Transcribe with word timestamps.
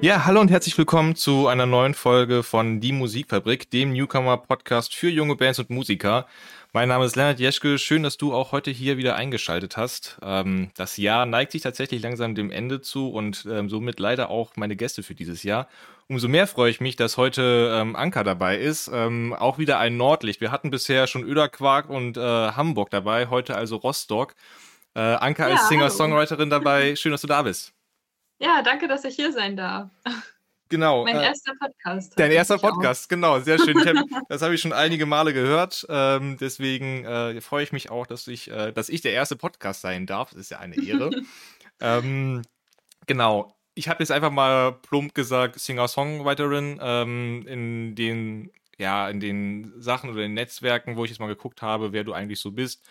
Ja, 0.00 0.24
hallo 0.26 0.40
und 0.40 0.48
herzlich 0.48 0.78
willkommen 0.78 1.16
zu 1.16 1.48
einer 1.48 1.66
neuen 1.66 1.92
Folge 1.92 2.44
von 2.44 2.78
Die 2.78 2.92
Musikfabrik, 2.92 3.68
dem 3.72 3.92
Newcomer-Podcast 3.92 4.94
für 4.94 5.08
junge 5.08 5.34
Bands 5.34 5.58
und 5.58 5.70
Musiker. 5.70 6.28
Mein 6.72 6.88
Name 6.88 7.04
ist 7.04 7.16
Leonard 7.16 7.40
Jeschke. 7.40 7.78
Schön, 7.78 8.04
dass 8.04 8.16
du 8.16 8.32
auch 8.32 8.52
heute 8.52 8.70
hier 8.70 8.96
wieder 8.96 9.16
eingeschaltet 9.16 9.76
hast. 9.76 10.16
Ähm, 10.22 10.70
das 10.76 10.98
Jahr 10.98 11.26
neigt 11.26 11.50
sich 11.50 11.62
tatsächlich 11.62 12.00
langsam 12.00 12.36
dem 12.36 12.52
Ende 12.52 12.80
zu 12.80 13.10
und 13.10 13.44
ähm, 13.50 13.68
somit 13.68 13.98
leider 13.98 14.30
auch 14.30 14.52
meine 14.54 14.76
Gäste 14.76 15.02
für 15.02 15.16
dieses 15.16 15.42
Jahr. 15.42 15.66
Umso 16.06 16.28
mehr 16.28 16.46
freue 16.46 16.70
ich 16.70 16.80
mich, 16.80 16.94
dass 16.94 17.16
heute 17.16 17.72
ähm, 17.74 17.96
Anka 17.96 18.22
dabei 18.22 18.56
ist. 18.56 18.88
Auch 18.88 19.58
wieder 19.58 19.80
ein 19.80 19.96
Nordlicht. 19.96 20.40
Wir 20.40 20.52
hatten 20.52 20.70
bisher 20.70 21.08
schon 21.08 21.24
Öderquark 21.24 21.90
und 21.90 22.16
äh, 22.16 22.20
Hamburg 22.20 22.90
dabei, 22.90 23.26
heute 23.30 23.56
also 23.56 23.74
Rostock. 23.74 24.36
Äh, 24.94 25.00
Anka 25.00 25.48
ja, 25.48 25.56
ist 25.56 25.68
Singer-Songwriterin 25.68 26.50
dabei. 26.50 26.94
Schön, 26.94 27.10
dass 27.10 27.20
du 27.20 27.26
da 27.26 27.42
bist. 27.42 27.74
Ja, 28.38 28.62
danke, 28.62 28.86
dass 28.86 29.04
ich 29.04 29.16
hier 29.16 29.32
sein 29.32 29.56
darf. 29.56 29.90
Genau. 30.68 31.04
Mein 31.04 31.16
äh, 31.16 31.24
erster 31.24 31.54
Podcast. 31.58 32.12
Dein 32.16 32.30
erster 32.30 32.58
Podcast, 32.58 33.06
auch. 33.06 33.08
genau, 33.08 33.40
sehr 33.40 33.58
schön. 33.58 33.76
Hab, 33.84 33.96
das 34.28 34.42
habe 34.42 34.54
ich 34.54 34.60
schon 34.60 34.72
einige 34.72 35.06
Male 35.06 35.32
gehört. 35.32 35.86
Ähm, 35.88 36.36
deswegen 36.38 37.04
äh, 37.04 37.40
freue 37.40 37.64
ich 37.64 37.72
mich 37.72 37.90
auch, 37.90 38.06
dass 38.06 38.26
ich, 38.28 38.50
äh, 38.50 38.72
dass 38.72 38.88
ich 38.88 39.00
der 39.00 39.12
erste 39.12 39.34
Podcast 39.34 39.80
sein 39.80 40.06
darf. 40.06 40.30
Das 40.30 40.40
ist 40.40 40.50
ja 40.50 40.58
eine 40.58 40.76
Ehre. 40.76 41.10
ähm, 41.80 42.42
genau. 43.06 43.56
Ich 43.74 43.88
habe 43.88 44.02
jetzt 44.02 44.10
einfach 44.10 44.30
mal 44.30 44.72
plump 44.72 45.14
gesagt, 45.14 45.58
Singer-Songwriterin 45.58 46.78
ähm, 46.82 47.46
in 47.46 47.94
den, 47.94 48.52
ja, 48.76 49.08
in 49.08 49.20
den 49.20 49.72
Sachen 49.80 50.10
oder 50.10 50.20
den 50.20 50.34
Netzwerken, 50.34 50.96
wo 50.96 51.04
ich 51.04 51.10
jetzt 51.10 51.20
mal 51.20 51.28
geguckt 51.28 51.62
habe, 51.62 51.92
wer 51.92 52.04
du 52.04 52.12
eigentlich 52.12 52.40
so 52.40 52.52
bist 52.52 52.84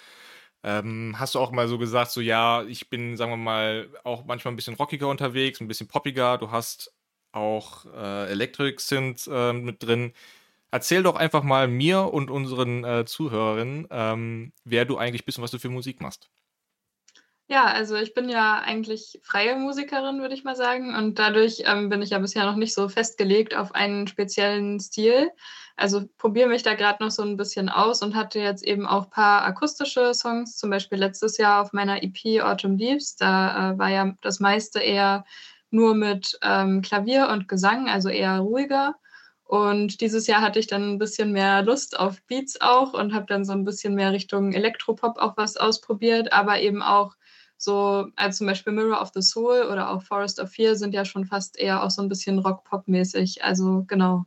ähm, 0.63 1.15
hast 1.17 1.35
du 1.35 1.39
auch 1.39 1.51
mal 1.51 1.67
so 1.67 1.77
gesagt, 1.77 2.11
so 2.11 2.21
ja, 2.21 2.63
ich 2.63 2.89
bin, 2.89 3.17
sagen 3.17 3.31
wir 3.31 3.37
mal, 3.37 3.89
auch 4.03 4.25
manchmal 4.25 4.53
ein 4.53 4.57
bisschen 4.57 4.75
rockiger 4.75 5.07
unterwegs, 5.07 5.61
ein 5.61 5.67
bisschen 5.67 5.87
poppiger. 5.87 6.37
Du 6.37 6.51
hast 6.51 6.93
auch 7.31 7.85
äh, 7.85 8.31
Electric 8.31 8.81
Synth 8.81 9.27
äh, 9.27 9.53
mit 9.53 9.83
drin. 9.83 10.13
Erzähl 10.71 11.03
doch 11.03 11.15
einfach 11.15 11.43
mal 11.43 11.67
mir 11.67 12.13
und 12.13 12.29
unseren 12.29 12.83
äh, 12.83 13.05
Zuhörerinnen, 13.05 13.87
ähm, 13.89 14.51
wer 14.65 14.85
du 14.85 14.97
eigentlich 14.97 15.25
bist 15.25 15.37
und 15.37 15.43
was 15.43 15.51
du 15.51 15.59
für 15.59 15.69
Musik 15.69 16.01
machst. 16.01 16.29
Ja, 17.49 17.65
also 17.65 17.95
ich 17.95 18.13
bin 18.13 18.27
ja 18.27 18.59
eigentlich 18.59 19.19
freie 19.23 19.55
Musikerin, 19.55 20.19
würde 20.19 20.35
ich 20.35 20.43
mal 20.43 20.57
sagen. 20.57 20.95
Und 20.95 21.17
dadurch 21.17 21.63
ähm, 21.65 21.87
bin 21.87 22.01
ich 22.01 22.09
ja 22.09 22.19
bisher 22.19 22.45
noch 22.45 22.57
nicht 22.57 22.73
so 22.73 22.89
festgelegt 22.89 23.55
auf 23.55 23.73
einen 23.73 24.07
speziellen 24.07 24.81
Stil. 24.81 25.31
Also 25.77 26.09
probiere 26.17 26.49
mich 26.49 26.63
da 26.63 26.73
gerade 26.73 27.03
noch 27.03 27.11
so 27.11 27.21
ein 27.21 27.37
bisschen 27.37 27.69
aus 27.69 28.01
und 28.01 28.15
hatte 28.15 28.39
jetzt 28.39 28.63
eben 28.63 28.87
auch 28.87 29.05
ein 29.05 29.09
paar 29.11 29.43
akustische 29.45 30.13
Songs, 30.15 30.57
zum 30.57 30.71
Beispiel 30.71 30.97
letztes 30.97 31.37
Jahr 31.37 31.61
auf 31.61 31.71
meiner 31.71 32.01
EP 32.01 32.41
Autumn 32.41 32.77
Leaves. 32.77 33.15
Da 33.15 33.73
äh, 33.73 33.77
war 33.77 33.89
ja 33.89 34.15
das 34.21 34.39
meiste 34.39 34.79
eher 34.79 35.23
nur 35.69 35.93
mit 35.93 36.37
ähm, 36.41 36.81
Klavier 36.81 37.29
und 37.29 37.47
Gesang, 37.47 37.87
also 37.89 38.09
eher 38.09 38.39
ruhiger. 38.39 38.95
Und 39.43 40.01
dieses 40.01 40.25
Jahr 40.25 40.41
hatte 40.41 40.59
ich 40.59 40.67
dann 40.67 40.93
ein 40.93 40.97
bisschen 40.97 41.31
mehr 41.31 41.61
Lust 41.61 41.99
auf 41.99 42.21
Beats 42.23 42.59
auch 42.59 42.93
und 42.93 43.13
habe 43.13 43.27
dann 43.27 43.45
so 43.45 43.53
ein 43.53 43.63
bisschen 43.63 43.93
mehr 43.93 44.11
Richtung 44.11 44.53
Elektropop 44.53 45.19
auch 45.19 45.37
was 45.37 45.57
ausprobiert, 45.57 46.33
aber 46.33 46.59
eben 46.59 46.81
auch 46.81 47.15
so, 47.57 48.07
also 48.15 48.37
zum 48.39 48.47
Beispiel 48.47 48.73
Mirror 48.73 49.01
of 49.01 49.11
the 49.13 49.21
Soul 49.21 49.67
oder 49.71 49.89
auch 49.89 50.01
Forest 50.01 50.39
of 50.39 50.49
Fear 50.49 50.75
sind 50.75 50.93
ja 50.93 51.05
schon 51.05 51.25
fast 51.25 51.57
eher 51.57 51.83
auch 51.83 51.91
so 51.91 52.01
ein 52.01 52.09
bisschen 52.09 52.39
Rock-Pop-mäßig. 52.39 53.43
Also 53.43 53.83
genau, 53.87 54.25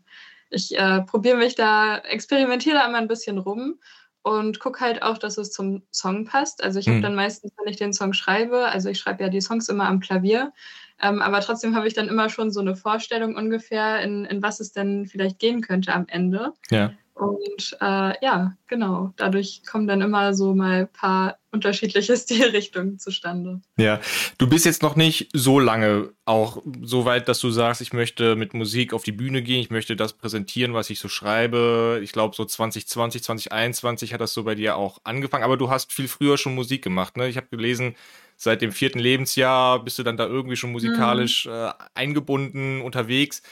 ich 0.51 0.77
äh, 0.77 1.03
probiere 1.03 1.37
mich 1.37 1.55
da, 1.55 1.99
experimentiere 1.99 2.77
da 2.77 2.87
immer 2.87 2.99
ein 2.99 3.09
bisschen 3.09 3.39
rum 3.39 3.79
und 4.23 4.61
gucke 4.61 4.81
halt 4.81 5.03
auch, 5.03 5.19
dass 5.19 5.39
es 5.39 5.51
zum 5.51 5.83
Song 5.91 6.25
passt. 6.25 6.63
Also 6.63 6.79
ich 6.79 6.89
habe 6.89 6.99
mhm. 6.99 7.03
dann 7.03 7.15
meistens, 7.15 7.53
wenn 7.57 7.73
ich 7.73 7.79
den 7.79 7.93
Song 7.93 8.13
schreibe, 8.13 8.67
also 8.67 8.89
ich 8.91 8.99
schreibe 8.99 9.23
ja 9.23 9.31
die 9.31 9.41
Songs 9.41 9.69
immer 9.69 9.87
am 9.87 10.01
Klavier, 10.01 10.53
ähm, 11.01 11.23
aber 11.23 11.41
trotzdem 11.41 11.75
habe 11.75 11.89
ich 11.89 11.95
dann 11.95 12.09
immer 12.09 12.29
schon 12.29 12.51
so 12.51 12.61
eine 12.61 12.77
Vorstellung 12.77 13.35
ungefähr, 13.35 14.03
in, 14.03 14.27
in 14.27 14.43
was 14.43 14.61
es 14.61 14.73
denn 14.73 15.07
vielleicht 15.07 15.39
gehen 15.39 15.63
könnte 15.63 15.95
am 15.95 16.07
Ende. 16.09 16.53
Ja. 16.71 16.93
Und 17.21 17.77
äh, 17.83 18.25
ja, 18.25 18.57
genau, 18.67 19.13
dadurch 19.17 19.61
kommen 19.71 19.87
dann 19.87 20.01
immer 20.01 20.33
so 20.33 20.55
mal 20.55 20.81
ein 20.81 20.89
paar 20.89 21.37
unterschiedliche 21.51 22.17
Stilrichtungen 22.17 22.99
zustande. 22.99 23.61
Ja, 23.77 24.01
du 24.39 24.49
bist 24.49 24.65
jetzt 24.65 24.83
noch 24.83 24.97
nicht 24.97 25.29
so 25.35 25.59
lange 25.59 26.15
auch 26.25 26.63
so 26.81 27.05
weit, 27.05 27.29
dass 27.29 27.39
du 27.41 27.51
sagst, 27.51 27.83
ich 27.83 27.93
möchte 27.93 28.37
mit 28.37 28.55
Musik 28.55 28.95
auf 28.95 29.03
die 29.03 29.13
Bühne 29.13 29.43
gehen, 29.43 29.61
ich 29.61 29.69
möchte 29.69 29.97
das 29.97 30.15
präsentieren, 30.15 30.73
was 30.73 30.89
ich 30.89 30.99
so 30.99 31.09
schreibe. 31.09 32.01
Ich 32.03 32.13
glaube, 32.13 32.35
so 32.35 32.47
2020, 32.47 33.23
2021 33.23 34.15
hat 34.15 34.23
das 34.23 34.33
so 34.33 34.45
bei 34.45 34.55
dir 34.55 34.77
auch 34.77 34.99
angefangen, 35.05 35.45
aber 35.45 35.59
du 35.59 35.69
hast 35.69 35.93
viel 35.93 36.09
früher 36.09 36.39
schon 36.39 36.55
Musik 36.55 36.83
gemacht. 36.83 37.19
Ne? 37.19 37.29
Ich 37.29 37.37
habe 37.37 37.49
gelesen, 37.51 37.97
seit 38.37 38.63
dem 38.63 38.73
vierten 38.73 38.99
Lebensjahr 38.99 39.85
bist 39.85 39.99
du 39.99 40.05
dann 40.05 40.17
da 40.17 40.27
irgendwie 40.27 40.57
schon 40.57 40.73
musikalisch 40.73 41.45
mhm. 41.45 41.53
äh, 41.53 41.73
eingebunden, 41.93 42.81
unterwegs. 42.81 43.43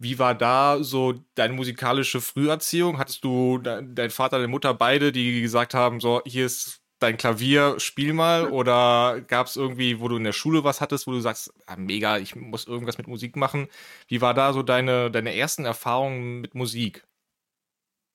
Wie 0.00 0.18
war 0.18 0.34
da 0.34 0.82
so 0.82 1.14
deine 1.34 1.54
musikalische 1.54 2.20
Früherziehung? 2.20 2.98
Hattest 2.98 3.24
du 3.24 3.58
dein 3.58 4.10
Vater, 4.10 4.36
deine 4.38 4.48
Mutter 4.48 4.72
beide, 4.74 5.10
die 5.10 5.40
gesagt 5.42 5.74
haben, 5.74 5.98
so, 6.00 6.22
hier 6.24 6.46
ist 6.46 6.82
dein 7.00 7.16
Klavier, 7.16 7.80
spiel 7.80 8.12
mal? 8.12 8.46
Oder 8.50 9.20
gab 9.26 9.48
es 9.48 9.56
irgendwie, 9.56 9.98
wo 10.00 10.06
du 10.08 10.16
in 10.16 10.24
der 10.24 10.32
Schule 10.32 10.62
was 10.62 10.80
hattest, 10.80 11.06
wo 11.08 11.12
du 11.12 11.20
sagst, 11.20 11.52
ah, 11.66 11.76
mega, 11.76 12.18
ich 12.18 12.36
muss 12.36 12.66
irgendwas 12.66 12.98
mit 12.98 13.08
Musik 13.08 13.34
machen? 13.36 13.68
Wie 14.06 14.20
war 14.20 14.34
da 14.34 14.52
so 14.52 14.62
deine, 14.62 15.10
deine 15.10 15.34
ersten 15.34 15.64
Erfahrungen 15.64 16.40
mit 16.40 16.54
Musik? 16.54 17.04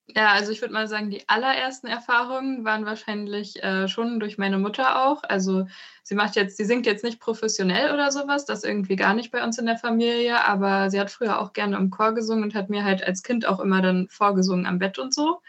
Ja, 0.08 0.34
also 0.34 0.52
ich 0.52 0.60
würde 0.62 0.74
mal 0.74 0.88
sagen, 0.88 1.10
die 1.10 1.28
allerersten 1.30 1.88
Erfahrungen 1.88 2.66
waren 2.66 2.86
wahrscheinlich 2.86 3.64
äh, 3.64 3.88
schon 3.88 4.20
durch 4.20 4.38
meine 4.38 4.58
Mutter 4.58 5.06
auch. 5.06 5.24
Also 5.24 5.68
sie 6.04 6.16
macht 6.16 6.36
jetzt, 6.36 6.58
sie 6.58 6.66
singt 6.66 6.86
jetzt 6.86 7.06
nicht 7.06 7.22
professionell 7.22 7.94
oder 7.94 8.12
sowas, 8.12 8.46
das 8.46 8.66
irgendwie 8.66 8.98
gar 8.98 9.14
nicht 9.14 9.32
bei 9.32 9.44
uns 9.44 9.58
in 9.58 9.66
der 9.66 9.78
Familie, 9.78 10.46
aber 10.46 10.90
sie 10.90 11.00
hat 11.00 11.10
früher 11.10 11.40
auch 11.40 11.54
gerne 11.54 11.78
im 11.78 11.90
Chor 11.90 12.14
gesungen 12.14 12.44
und 12.44 12.54
hat 12.54 12.70
mir 12.70 12.84
halt 12.84 13.02
als 13.02 13.24
Kind 13.24 13.46
auch 13.48 13.62
immer 13.62 13.82
dann 13.82 14.10
vorgesungen 14.10 14.66
am 14.66 14.78
Bett 14.78 15.00
und 15.00 15.14
so. 15.14 15.42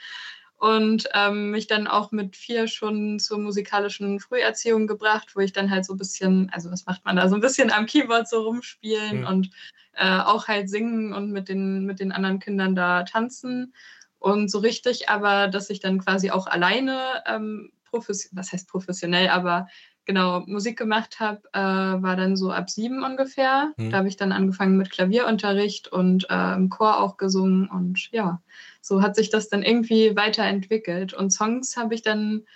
Und 0.57 1.09
ähm, 1.15 1.51
mich 1.51 1.67
dann 1.67 1.89
auch 1.89 2.13
mit 2.13 2.37
vier 2.37 2.69
schon 2.69 3.19
zur 3.19 3.39
musikalischen 3.39 4.21
Früherziehung 4.21 4.87
gebracht, 4.87 5.35
wo 5.35 5.41
ich 5.41 5.53
dann 5.53 5.71
halt 5.71 5.85
so 5.85 5.95
ein 5.95 5.99
bisschen, 5.99 6.49
also 6.55 6.71
was 6.71 6.87
macht 6.87 7.05
man 7.05 7.17
da, 7.17 7.29
so 7.29 7.35
ein 7.35 7.41
bisschen 7.41 7.73
am 7.73 7.87
Keyboard 7.87 8.29
so 8.29 8.43
rumspielen 8.43 9.23
mhm. 9.23 9.27
und 9.27 9.51
äh, 9.95 10.21
auch 10.21 10.49
halt 10.49 10.71
singen 10.71 11.13
und 11.13 11.33
mit 11.33 11.49
den, 11.49 11.85
mit 11.85 12.01
den 12.01 12.13
anderen 12.13 12.39
Kindern 12.39 12.75
da 12.75 13.03
tanzen. 13.03 13.75
Und 14.25 14.51
so 14.51 14.59
richtig, 14.61 15.11
aber 15.11 15.49
dass 15.49 15.69
ich 15.69 15.81
dann 15.81 15.99
quasi 15.99 16.31
auch 16.31 16.47
alleine, 16.47 17.23
ähm, 17.27 17.73
was 17.93 18.53
heißt 18.53 18.67
professionell, 18.69 19.29
aber 19.29 19.69
genau 20.07 20.41
Musik 20.47 20.79
gemacht 20.79 21.21
habe, 21.21 21.43
äh, 21.53 21.61
war 21.61 22.17
dann 22.17 22.35
so 22.35 22.51
ab 22.51 22.71
sieben 22.71 23.05
ungefähr. 23.05 23.75
Mhm. 23.77 23.91
Da 23.91 23.99
habe 23.99 24.09
ich 24.09 24.17
dann 24.17 24.33
angefangen 24.33 24.79
mit 24.79 24.91
Klavierunterricht 24.91 25.89
und 25.89 26.27
äh, 26.31 26.55
im 26.55 26.71
Chor 26.71 27.01
auch 27.01 27.19
gesungen. 27.19 27.69
Und 27.69 28.09
ja, 28.13 28.41
so 28.81 29.03
hat 29.03 29.15
sich 29.15 29.29
das 29.29 29.51
dann 29.51 29.63
irgendwie 29.63 30.17
weiterentwickelt. 30.17 31.13
Und 31.13 31.31
Songs 31.31 31.77
habe 31.77 31.95
ich 31.95 32.01
dann 32.01 32.47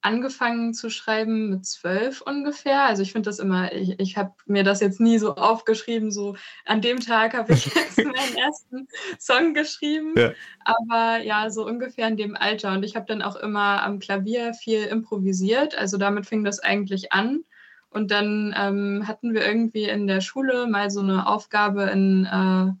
angefangen 0.00 0.74
zu 0.74 0.90
schreiben 0.90 1.50
mit 1.50 1.66
zwölf 1.66 2.20
ungefähr. 2.20 2.84
Also 2.84 3.02
ich 3.02 3.12
finde 3.12 3.28
das 3.28 3.38
immer, 3.38 3.72
ich, 3.72 3.98
ich 3.98 4.16
habe 4.16 4.32
mir 4.46 4.62
das 4.62 4.80
jetzt 4.80 5.00
nie 5.00 5.18
so 5.18 5.34
aufgeschrieben, 5.34 6.12
so 6.12 6.36
an 6.64 6.80
dem 6.80 7.00
Tag 7.00 7.34
habe 7.34 7.52
ich 7.52 7.66
jetzt 7.74 7.98
meinen 7.98 8.36
ersten 8.36 8.88
Song 9.18 9.54
geschrieben. 9.54 10.14
Ja. 10.16 10.32
Aber 10.64 11.22
ja, 11.22 11.50
so 11.50 11.66
ungefähr 11.66 12.06
in 12.08 12.16
dem 12.16 12.36
Alter. 12.36 12.72
Und 12.72 12.84
ich 12.84 12.94
habe 12.94 13.06
dann 13.06 13.22
auch 13.22 13.36
immer 13.36 13.82
am 13.82 13.98
Klavier 13.98 14.54
viel 14.54 14.84
improvisiert. 14.84 15.76
Also 15.76 15.96
damit 15.98 16.26
fing 16.26 16.44
das 16.44 16.60
eigentlich 16.60 17.12
an. 17.12 17.44
Und 17.90 18.10
dann 18.10 18.54
ähm, 18.56 19.08
hatten 19.08 19.34
wir 19.34 19.44
irgendwie 19.44 19.84
in 19.84 20.06
der 20.06 20.20
Schule 20.20 20.66
mal 20.66 20.90
so 20.90 21.00
eine 21.00 21.26
Aufgabe 21.26 21.84
in 21.84 22.26
äh, 22.26 22.72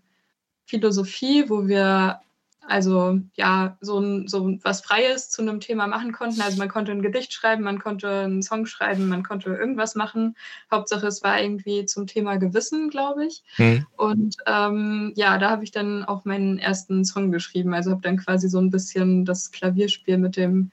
Philosophie, 0.66 1.48
wo 1.48 1.66
wir 1.66 2.20
also 2.68 3.18
ja, 3.34 3.76
so, 3.80 3.98
ein, 3.98 4.28
so 4.28 4.58
was 4.62 4.82
Freies 4.82 5.30
zu 5.30 5.42
einem 5.42 5.60
Thema 5.60 5.86
machen 5.86 6.12
konnten. 6.12 6.40
Also 6.42 6.58
man 6.58 6.68
konnte 6.68 6.92
ein 6.92 7.02
Gedicht 7.02 7.32
schreiben, 7.32 7.64
man 7.64 7.78
konnte 7.78 8.08
einen 8.08 8.42
Song 8.42 8.66
schreiben, 8.66 9.08
man 9.08 9.22
konnte 9.22 9.50
irgendwas 9.50 9.94
machen. 9.94 10.36
Hauptsache 10.70 11.06
es 11.06 11.22
war 11.22 11.40
irgendwie 11.40 11.86
zum 11.86 12.06
Thema 12.06 12.36
Gewissen, 12.36 12.90
glaube 12.90 13.26
ich. 13.26 13.42
Mhm. 13.56 13.86
Und 13.96 14.36
ähm, 14.46 15.12
ja, 15.16 15.38
da 15.38 15.50
habe 15.50 15.64
ich 15.64 15.70
dann 15.70 16.04
auch 16.04 16.24
meinen 16.26 16.58
ersten 16.58 17.04
Song 17.04 17.32
geschrieben. 17.32 17.72
Also 17.72 17.90
habe 17.90 18.02
dann 18.02 18.18
quasi 18.18 18.48
so 18.48 18.58
ein 18.58 18.70
bisschen 18.70 19.24
das 19.24 19.50
Klavierspiel 19.50 20.18
mit 20.18 20.36
dem, 20.36 20.70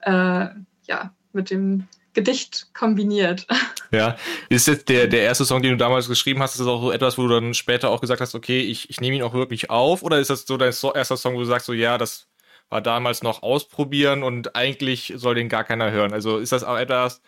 äh, 0.00 0.48
ja, 0.84 1.14
mit 1.32 1.50
dem 1.50 1.88
Gedicht 2.18 2.68
kombiniert. 2.74 3.46
Ja, 3.90 4.18
ist 4.50 4.68
jetzt 4.68 4.90
der, 4.90 5.06
der 5.06 5.22
erste 5.22 5.46
Song, 5.46 5.62
den 5.62 5.70
du 5.70 5.76
damals 5.78 6.08
geschrieben 6.08 6.42
hast, 6.42 6.50
ist 6.50 6.60
das 6.60 6.66
auch 6.66 6.82
so 6.82 6.92
etwas, 6.92 7.16
wo 7.16 7.22
du 7.22 7.28
dann 7.30 7.54
später 7.54 7.88
auch 7.88 8.02
gesagt 8.02 8.20
hast, 8.20 8.34
okay, 8.34 8.60
ich, 8.60 8.90
ich 8.90 9.00
nehme 9.00 9.16
ihn 9.16 9.22
auch 9.22 9.32
wirklich 9.32 9.70
auf? 9.70 10.02
Oder 10.02 10.18
ist 10.18 10.28
das 10.28 10.44
so 10.46 10.58
dein 10.58 10.72
so 10.72 10.92
erster 10.92 11.16
Song, 11.16 11.36
wo 11.36 11.38
du 11.38 11.46
sagst, 11.46 11.64
so 11.64 11.72
ja, 11.72 11.96
das 11.96 12.28
war 12.68 12.82
damals 12.82 13.22
noch 13.22 13.42
ausprobieren 13.42 14.22
und 14.22 14.54
eigentlich 14.54 15.14
soll 15.16 15.36
den 15.36 15.48
gar 15.48 15.64
keiner 15.64 15.90
hören? 15.90 16.12
Also 16.12 16.36
ist 16.36 16.52
das 16.52 16.64
auch 16.64 16.76
etwas, 16.76 17.22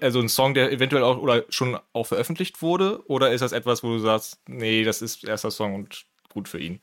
also 0.00 0.18
ein 0.18 0.28
Song, 0.28 0.52
der 0.52 0.72
eventuell 0.72 1.04
auch 1.04 1.16
oder 1.18 1.44
schon 1.48 1.78
auch 1.92 2.08
veröffentlicht 2.08 2.60
wurde? 2.60 3.04
Oder 3.06 3.30
ist 3.30 3.42
das 3.42 3.52
etwas, 3.52 3.84
wo 3.84 3.90
du 3.90 4.00
sagst, 4.00 4.40
nee, 4.48 4.82
das 4.82 5.02
ist 5.02 5.22
erster 5.22 5.52
Song 5.52 5.76
und 5.76 6.06
gut 6.28 6.48
für 6.48 6.58
ihn? 6.58 6.80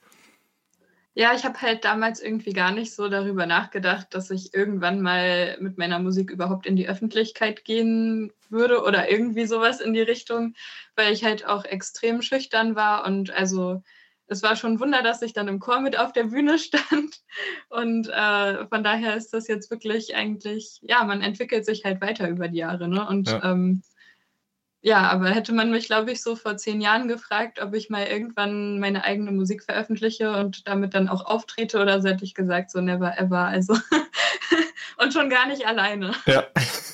Ja, 1.19 1.33
ich 1.33 1.45
habe 1.45 1.59
halt 1.63 1.83
damals 1.83 2.21
irgendwie 2.21 2.53
gar 2.53 2.71
nicht 2.71 2.93
so 2.93 3.09
darüber 3.09 3.47
nachgedacht, 3.47 4.13
dass 4.13 4.29
ich 4.29 4.53
irgendwann 4.53 5.01
mal 5.01 5.57
mit 5.59 5.79
meiner 5.79 5.97
Musik 5.97 6.29
überhaupt 6.29 6.67
in 6.67 6.75
die 6.75 6.87
Öffentlichkeit 6.87 7.65
gehen 7.65 8.31
würde 8.49 8.83
oder 8.83 9.09
irgendwie 9.09 9.47
sowas 9.47 9.81
in 9.81 9.93
die 9.93 10.01
Richtung, 10.01 10.53
weil 10.95 11.11
ich 11.11 11.23
halt 11.23 11.43
auch 11.47 11.65
extrem 11.65 12.21
schüchtern 12.21 12.75
war 12.75 13.03
und 13.07 13.31
also 13.31 13.81
es 14.27 14.43
war 14.43 14.55
schon 14.55 14.73
ein 14.73 14.79
Wunder, 14.79 15.01
dass 15.01 15.23
ich 15.23 15.33
dann 15.33 15.47
im 15.47 15.59
Chor 15.59 15.79
mit 15.79 15.97
auf 15.97 16.13
der 16.13 16.25
Bühne 16.25 16.59
stand. 16.59 17.21
Und 17.69 18.09
äh, 18.09 18.67
von 18.67 18.83
daher 18.83 19.15
ist 19.15 19.33
das 19.33 19.47
jetzt 19.47 19.71
wirklich 19.71 20.15
eigentlich, 20.15 20.77
ja, 20.83 21.03
man 21.03 21.23
entwickelt 21.23 21.65
sich 21.65 21.83
halt 21.83 21.99
weiter 21.99 22.29
über 22.29 22.47
die 22.47 22.59
Jahre. 22.59 22.87
Ne? 22.87 23.07
Und 23.07 23.29
ja. 23.29 23.43
Ähm, 23.43 23.81
ja, 24.87 25.09
aber 25.09 25.31
hätte 25.31 25.51
man 25.51 25.69
mich, 25.69 25.87
glaube 25.87 26.13
ich, 26.13 26.23
so 26.23 26.37
vor 26.37 26.55
zehn 26.55 26.79
Jahren 26.79 27.09
gefragt, 27.09 27.61
ob 27.61 27.73
ich 27.73 27.89
mal 27.89 28.05
irgendwann 28.05 28.79
meine 28.79 29.03
eigene 29.03 29.33
Musik 29.33 29.65
veröffentliche 29.65 30.31
und 30.31 30.65
damit 30.65 30.93
dann 30.93 31.09
auch 31.09 31.25
auftrete 31.25 31.81
oder 31.81 32.01
so, 32.01 32.07
hätte 32.07 32.23
ich 32.23 32.33
gesagt, 32.33 32.71
so 32.71 32.79
never 32.79 33.19
ever. 33.19 33.39
Also 33.39 33.73
und 34.97 35.11
schon 35.11 35.29
gar 35.29 35.45
nicht 35.45 35.67
alleine. 35.67 36.13
Ja. 36.25 36.45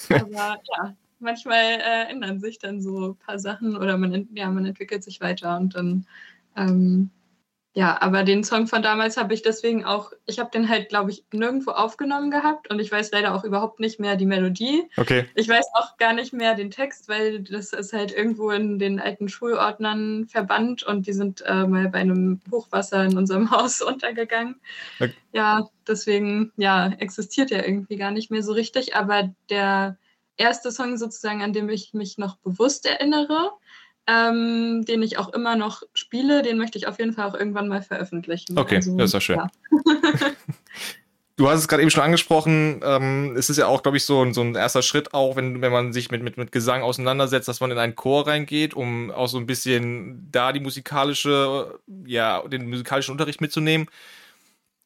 aber 0.09 0.31
ja, 0.31 0.95
manchmal 1.19 1.63
äh, 1.63 2.09
ändern 2.09 2.39
sich 2.39 2.57
dann 2.57 2.81
so 2.81 3.09
ein 3.09 3.15
paar 3.17 3.37
Sachen 3.37 3.77
oder 3.77 3.95
man, 3.99 4.27
ja, 4.33 4.49
man 4.49 4.65
entwickelt 4.65 5.03
sich 5.03 5.21
weiter 5.21 5.55
und 5.57 5.75
dann 5.75 6.07
ähm, 6.57 7.11
ja, 7.75 7.99
aber 8.01 8.23
den 8.23 8.43
Song 8.43 8.67
von 8.67 8.83
damals 8.83 9.17
habe 9.17 9.33
ich 9.33 9.41
deswegen 9.41 9.83
auch, 9.83 10.11
ich 10.27 10.37
habe 10.37 10.51
den 10.51 10.69
halt, 10.69 10.89
glaube 10.89 11.09
ich, 11.09 11.25
nirgendwo 11.33 11.71
aufgenommen 11.71 12.29
gehabt 12.29 12.69
und 12.69 12.79
ich 12.79 12.91
weiß 12.91 13.09
leider 13.11 13.33
auch 13.33 13.43
überhaupt 13.43 13.79
nicht 13.79 13.99
mehr 13.99 14.15
die 14.15 14.27
Melodie. 14.27 14.83
Okay. 14.95 15.25
Ich 15.33 15.49
weiß 15.49 15.65
auch 15.73 15.97
gar 15.97 16.13
nicht 16.13 16.33
mehr 16.33 16.53
den 16.53 16.69
Text, 16.69 17.09
weil 17.09 17.41
das 17.41 17.73
ist 17.73 17.91
halt 17.91 18.11
irgendwo 18.11 18.51
in 18.51 18.77
den 18.77 18.99
alten 18.99 19.27
Schulordnern 19.27 20.27
verbannt 20.27 20.83
und 20.83 21.07
die 21.07 21.13
sind 21.13 21.41
äh, 21.47 21.65
mal 21.65 21.89
bei 21.89 21.99
einem 21.99 22.41
Hochwasser 22.51 23.05
in 23.05 23.17
unserem 23.17 23.49
Haus 23.51 23.81
untergegangen. 23.81 24.61
Okay. 24.99 25.13
Ja, 25.31 25.67
deswegen, 25.87 26.51
ja, 26.57 26.89
existiert 26.99 27.51
er 27.51 27.67
irgendwie 27.67 27.95
gar 27.95 28.11
nicht 28.11 28.29
mehr 28.29 28.43
so 28.43 28.53
richtig, 28.53 28.95
aber 28.95 29.33
der 29.49 29.97
erste 30.37 30.71
Song 30.71 30.97
sozusagen, 30.97 31.41
an 31.41 31.53
dem 31.53 31.69
ich 31.69 31.95
mich 31.95 32.19
noch 32.19 32.37
bewusst 32.37 32.85
erinnere, 32.85 33.51
ähm, 34.07 34.83
den 34.85 35.01
ich 35.01 35.17
auch 35.17 35.29
immer 35.29 35.55
noch 35.55 35.83
spiele. 35.93 36.41
Den 36.41 36.57
möchte 36.57 36.77
ich 36.77 36.87
auf 36.87 36.99
jeden 36.99 37.13
Fall 37.13 37.29
auch 37.29 37.35
irgendwann 37.35 37.67
mal 37.67 37.81
veröffentlichen. 37.81 38.57
Okay, 38.57 38.77
also, 38.77 38.97
das 38.97 39.09
ist 39.09 39.13
ja 39.13 39.21
schön. 39.21 39.37
Ja. 39.37 39.49
du 41.37 41.49
hast 41.49 41.59
es 41.59 41.67
gerade 41.67 41.81
eben 41.81 41.91
schon 41.91 42.03
angesprochen. 42.03 42.81
Ähm, 42.83 43.35
es 43.37 43.49
ist 43.49 43.57
ja 43.57 43.67
auch, 43.67 43.81
glaube 43.81 43.97
ich, 43.97 44.05
so 44.05 44.21
ein, 44.21 44.33
so 44.33 44.41
ein 44.41 44.55
erster 44.55 44.81
Schritt 44.81 45.13
auch, 45.13 45.35
wenn, 45.35 45.61
wenn 45.61 45.71
man 45.71 45.93
sich 45.93 46.11
mit, 46.11 46.21
mit, 46.21 46.37
mit 46.37 46.51
Gesang 46.51 46.83
auseinandersetzt, 46.83 47.47
dass 47.47 47.61
man 47.61 47.71
in 47.71 47.77
einen 47.77 47.95
Chor 47.95 48.27
reingeht, 48.27 48.73
um 48.73 49.09
auch 49.11 49.27
so 49.27 49.37
ein 49.37 49.45
bisschen 49.45 50.27
da 50.31 50.51
die 50.51 50.59
musikalische, 50.59 51.79
ja, 52.05 52.41
den 52.47 52.69
musikalischen 52.69 53.13
Unterricht 53.13 53.41
mitzunehmen. 53.41 53.87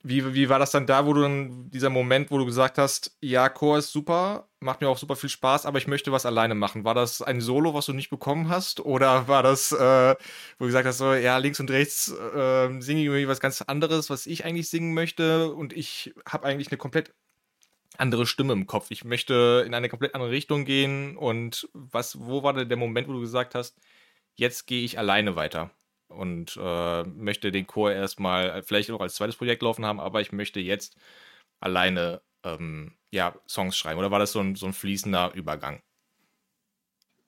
Wie, 0.04 0.34
wie 0.34 0.48
war 0.48 0.60
das 0.60 0.72
dann 0.72 0.86
da, 0.86 1.06
wo 1.06 1.14
du 1.14 1.22
dann, 1.22 1.70
dieser 1.72 1.90
Moment, 1.90 2.32
wo 2.32 2.38
du 2.38 2.46
gesagt 2.46 2.78
hast, 2.78 3.18
ja, 3.20 3.50
Chor 3.50 3.80
ist 3.80 3.92
super, 3.92 4.48
macht 4.60 4.80
mir 4.80 4.90
auch 4.90 4.98
super 4.98 5.16
viel 5.16 5.30
Spaß, 5.30 5.66
aber 5.66 5.80
ich 5.80 5.88
möchte 5.88 6.12
was 6.12 6.26
alleine 6.26 6.56
machen. 6.56 6.84
War 6.86 6.94
das 6.94 7.22
ein 7.22 7.42
Solo, 7.42 7.74
was 7.74 7.88
du 7.88 7.94
nicht 7.94 8.10
bekommen 8.10 8.48
hast? 8.48 8.80
Oder 8.80 9.28
war 9.28 9.44
das, 9.44 9.72
äh, 9.72 10.16
wo 10.60 10.66
du 10.66 10.68
gesagt 10.68 10.88
hast, 10.88 11.00
so, 11.00 11.14
ja, 11.14 11.38
links 11.38 11.60
und 11.60 11.72
rechts 11.72 12.10
äh, 12.10 12.80
singe 12.80 13.02
ich 13.02 13.08
irgendwie 13.08 13.28
was 13.28 13.40
ganz 13.40 13.62
anderes, 13.64 14.10
was 14.10 14.28
ich 14.28 14.46
eigentlich 14.46 14.70
singen 14.70 14.94
möchte 14.94 15.52
und 15.54 15.74
ich 15.74 16.14
habe 16.26 16.48
eigentlich 16.48 16.70
eine 16.70 16.78
komplett 16.78 17.14
andere 17.98 18.26
Stimme 18.28 18.54
im 18.54 18.68
Kopf. 18.68 18.88
Ich 18.92 19.04
möchte 19.04 19.64
in 19.66 19.74
eine 19.74 19.90
komplett 19.90 20.16
andere 20.16 20.32
Richtung 20.32 20.66
gehen 20.66 21.18
und 21.18 21.70
was, 21.74 22.20
wo 22.20 22.44
war 22.44 22.54
denn 22.54 22.70
der 22.70 22.78
Moment, 22.78 23.08
wo 23.08 23.14
du 23.14 23.20
gesagt 23.22 23.56
hast, 23.56 23.78
jetzt 24.36 24.68
gehe 24.68 24.84
ich 24.84 25.00
alleine 25.00 25.36
weiter? 25.36 25.72
Und 26.08 26.58
äh, 26.62 27.04
möchte 27.04 27.52
den 27.52 27.68
Chor 27.68 27.92
erstmal 27.92 28.64
vielleicht 28.64 28.92
auch 28.92 29.02
als 29.02 29.16
zweites 29.16 29.36
Projekt 29.36 29.62
laufen 29.62 29.86
haben, 29.86 30.00
aber 30.00 30.22
ich 30.22 30.32
möchte 30.32 30.60
jetzt 30.60 30.96
alleine 31.60 32.22
ähm, 32.44 32.98
ja, 33.12 33.36
Songs 33.48 33.78
schreiben. 33.78 34.00
Oder 34.00 34.12
war 34.12 34.20
das 34.20 34.32
so 34.32 34.40
ein, 34.40 34.56
so 34.56 34.66
ein 34.66 34.74
fließender 34.74 35.34
Übergang? 35.34 35.82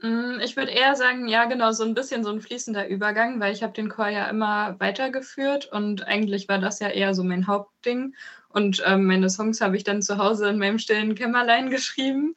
Mm, 0.01 0.39
ich 0.41 0.55
würde 0.55 0.71
eher 0.71 0.95
sagen, 0.95 1.27
ja, 1.27 1.45
genau, 1.45 1.71
so 1.71 1.83
ein 1.83 1.93
bisschen 1.93 2.23
so 2.23 2.31
ein 2.31 2.41
fließender 2.41 2.87
Übergang, 2.87 3.39
weil 3.39 3.53
ich 3.53 3.63
habe 3.63 3.73
den 3.73 3.89
Chor 3.89 4.07
ja 4.07 4.29
immer 4.29 4.79
weitergeführt 4.79 5.69
und 5.71 6.07
eigentlich 6.07 6.47
war 6.47 6.59
das 6.59 6.79
ja 6.79 6.89
eher 6.89 7.13
so 7.13 7.23
mein 7.23 7.47
Hauptding. 7.47 8.15
Und 8.49 8.81
ähm, 8.85 9.05
meine 9.05 9.29
Songs 9.29 9.61
habe 9.61 9.77
ich 9.77 9.83
dann 9.83 10.01
zu 10.01 10.17
Hause 10.17 10.49
in 10.49 10.57
meinem 10.57 10.79
stillen 10.79 11.15
Kämmerlein 11.15 11.69
geschrieben. 11.69 12.35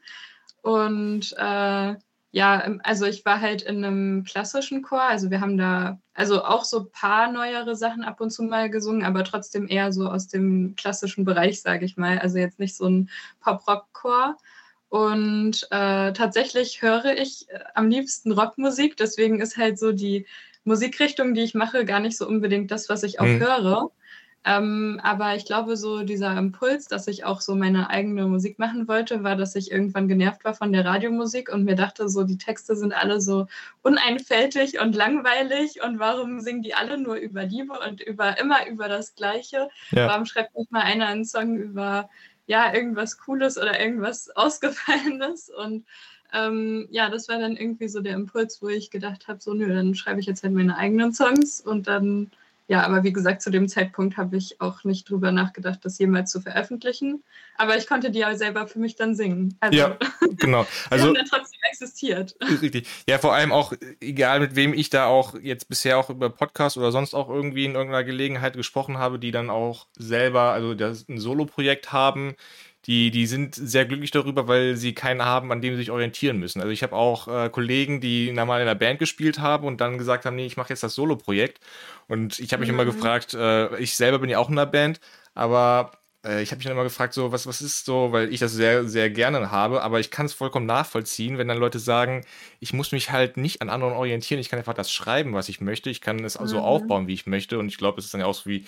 Und 0.63 1.35
äh, 1.39 1.95
ja, 2.33 2.65
ähm, 2.65 2.81
also 2.83 3.05
ich 3.05 3.25
war 3.25 3.41
halt 3.41 3.63
in 3.63 3.85
einem 3.85 4.25
klassischen 4.25 4.83
Chor, 4.83 5.03
also 5.03 5.31
wir 5.31 5.41
haben 5.41 5.59
da 5.59 5.99
also 6.15 6.43
auch 6.43 6.65
so 6.65 6.81
ein 6.81 6.91
paar 6.91 7.31
neuere 7.31 7.77
Sachen 7.77 8.03
ab 8.03 8.21
und 8.21 8.31
zu 8.31 8.43
mal 8.43 8.71
gesungen, 8.71 9.05
aber 9.05 9.23
trotzdem 9.23 9.69
eher 9.69 9.93
so 9.93 10.09
aus 10.09 10.29
dem 10.29 10.75
klassischen 10.75 11.25
Bereich, 11.27 11.61
sage 11.61 11.85
ich 11.85 11.97
mal. 11.97 12.19
Also 12.19 12.39
jetzt 12.39 12.59
nicht 12.59 12.75
so 12.75 12.87
ein 12.87 13.11
Pop-Rock-Chor. 13.41 14.37
Und 14.89 15.67
äh, 15.71 16.13
tatsächlich 16.13 16.83
höre 16.83 17.17
ich 17.17 17.49
äh, 17.51 17.61
am 17.75 17.89
liebsten 17.89 18.33
Rockmusik, 18.33 18.97
deswegen 18.97 19.41
ist 19.41 19.57
halt 19.57 19.79
so 19.79 19.93
die 19.93 20.27
Musikrichtung, 20.65 21.35
die 21.35 21.43
ich 21.43 21.55
mache, 21.55 21.85
gar 21.85 22.01
nicht 22.01 22.17
so 22.17 22.27
unbedingt 22.27 22.71
das, 22.71 22.89
was 22.89 23.03
ich 23.03 23.21
auch 23.21 23.27
mhm. 23.27 23.41
höre. 23.41 23.91
Ähm, 24.45 24.99
aber 25.05 25.37
ich 25.37 25.45
glaube, 25.45 25.77
so 25.77 26.03
dieser 26.03 26.37
Impuls, 26.37 26.89
dass 26.89 27.07
ich 27.07 27.25
auch 27.25 27.41
so 27.41 27.55
meine 27.55 27.91
eigene 27.91 28.27
Musik 28.27 28.59
machen 28.59 28.89
wollte, 28.89 29.23
war, 29.23 29.37
dass 29.37 29.55
ich 29.55 29.71
irgendwann 29.71 30.09
genervt 30.09 30.45
war 30.45 30.55
von 30.55 30.73
der 30.73 30.85
Radiomusik 30.85 31.53
und 31.53 31.65
mir 31.65 31.77
dachte, 31.77 32.09
so 32.09 32.25
die 32.25 32.39
Texte 32.39 32.75
sind 32.75 32.93
alle 32.93 33.21
so 33.21 33.47
uneinfältig 33.83 34.81
und 34.81 34.97
langweilig 34.97 35.81
und 35.85 36.01
warum 36.01 36.41
singen 36.41 36.63
die 36.63 36.75
alle 36.75 36.99
nur 36.99 37.15
über 37.17 37.45
Liebe 37.45 37.79
und 37.87 38.01
über 38.01 38.39
immer 38.41 38.67
über 38.69 38.89
das 38.89 39.15
Gleiche? 39.15 39.69
Ja. 39.93 40.09
Warum 40.09 40.27
schreibt 40.27 40.57
nicht 40.57 40.73
mal 40.73 40.83
einer 40.83 41.07
einen 41.07 41.25
Song 41.25 41.57
über 41.57 42.11
ja 42.47 42.75
irgendwas 42.75 43.19
Cooles 43.19 43.59
oder 43.59 43.79
irgendwas 43.79 44.29
Ausgefallenes? 44.37 45.51
Und 45.51 45.87
ähm, 46.33 46.89
ja, 46.91 47.11
das 47.11 47.29
war 47.29 47.39
dann 47.39 47.57
irgendwie 47.57 47.89
so 47.89 48.01
der 48.01 48.15
Impuls, 48.15 48.61
wo 48.61 48.69
ich 48.69 48.91
gedacht 48.91 49.29
habe, 49.29 49.41
so 49.41 49.55
nö, 49.55 49.73
dann 49.73 49.95
schreibe 49.95 50.19
ich 50.19 50.27
jetzt 50.27 50.43
halt 50.43 50.53
meine 50.53 50.77
eigenen 50.77 51.13
Songs 51.13 51.61
und 51.61 51.87
dann 51.87 52.33
ja, 52.69 52.85
aber 52.85 53.03
wie 53.03 53.13
gesagt, 53.13 53.43
zu 53.43 53.51
dem 53.51 53.69
Zeitpunkt 53.69 54.17
habe 54.17 54.37
ich 54.37 54.61
auch 54.61 54.85
nicht 54.85 55.11
drüber 55.11 55.33
nachgedacht, 55.33 55.81
das 55.83 55.99
jemals 55.99 56.31
zu 56.31 56.41
veröffentlichen. 56.41 57.23
Aber 57.57 57.77
ich 57.77 57.87
konnte 57.87 58.11
die 58.11 58.21
ja 58.21 58.35
selber 58.37 58.67
für 58.67 58.79
mich 58.79 58.97
dann 58.97 59.15
singen. 59.15 59.57
Also, 59.61 59.79
ja, 59.79 59.99
genau. 60.37 60.67
Also 60.91 61.07
haben 61.07 61.15
dann 61.15 61.27
trotzdem 61.27 61.61
existiert. 61.71 62.37
Richtig. 62.41 62.89
Ja, 63.09 63.19
vor 63.19 63.35
allem 63.35 63.53
auch, 63.53 63.73
egal 64.01 64.41
mit 64.41 64.55
wem 64.55 64.73
ich 64.75 64.91
da 64.91 65.07
auch 65.07 65.35
jetzt 65.41 65.69
bisher 65.69 65.99
auch 65.99 66.09
über 66.09 66.31
Podcast 66.31 66.77
oder 66.77 66.93
sonst 66.93 67.15
auch 67.15 67.29
irgendwie 67.29 67.65
in 67.65 67.75
irgendeiner 67.75 68.05
Gelegenheit 68.05 68.55
gesprochen 68.55 68.99
habe, 68.99 69.19
die 69.19 69.33
dann 69.33 69.51
auch 69.51 69.87
selber, 69.99 70.53
also 70.53 70.75
das 70.75 71.09
ein 71.09 71.19
Solo-Projekt 71.19 71.93
haben, 71.93 72.37
die, 72.87 73.11
die 73.13 73.27
sind 73.27 73.55
sehr 73.55 73.85
glücklich 73.85 74.11
darüber, 74.11 74.49
weil 74.49 74.77
sie 74.77 74.93
keinen 74.93 75.25
haben, 75.25 75.53
an 75.53 75.61
dem 75.61 75.75
sie 75.75 75.79
sich 75.79 75.91
orientieren 75.91 76.39
müssen. 76.39 76.61
Also 76.61 76.73
ich 76.73 76.83
habe 76.83 76.97
auch 76.97 77.29
äh, 77.29 77.49
Kollegen, 77.49 78.01
die 78.01 78.33
mal 78.33 78.61
in 78.61 78.69
einer 78.69 78.75
Band 78.75 78.99
gespielt 78.99 79.39
haben 79.39 79.67
und 79.67 79.81
dann 79.81 79.99
gesagt 79.99 80.27
haben, 80.27 80.35
nee, 80.35 80.47
ich 80.47 80.57
mache 80.57 80.71
jetzt 80.71 80.83
das 80.83 80.95
Solo-Projekt. 80.95 81.61
Und 82.09 82.41
ich 82.41 82.53
habe 82.53 82.61
mich 82.61 82.69
mhm. 82.71 82.81
immer 82.81 82.85
gefragt, 82.85 83.35
äh, 83.35 83.77
ich 83.79 83.97
selber 83.97 84.19
bin 84.19 84.31
ja 84.31 84.39
auch 84.39 84.49
in 84.49 84.59
einer 84.59 84.67
Band, 84.67 85.01
aber 85.35 85.93
ich 86.25 86.51
habe 86.51 86.59
mich 86.59 86.65
dann 86.65 86.75
immer 86.75 86.85
gefragt, 86.85 87.15
so, 87.15 87.33
was, 87.33 87.49
was 87.49 87.61
ist 87.61 87.85
so, 87.85 88.13
weil 88.13 88.33
ich 88.33 88.39
das 88.39 88.53
sehr, 88.53 88.87
sehr 88.87 89.11
gerne 89.11 89.51
habe, 89.51 89.83
aber 89.83 89.99
ich 89.99 90.13
kann 90.13 90.27
es 90.27 90.33
vollkommen 90.33 90.67
nachvollziehen, 90.67 91.37
wenn 91.37 91.49
dann 91.49 91.59
Leute 91.59 91.81
sagen, 91.81 92.25
ich 92.61 92.73
muss 92.73 92.93
mich 92.93 93.11
halt 93.11 93.37
nicht 93.37 93.61
an 93.61 93.69
anderen 93.69 93.95
orientieren, 93.95 94.39
ich 94.41 94.49
kann 94.49 94.61
einfach 94.61 94.75
das 94.75 94.93
schreiben, 94.93 95.35
was 95.35 95.49
ich 95.49 95.61
möchte, 95.61 95.91
ich 95.91 96.01
kann 96.01 96.25
es 96.25 96.39
mhm. 96.39 96.47
so 96.47 96.61
aufbauen, 96.61 97.09
wie 97.09 97.15
ich 97.15 97.27
möchte 97.27 97.59
und 97.59 97.67
ich 97.67 97.77
glaube, 97.77 97.99
es 97.99 98.05
ist 98.05 98.15
dann 98.15 98.21
ja 98.21 98.27
auch 98.27 98.35
so 98.35 98.49
wie, 98.49 98.59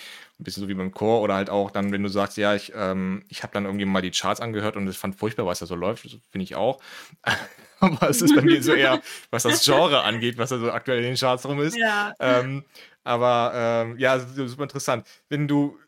ein 0.41 0.45
bisschen 0.45 0.63
so 0.63 0.69
wie 0.69 0.75
beim 0.75 0.93
Chor 0.93 1.21
oder 1.21 1.35
halt 1.35 1.49
auch 1.49 1.71
dann, 1.71 1.93
wenn 1.93 2.03
du 2.03 2.09
sagst, 2.09 2.37
ja, 2.39 2.57
ich, 2.57 2.73
ähm, 2.75 3.23
ich 3.29 3.45
habe 3.45 3.53
dann 3.53 3.67
irgendwie 3.67 3.85
mal 3.85 4.03
die 4.03 4.11
Charts 4.11 4.41
angehört 4.41 4.77
und 4.77 4.89
es 4.89 4.97
fand 4.97 5.15
furchtbar, 5.15 5.47
was 5.47 5.61
da 5.61 5.67
so 5.67 5.77
läuft, 5.77 6.05
das 6.05 6.17
finde 6.31 6.43
ich 6.43 6.57
auch. 6.57 6.81
aber 7.79 8.11
es 8.11 8.21
ist 8.21 8.35
bei 8.35 8.43
mir 8.43 8.63
so 8.63 8.73
eher, 8.73 9.01
was 9.31 9.45
das 9.45 9.65
Genre 9.65 10.03
angeht, 10.03 10.39
was 10.39 10.51
da 10.51 10.59
so 10.59 10.73
aktuell 10.73 10.99
in 10.99 11.05
den 11.05 11.17
Charts 11.17 11.47
rum 11.47 11.61
ist. 11.61 11.77
Ja. 11.77 12.13
Ähm, 12.19 12.65
aber 13.05 13.53
ähm, 13.55 13.99
ja, 13.99 14.19
super 14.19 14.63
interessant. 14.63 15.07
Wenn 15.29 15.47
du 15.47 15.79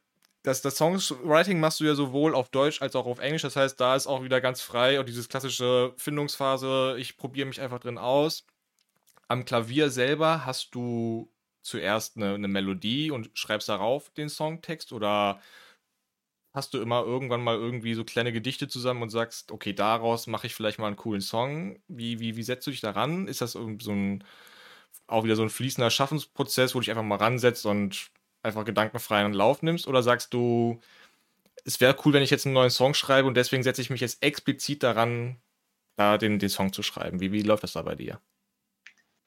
das, 0.46 0.62
das 0.62 0.76
Songwriting 0.76 1.58
machst 1.58 1.80
du 1.80 1.84
ja 1.84 1.96
sowohl 1.96 2.32
auf 2.32 2.50
Deutsch 2.50 2.80
als 2.80 2.94
auch 2.94 3.06
auf 3.06 3.18
Englisch. 3.18 3.42
Das 3.42 3.56
heißt, 3.56 3.80
da 3.80 3.96
ist 3.96 4.06
auch 4.06 4.22
wieder 4.22 4.40
ganz 4.40 4.60
frei 4.62 5.00
und 5.00 5.08
dieses 5.08 5.28
klassische 5.28 5.92
Findungsphase, 5.96 6.94
ich 6.98 7.16
probiere 7.16 7.48
mich 7.48 7.60
einfach 7.60 7.80
drin 7.80 7.98
aus. 7.98 8.46
Am 9.26 9.44
Klavier 9.44 9.90
selber 9.90 10.46
hast 10.46 10.72
du 10.76 11.32
zuerst 11.62 12.16
eine, 12.16 12.34
eine 12.34 12.46
Melodie 12.46 13.10
und 13.10 13.30
schreibst 13.34 13.68
darauf 13.68 14.10
den 14.10 14.28
Songtext 14.28 14.92
oder 14.92 15.40
hast 16.54 16.74
du 16.74 16.80
immer 16.80 17.02
irgendwann 17.02 17.42
mal 17.42 17.56
irgendwie 17.56 17.94
so 17.94 18.04
kleine 18.04 18.32
Gedichte 18.32 18.68
zusammen 18.68 19.02
und 19.02 19.10
sagst, 19.10 19.50
okay, 19.50 19.72
daraus 19.72 20.28
mache 20.28 20.46
ich 20.46 20.54
vielleicht 20.54 20.78
mal 20.78 20.86
einen 20.86 20.96
coolen 20.96 21.22
Song. 21.22 21.80
Wie, 21.88 22.20
wie, 22.20 22.36
wie 22.36 22.42
setzt 22.44 22.68
du 22.68 22.70
dich 22.70 22.80
daran? 22.80 23.26
Ist 23.26 23.40
das 23.40 23.52
so 23.52 23.66
ein, 23.66 24.22
auch 25.08 25.24
wieder 25.24 25.34
so 25.36 25.42
ein 25.42 25.50
fließender 25.50 25.90
Schaffensprozess, 25.90 26.74
wo 26.74 26.78
du 26.78 26.82
dich 26.82 26.90
einfach 26.90 27.02
mal 27.02 27.16
ransetzt 27.16 27.66
und 27.66 28.10
einfach 28.46 28.64
gedankenfreien 28.64 29.32
Lauf 29.32 29.62
nimmst? 29.62 29.86
Oder 29.86 30.02
sagst 30.02 30.32
du, 30.32 30.80
es 31.64 31.80
wäre 31.80 31.96
cool, 32.04 32.12
wenn 32.12 32.22
ich 32.22 32.30
jetzt 32.30 32.46
einen 32.46 32.54
neuen 32.54 32.70
Song 32.70 32.94
schreibe 32.94 33.28
und 33.28 33.36
deswegen 33.36 33.62
setze 33.62 33.82
ich 33.82 33.90
mich 33.90 34.00
jetzt 34.00 34.22
explizit 34.22 34.82
daran, 34.82 35.36
da 35.96 36.18
den, 36.18 36.38
den 36.38 36.48
Song 36.48 36.72
zu 36.72 36.82
schreiben? 36.82 37.20
Wie, 37.20 37.32
wie 37.32 37.42
läuft 37.42 37.64
das 37.64 37.72
da 37.72 37.82
bei 37.82 37.94
dir? 37.94 38.20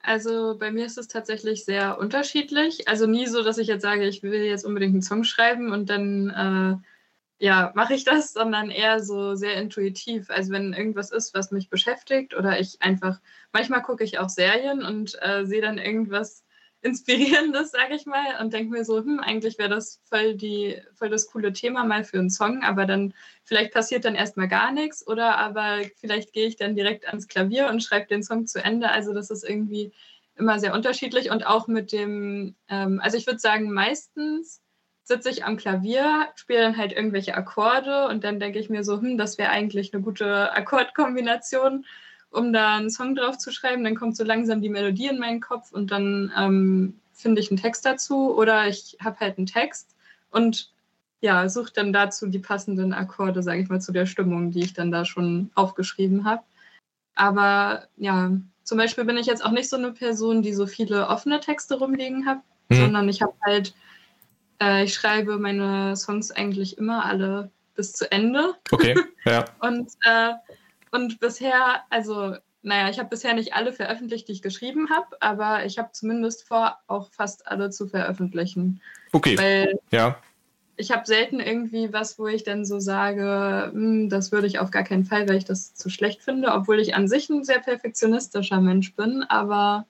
Also 0.02 0.56
bei 0.58 0.70
mir 0.72 0.86
ist 0.86 0.96
es 0.96 1.08
tatsächlich 1.08 1.64
sehr 1.64 1.98
unterschiedlich. 1.98 2.88
Also 2.88 3.06
nie 3.06 3.26
so, 3.26 3.42
dass 3.42 3.58
ich 3.58 3.68
jetzt 3.68 3.82
sage, 3.82 4.08
ich 4.08 4.22
will 4.22 4.42
jetzt 4.44 4.64
unbedingt 4.64 4.94
einen 4.94 5.02
Song 5.02 5.24
schreiben 5.24 5.72
und 5.72 5.90
dann 5.90 6.30
äh, 6.30 7.44
ja, 7.44 7.72
mache 7.74 7.94
ich 7.94 8.04
das, 8.04 8.32
sondern 8.32 8.70
eher 8.70 9.00
so 9.02 9.34
sehr 9.34 9.54
intuitiv. 9.54 10.30
Also 10.30 10.52
wenn 10.52 10.72
irgendwas 10.72 11.10
ist, 11.10 11.34
was 11.34 11.50
mich 11.50 11.70
beschäftigt 11.70 12.34
oder 12.34 12.60
ich 12.60 12.80
einfach, 12.82 13.20
manchmal 13.52 13.82
gucke 13.82 14.04
ich 14.04 14.18
auch 14.18 14.28
Serien 14.28 14.84
und 14.84 15.16
äh, 15.22 15.44
sehe 15.46 15.62
dann 15.62 15.78
irgendwas 15.78 16.44
Inspirierendes, 16.82 17.72
sage 17.72 17.94
ich 17.94 18.06
mal, 18.06 18.40
und 18.40 18.52
denke 18.54 18.72
mir 18.72 18.84
so, 18.84 18.98
hm, 18.98 19.20
eigentlich 19.20 19.58
wäre 19.58 19.68
das 19.68 20.00
voll, 20.04 20.34
die, 20.34 20.80
voll 20.94 21.10
das 21.10 21.26
coole 21.26 21.52
Thema 21.52 21.84
mal 21.84 22.04
für 22.04 22.18
einen 22.18 22.30
Song, 22.30 22.62
aber 22.62 22.86
dann 22.86 23.12
vielleicht 23.44 23.72
passiert 23.72 24.04
dann 24.04 24.14
erstmal 24.14 24.48
gar 24.48 24.72
nichts 24.72 25.06
oder 25.06 25.36
aber 25.36 25.80
vielleicht 25.96 26.32
gehe 26.32 26.46
ich 26.46 26.56
dann 26.56 26.76
direkt 26.76 27.06
ans 27.06 27.28
Klavier 27.28 27.68
und 27.68 27.82
schreibe 27.82 28.06
den 28.06 28.22
Song 28.22 28.46
zu 28.46 28.64
Ende. 28.64 28.90
Also 28.90 29.12
das 29.12 29.30
ist 29.30 29.44
irgendwie 29.46 29.92
immer 30.36 30.58
sehr 30.58 30.72
unterschiedlich 30.72 31.30
und 31.30 31.46
auch 31.46 31.68
mit 31.68 31.92
dem, 31.92 32.56
ähm, 32.68 33.00
also 33.02 33.16
ich 33.16 33.26
würde 33.26 33.40
sagen, 33.40 33.70
meistens 33.72 34.62
sitze 35.04 35.28
ich 35.28 35.44
am 35.44 35.56
Klavier, 35.56 36.28
spiele 36.36 36.60
dann 36.60 36.76
halt 36.76 36.92
irgendwelche 36.92 37.34
Akkorde 37.34 38.08
und 38.08 38.24
dann 38.24 38.40
denke 38.40 38.58
ich 38.58 38.70
mir 38.70 38.84
so, 38.84 39.00
hm, 39.00 39.18
das 39.18 39.36
wäre 39.38 39.50
eigentlich 39.50 39.92
eine 39.92 40.02
gute 40.02 40.52
Akkordkombination 40.52 41.84
um 42.30 42.52
da 42.52 42.76
einen 42.76 42.90
Song 42.90 43.14
drauf 43.14 43.38
zu 43.38 43.50
schreiben. 43.50 43.84
Dann 43.84 43.96
kommt 43.96 44.16
so 44.16 44.24
langsam 44.24 44.60
die 44.60 44.68
Melodie 44.68 45.08
in 45.08 45.18
meinen 45.18 45.40
Kopf 45.40 45.72
und 45.72 45.90
dann 45.90 46.32
ähm, 46.36 46.94
finde 47.12 47.40
ich 47.40 47.50
einen 47.50 47.60
Text 47.60 47.84
dazu 47.84 48.34
oder 48.36 48.68
ich 48.68 48.96
habe 49.02 49.20
halt 49.20 49.38
einen 49.38 49.46
Text 49.46 49.94
und 50.30 50.70
ja, 51.20 51.48
suche 51.48 51.72
dann 51.74 51.92
dazu 51.92 52.26
die 52.26 52.38
passenden 52.38 52.94
Akkorde, 52.94 53.42
sage 53.42 53.60
ich 53.60 53.68
mal, 53.68 53.80
zu 53.80 53.92
der 53.92 54.06
Stimmung, 54.06 54.52
die 54.52 54.62
ich 54.62 54.72
dann 54.72 54.90
da 54.90 55.04
schon 55.04 55.50
aufgeschrieben 55.54 56.24
habe. 56.24 56.42
Aber 57.14 57.88
ja, 57.96 58.30
zum 58.64 58.78
Beispiel 58.78 59.04
bin 59.04 59.18
ich 59.18 59.26
jetzt 59.26 59.44
auch 59.44 59.50
nicht 59.50 59.68
so 59.68 59.76
eine 59.76 59.92
Person, 59.92 60.42
die 60.42 60.54
so 60.54 60.66
viele 60.66 61.08
offene 61.08 61.40
Texte 61.40 61.78
rumliegen 61.78 62.24
hat, 62.24 62.38
mhm. 62.70 62.76
sondern 62.76 63.08
ich 63.08 63.20
habe 63.20 63.34
halt, 63.44 63.74
äh, 64.62 64.84
ich 64.84 64.94
schreibe 64.94 65.38
meine 65.38 65.94
Songs 65.96 66.30
eigentlich 66.30 66.78
immer 66.78 67.04
alle 67.04 67.50
bis 67.74 67.92
zu 67.92 68.10
Ende. 68.10 68.54
Okay, 68.70 68.94
ja. 69.24 69.44
und 69.60 69.90
äh, 70.04 70.32
und 70.90 71.20
bisher, 71.20 71.82
also, 71.90 72.36
naja, 72.62 72.90
ich 72.90 72.98
habe 72.98 73.08
bisher 73.08 73.34
nicht 73.34 73.54
alle 73.54 73.72
veröffentlicht, 73.72 74.28
die 74.28 74.32
ich 74.32 74.42
geschrieben 74.42 74.90
habe, 74.90 75.16
aber 75.20 75.64
ich 75.64 75.78
habe 75.78 75.90
zumindest 75.92 76.46
vor, 76.46 76.78
auch 76.86 77.10
fast 77.10 77.46
alle 77.46 77.70
zu 77.70 77.86
veröffentlichen. 77.86 78.80
Okay. 79.12 79.38
Weil 79.38 79.78
ja. 79.90 80.18
Ich 80.76 80.90
habe 80.90 81.06
selten 81.06 81.40
irgendwie 81.40 81.92
was, 81.92 82.18
wo 82.18 82.26
ich 82.26 82.42
dann 82.42 82.64
so 82.64 82.80
sage, 82.80 83.70
hm, 83.72 84.08
das 84.08 84.32
würde 84.32 84.46
ich 84.46 84.58
auf 84.58 84.70
gar 84.70 84.82
keinen 84.82 85.04
Fall, 85.04 85.28
weil 85.28 85.36
ich 85.36 85.44
das 85.44 85.74
zu 85.74 85.90
schlecht 85.90 86.22
finde, 86.22 86.52
obwohl 86.52 86.80
ich 86.80 86.94
an 86.94 87.06
sich 87.06 87.28
ein 87.28 87.44
sehr 87.44 87.58
perfektionistischer 87.58 88.62
Mensch 88.62 88.94
bin, 88.94 89.22
aber 89.22 89.86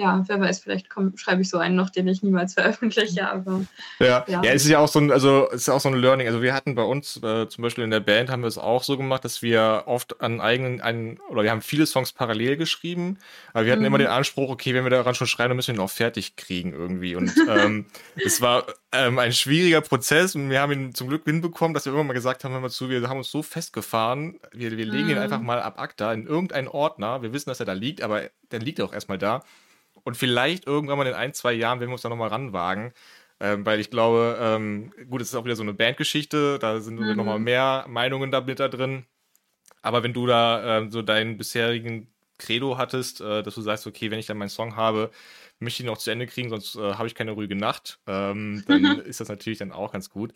ja, 0.00 0.24
wer 0.26 0.40
weiß, 0.40 0.60
vielleicht 0.60 0.88
komm, 0.88 1.16
schreibe 1.16 1.42
ich 1.42 1.50
so 1.50 1.58
einen 1.58 1.76
noch, 1.76 1.90
den 1.90 2.08
ich 2.08 2.22
niemals 2.22 2.54
veröffentliche, 2.54 3.30
aber. 3.30 3.66
Ja, 3.98 4.24
ja. 4.26 4.42
ja 4.42 4.52
es 4.52 4.64
ist 4.64 4.70
ja 4.70 4.78
auch 4.78 4.88
so 4.88 4.98
ein, 4.98 5.12
also 5.12 5.48
es 5.50 5.62
ist 5.62 5.68
auch 5.68 5.80
so 5.80 5.90
ein 5.90 5.94
Learning. 5.94 6.26
Also 6.26 6.40
wir 6.40 6.54
hatten 6.54 6.74
bei 6.74 6.82
uns, 6.82 7.18
äh, 7.22 7.48
zum 7.48 7.62
Beispiel 7.62 7.84
in 7.84 7.90
der 7.90 8.00
Band 8.00 8.30
haben 8.30 8.42
wir 8.42 8.48
es 8.48 8.56
auch 8.56 8.82
so 8.82 8.96
gemacht, 8.96 9.24
dass 9.24 9.42
wir 9.42 9.84
oft 9.86 10.20
an 10.22 10.40
eigenen, 10.40 10.80
einen, 10.80 11.18
oder 11.28 11.42
wir 11.42 11.50
haben 11.50 11.60
viele 11.60 11.84
Songs 11.84 12.12
parallel 12.12 12.56
geschrieben, 12.56 13.18
aber 13.52 13.66
wir 13.66 13.72
hatten 13.72 13.82
mhm. 13.82 13.86
immer 13.86 13.98
den 13.98 14.06
Anspruch, 14.06 14.48
okay, 14.48 14.72
wenn 14.74 14.84
wir 14.84 14.90
daran 14.90 15.14
schon 15.14 15.26
schreiben, 15.26 15.50
dann 15.50 15.56
müssen 15.56 15.74
wir 15.74 15.80
ihn 15.80 15.84
auch 15.84 15.90
fertig 15.90 16.36
kriegen 16.36 16.72
irgendwie. 16.72 17.14
Und 17.14 17.32
ähm, 17.48 17.84
es 18.24 18.40
war 18.40 18.64
ähm, 18.92 19.18
ein 19.18 19.32
schwieriger 19.32 19.82
Prozess 19.82 20.34
und 20.34 20.48
wir 20.48 20.60
haben 20.60 20.72
ihn 20.72 20.94
zum 20.94 21.08
Glück 21.08 21.24
hinbekommen, 21.24 21.74
dass 21.74 21.84
wir 21.84 21.92
irgendwann 21.92 22.08
mal 22.08 22.14
gesagt 22.14 22.44
haben, 22.44 22.52
hör 22.52 22.60
mal 22.60 22.70
zu, 22.70 22.88
wir 22.88 23.06
haben 23.06 23.18
uns 23.18 23.30
so 23.30 23.42
festgefahren, 23.42 24.40
wir, 24.52 24.76
wir 24.76 24.86
legen 24.86 25.04
mhm. 25.04 25.10
ihn 25.10 25.18
einfach 25.18 25.40
mal 25.40 25.60
ab 25.60 25.78
ACTA 25.78 26.12
in 26.14 26.26
irgendeinen 26.26 26.68
Ordner. 26.68 27.20
Wir 27.20 27.34
wissen, 27.34 27.50
dass 27.50 27.60
er 27.60 27.66
da 27.66 27.74
liegt, 27.74 28.00
aber 28.02 28.30
der 28.50 28.60
liegt 28.60 28.80
auch 28.80 28.94
erstmal 28.94 29.18
da. 29.18 29.42
Und 30.04 30.16
vielleicht 30.16 30.66
irgendwann 30.66 30.98
mal 30.98 31.06
in 31.06 31.14
ein, 31.14 31.34
zwei 31.34 31.52
Jahren 31.52 31.80
werden 31.80 31.90
wir 31.90 31.94
uns 31.94 32.02
da 32.02 32.08
nochmal 32.08 32.28
ranwagen. 32.28 32.92
Ähm, 33.42 33.64
weil 33.64 33.80
ich 33.80 33.90
glaube, 33.90 34.38
ähm, 34.38 34.92
gut, 35.08 35.22
es 35.22 35.28
ist 35.28 35.34
auch 35.34 35.46
wieder 35.46 35.56
so 35.56 35.62
eine 35.62 35.72
Bandgeschichte, 35.72 36.58
da 36.58 36.80
sind 36.80 37.00
mhm. 37.00 37.16
nochmal 37.16 37.38
mehr 37.38 37.86
Meinungen 37.88 38.30
da 38.30 38.42
mit 38.42 38.60
da 38.60 38.68
drin. 38.68 39.06
Aber 39.80 40.02
wenn 40.02 40.12
du 40.12 40.26
da 40.26 40.78
ähm, 40.78 40.90
so 40.90 41.00
deinen 41.00 41.38
bisherigen 41.38 42.06
Credo 42.36 42.76
hattest, 42.76 43.22
äh, 43.22 43.42
dass 43.42 43.54
du 43.54 43.62
sagst, 43.62 43.86
okay, 43.86 44.10
wenn 44.10 44.18
ich 44.18 44.26
dann 44.26 44.36
meinen 44.36 44.50
Song 44.50 44.76
habe, 44.76 45.10
möchte 45.58 45.82
ich 45.82 45.86
ihn 45.86 45.92
auch 45.92 45.98
zu 45.98 46.10
Ende 46.10 46.26
kriegen, 46.26 46.50
sonst 46.50 46.74
äh, 46.76 46.94
habe 46.94 47.06
ich 47.06 47.14
keine 47.14 47.32
ruhige 47.32 47.56
Nacht, 47.56 47.98
ähm, 48.06 48.64
dann 48.66 49.00
ist 49.00 49.20
das 49.20 49.28
natürlich 49.28 49.58
dann 49.58 49.72
auch 49.72 49.92
ganz 49.92 50.10
gut. 50.10 50.32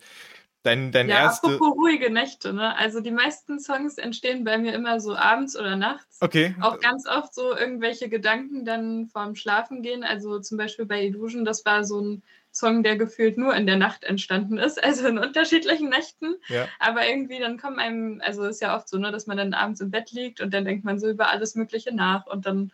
Dein, 0.65 0.91
dein 0.91 1.07
ja, 1.07 1.17
erste... 1.17 1.45
apropos 1.45 1.75
ruhige 1.75 2.09
Nächte, 2.09 2.51
ne? 2.51 2.75
Also 2.75 2.99
die 2.99 3.11
meisten 3.11 3.59
Songs 3.59 3.99
entstehen 3.99 4.43
bei 4.43 4.57
mir 4.57 4.73
immer 4.73 4.99
so 4.99 5.15
abends 5.15 5.55
oder 5.55 5.75
nachts. 5.75 6.17
Okay. 6.21 6.55
Auch 6.59 6.79
ganz 6.79 7.07
oft 7.07 7.35
so 7.35 7.55
irgendwelche 7.55 8.09
Gedanken 8.09 8.65
dann 8.65 9.05
vorm 9.05 9.35
Schlafen 9.35 9.83
gehen. 9.83 10.03
Also 10.03 10.39
zum 10.39 10.57
Beispiel 10.57 10.87
bei 10.87 11.03
Illusion, 11.03 11.45
das 11.45 11.65
war 11.65 11.83
so 11.83 12.01
ein 12.01 12.23
Song, 12.51 12.81
der 12.81 12.95
gefühlt 12.95 13.37
nur 13.37 13.55
in 13.55 13.67
der 13.67 13.77
Nacht 13.77 14.03
entstanden 14.05 14.57
ist, 14.57 14.83
also 14.83 15.07
in 15.07 15.19
unterschiedlichen 15.19 15.89
Nächten. 15.89 16.33
Ja. 16.47 16.67
Aber 16.79 17.07
irgendwie 17.07 17.37
dann 17.37 17.59
kommen 17.59 17.77
einem, 17.77 18.19
also 18.25 18.43
ist 18.45 18.59
ja 18.59 18.75
oft 18.75 18.89
so, 18.89 18.97
ne, 18.97 19.11
dass 19.11 19.27
man 19.27 19.37
dann 19.37 19.53
abends 19.53 19.81
im 19.81 19.91
Bett 19.91 20.11
liegt 20.13 20.41
und 20.41 20.51
dann 20.51 20.65
denkt 20.65 20.83
man 20.83 20.97
so 20.97 21.07
über 21.07 21.29
alles 21.29 21.53
Mögliche 21.53 21.93
nach 21.93 22.25
und 22.25 22.47
dann 22.47 22.71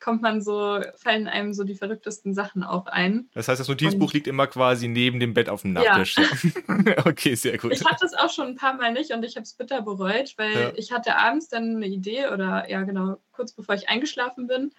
kommt 0.00 0.22
man 0.22 0.40
so, 0.40 0.80
fallen 0.96 1.28
einem 1.28 1.52
so 1.52 1.64
die 1.64 1.74
verrücktesten 1.74 2.34
Sachen 2.34 2.62
auch 2.62 2.86
ein. 2.86 3.28
Das 3.34 3.48
heißt, 3.48 3.60
das 3.60 3.68
Notizbuch 3.68 4.06
und, 4.06 4.12
liegt 4.14 4.26
immer 4.26 4.46
quasi 4.46 4.88
neben 4.88 5.20
dem 5.20 5.34
Bett 5.34 5.48
auf 5.48 5.62
dem 5.62 5.74
Nachttisch. 5.74 6.16
Ja. 6.16 6.26
okay, 7.04 7.34
sehr 7.34 7.58
gut. 7.58 7.72
Ich 7.72 7.84
hatte 7.84 8.06
es 8.06 8.14
auch 8.14 8.30
schon 8.30 8.48
ein 8.48 8.56
paar 8.56 8.74
Mal 8.74 8.92
nicht 8.92 9.12
und 9.12 9.22
ich 9.24 9.36
habe 9.36 9.44
es 9.44 9.52
bitter 9.52 9.82
bereut, 9.82 10.34
weil 10.36 10.52
ja. 10.52 10.72
ich 10.74 10.90
hatte 10.90 11.16
abends 11.16 11.48
dann 11.48 11.76
eine 11.76 11.86
Idee 11.86 12.28
oder 12.28 12.68
ja 12.70 12.82
genau, 12.82 13.18
kurz 13.32 13.52
bevor 13.52 13.74
ich 13.74 13.88
eingeschlafen 13.88 14.46
bin 14.46 14.72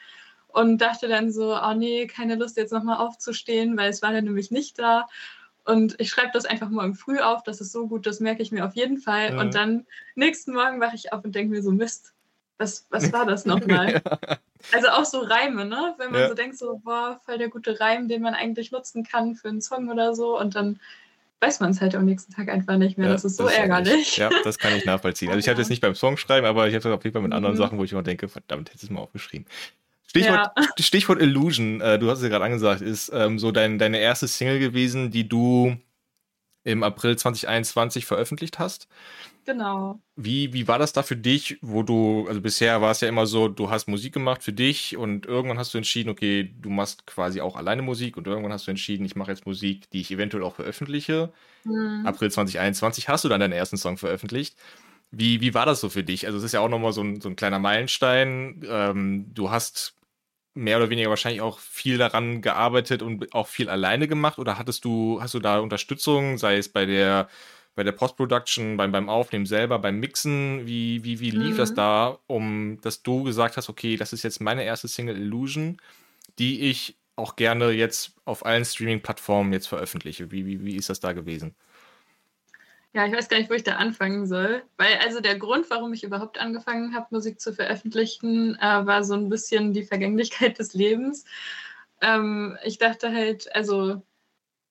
und 0.48 0.80
dachte 0.80 1.08
dann 1.08 1.32
so, 1.32 1.56
oh 1.56 1.74
nee, 1.74 2.08
keine 2.08 2.36
Lust 2.36 2.58
jetzt 2.58 2.74
nochmal 2.74 2.98
aufzustehen, 2.98 3.78
weil 3.78 3.90
es 3.90 4.02
war 4.02 4.12
dann 4.12 4.26
nämlich 4.26 4.52
nicht 4.52 4.80
da. 4.80 5.08
Und 5.64 6.00
ich 6.00 6.10
schreibe 6.10 6.32
das 6.34 6.46
einfach 6.46 6.70
morgen 6.70 6.96
früh 6.96 7.20
auf, 7.20 7.44
das 7.44 7.62
ist 7.62 7.72
so 7.72 7.88
gut, 7.88 8.08
das 8.08 8.20
merke 8.20 8.42
ich 8.42 8.52
mir 8.52 8.66
auf 8.66 8.76
jeden 8.76 8.98
Fall. 8.98 9.32
Ja. 9.32 9.40
Und 9.40 9.54
dann 9.54 9.86
nächsten 10.16 10.54
Morgen 10.54 10.82
wache 10.82 10.96
ich 10.96 11.14
auf 11.14 11.24
und 11.24 11.36
denke 11.36 11.54
mir 11.54 11.62
so, 11.62 11.72
Mist, 11.72 12.14
was, 12.58 12.88
was 12.90 13.12
war 13.14 13.26
das 13.26 13.46
nochmal? 13.46 14.02
ja. 14.28 14.38
Also 14.72 14.90
auch 14.90 15.06
so 15.06 15.20
Reime, 15.20 15.66
ne? 15.66 15.96
Wenn 15.98 16.12
man 16.12 16.22
ja. 16.22 16.28
so 16.28 16.34
denkt, 16.34 16.58
so, 16.58 16.82
boah, 16.84 17.20
voll 17.26 17.38
der 17.38 17.50
gute 17.50 17.80
Reim, 17.80 18.08
den 18.08 18.22
man 18.22 18.34
eigentlich 18.34 18.72
nutzen 18.72 19.04
kann 19.04 19.36
für 19.36 19.50
einen 19.50 19.62
Song 19.62 19.90
oder 19.90 20.16
so. 20.16 20.40
Und 20.40 20.56
dann 20.56 20.80
weiß 21.42 21.60
man 21.60 21.72
es 21.72 21.82
halt 21.82 21.96
am 21.96 22.06
nächsten 22.06 22.34
Tag 22.34 22.50
einfach 22.50 22.78
nicht 22.78 22.98
mehr. 22.98 23.08
Ja, 23.08 23.14
das 23.14 23.26
ist 23.26 23.38
so 23.38 23.46
das 23.46 23.54
ärgerlich. 23.54 24.18
ja, 24.18 24.30
das 24.44 24.60
kann 24.60 24.76
ich 24.76 24.86
nachvollziehen. 24.86 25.30
Also 25.30 25.40
ich 25.40 25.50
hatte 25.50 25.62
es 25.62 25.70
nicht 25.70 25.82
beim 25.82 25.96
Song 25.96 26.18
schreiben, 26.18 26.46
aber 26.46 26.68
ich 26.68 26.76
habe 26.76 26.88
es 26.88 26.94
auf 26.94 27.04
jeden 27.04 27.14
Fall 27.14 27.24
mit 27.24 27.34
anderen 27.34 27.56
mhm. 27.56 27.60
Sachen, 27.60 27.78
wo 27.78 27.84
ich 27.84 27.92
immer 27.92 28.04
denke, 28.04 28.28
verdammt, 28.28 28.70
hätte 28.70 28.78
ich 28.78 28.84
es 28.84 28.90
mal 28.90 29.02
aufgeschrieben. 29.02 29.48
Stichwort, 30.08 30.52
ja. 30.58 30.64
Stichwort 30.78 31.22
Illusion, 31.22 31.82
äh, 31.82 31.98
du 31.98 32.10
hast 32.10 32.20
es 32.20 32.24
ja 32.24 32.30
gerade 32.30 32.46
angesagt, 32.46 32.82
ist 32.82 33.12
ähm, 33.14 33.40
so 33.40 33.52
dein, 33.52 33.80
deine 33.80 34.00
erste 34.00 34.28
Single 34.28 34.60
gewesen, 34.60 35.10
die 35.10 35.28
du 35.28 35.78
im 36.64 36.84
April 36.84 37.18
2021 37.18 38.06
veröffentlicht 38.06 38.60
hast. 38.60 38.88
Genau. 39.46 40.00
Wie, 40.16 40.54
wie 40.54 40.68
war 40.68 40.78
das 40.78 40.94
da 40.94 41.02
für 41.02 41.16
dich, 41.16 41.58
wo 41.62 41.82
du, 41.82 42.26
also 42.28 42.42
bisher 42.42 42.82
war 42.82 42.92
es 42.92 43.02
ja 43.02 43.08
immer 43.08 43.26
so, 43.26 43.48
du 43.48 43.72
hast 43.72 43.88
Musik 43.88 44.14
gemacht 44.14 44.44
für 44.44 44.54
dich 44.54 44.98
und 44.98 45.26
irgendwann 45.26 45.58
hast 45.58 45.74
du 45.74 45.80
entschieden, 45.80 46.10
okay, 46.10 46.54
du 46.62 46.70
machst 46.70 47.08
quasi 47.08 47.42
auch 47.42 47.56
alleine 47.56 47.82
Musik 47.82 48.18
und 48.18 48.28
irgendwann 48.28 48.54
hast 48.54 48.68
du 48.68 48.72
entschieden, 48.72 49.04
ich 49.06 49.16
mache 49.16 49.32
jetzt 49.32 49.48
Musik, 49.48 49.90
die 49.90 50.02
ich 50.02 50.12
eventuell 50.12 50.44
auch 50.44 50.56
veröffentliche. 50.56 51.34
Mhm. 51.64 52.06
April 52.06 52.30
2021 52.30 53.10
hast 53.10 53.24
du 53.24 53.30
dann 53.30 53.40
deinen 53.40 53.54
ersten 53.54 53.78
Song 53.78 53.98
veröffentlicht. 53.98 54.56
Wie, 55.10 55.42
wie 55.42 55.54
war 55.54 55.66
das 55.66 55.82
so 55.82 55.90
für 55.90 56.04
dich? 56.04 56.28
Also 56.28 56.38
es 56.38 56.44
ist 56.44 56.54
ja 56.54 56.60
auch 56.60 56.70
nochmal 56.70 56.94
so 56.94 57.02
ein, 57.02 57.20
so 57.20 57.28
ein 57.28 57.36
kleiner 57.36 57.60
Meilenstein. 57.60 58.62
Ähm, 58.66 59.26
du 59.34 59.50
hast 59.50 59.96
mehr 60.54 60.78
oder 60.78 60.90
weniger 60.90 61.10
wahrscheinlich 61.10 61.42
auch 61.42 61.60
viel 61.60 61.98
daran 61.98 62.42
gearbeitet 62.42 63.02
und 63.02 63.34
auch 63.34 63.48
viel 63.48 63.70
alleine 63.70 64.08
gemacht 64.08 64.40
oder 64.40 64.58
hattest 64.58 64.86
du, 64.86 65.22
hast 65.22 65.34
du 65.34 65.40
da 65.40 65.60
Unterstützung, 65.60 66.38
sei 66.38 66.58
es 66.58 66.70
bei 66.70 66.86
der 66.86 67.30
bei 67.74 67.84
der 67.84 67.94
Post-Production, 67.94 68.76
beim, 68.76 68.92
beim 68.92 69.08
Aufnehmen 69.08 69.46
selber, 69.46 69.80
beim 69.80 70.00
Mixen, 70.00 70.68
wie, 70.68 71.04
wie, 71.06 71.22
wie 71.22 71.32
lief 71.32 71.54
mhm. 71.54 71.58
das 71.58 71.74
da, 71.74 72.20
um 72.28 72.80
dass 72.82 73.02
du 73.02 73.24
gesagt 73.24 73.56
hast, 73.56 73.70
okay, 73.70 73.96
das 73.96 74.12
ist 74.12 74.24
jetzt 74.24 74.42
meine 74.42 74.64
erste 74.64 74.90
Single 74.90 75.18
Illusion, 75.18 75.78
die 76.38 76.70
ich 76.70 76.98
auch 77.16 77.36
gerne 77.36 77.72
jetzt 77.72 78.14
auf 78.26 78.46
allen 78.46 78.66
Streaming-Plattformen 78.66 79.54
jetzt 79.54 79.68
veröffentliche. 79.68 80.32
Wie, 80.32 80.46
wie, 80.46 80.66
wie 80.66 80.76
ist 80.76 80.90
das 80.90 81.00
da 81.00 81.14
gewesen? 81.14 81.56
Ja, 82.94 83.06
ich 83.06 83.14
weiß 83.14 83.30
gar 83.30 83.38
nicht, 83.38 83.50
wo 83.50 83.54
ich 83.54 83.64
da 83.64 83.78
anfangen 83.78 84.28
soll. 84.28 84.64
Weil 84.78 84.98
also 85.04 85.22
der 85.22 85.38
Grund, 85.38 85.70
warum 85.70 85.94
ich 85.94 86.04
überhaupt 86.04 86.40
angefangen 86.40 86.94
habe, 86.94 87.08
Musik 87.12 87.40
zu 87.40 87.54
veröffentlichen, 87.54 88.56
äh, 88.56 88.86
war 88.86 89.04
so 89.04 89.14
ein 89.14 89.30
bisschen 89.30 89.74
die 89.74 89.84
Vergänglichkeit 89.84 90.60
des 90.60 90.74
Lebens. 90.74 91.24
Ähm, 92.02 92.58
ich 92.64 92.80
dachte 92.80 93.12
halt, 93.14 93.54
also 93.56 94.02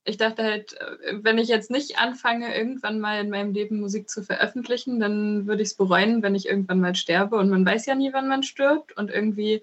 ich 0.04 0.18
dachte 0.18 0.42
halt, 0.42 0.74
äh, 0.74 1.18
wenn 1.22 1.38
ich 1.38 1.48
jetzt 1.48 1.70
nicht 1.70 1.98
anfange, 1.98 2.54
irgendwann 2.54 3.00
mal 3.00 3.20
in 3.20 3.30
meinem 3.30 3.52
Leben 3.52 3.80
Musik 3.80 4.10
zu 4.10 4.22
veröffentlichen, 4.22 5.00
dann 5.00 5.46
würde 5.46 5.62
ich 5.62 5.68
es 5.70 5.76
bereuen, 5.76 6.22
wenn 6.22 6.34
ich 6.34 6.46
irgendwann 6.48 6.80
mal 6.80 6.94
sterbe. 6.94 7.36
Und 7.36 7.48
man 7.48 7.64
weiß 7.64 7.86
ja 7.86 7.94
nie, 7.94 8.12
wann 8.12 8.28
man 8.28 8.42
stirbt. 8.42 8.96
Und 8.98 9.10
irgendwie 9.10 9.62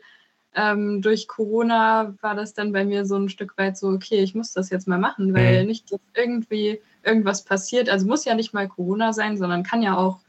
ähm, 0.55 1.01
durch 1.03 1.27
Corona 1.27 2.15
war 2.21 2.35
das 2.35 2.53
dann 2.53 2.71
bei 2.71 2.85
mir 2.85 3.05
so 3.05 3.15
ein 3.17 3.29
Stück 3.29 3.57
weit 3.57 3.77
so, 3.77 3.89
okay, 3.89 4.23
ich 4.23 4.33
muss 4.33 4.53
das 4.53 4.71
jetzt 4.71 4.87
mal 4.87 4.97
machen, 4.97 5.33
weil 5.35 5.61
mhm. 5.61 5.67
nicht, 5.67 5.93
irgendwie 6.15 6.81
irgendwas 7.07 7.43
passiert. 7.43 7.89
Also 7.89 8.05
muss 8.05 8.25
ja 8.25 8.35
nicht 8.35 8.53
mal 8.53 8.67
Corona 8.67 9.13
sein, 9.13 9.37
sondern 9.37 9.63
kann 9.63 9.81
ja 9.81 9.97
auch 9.97 10.19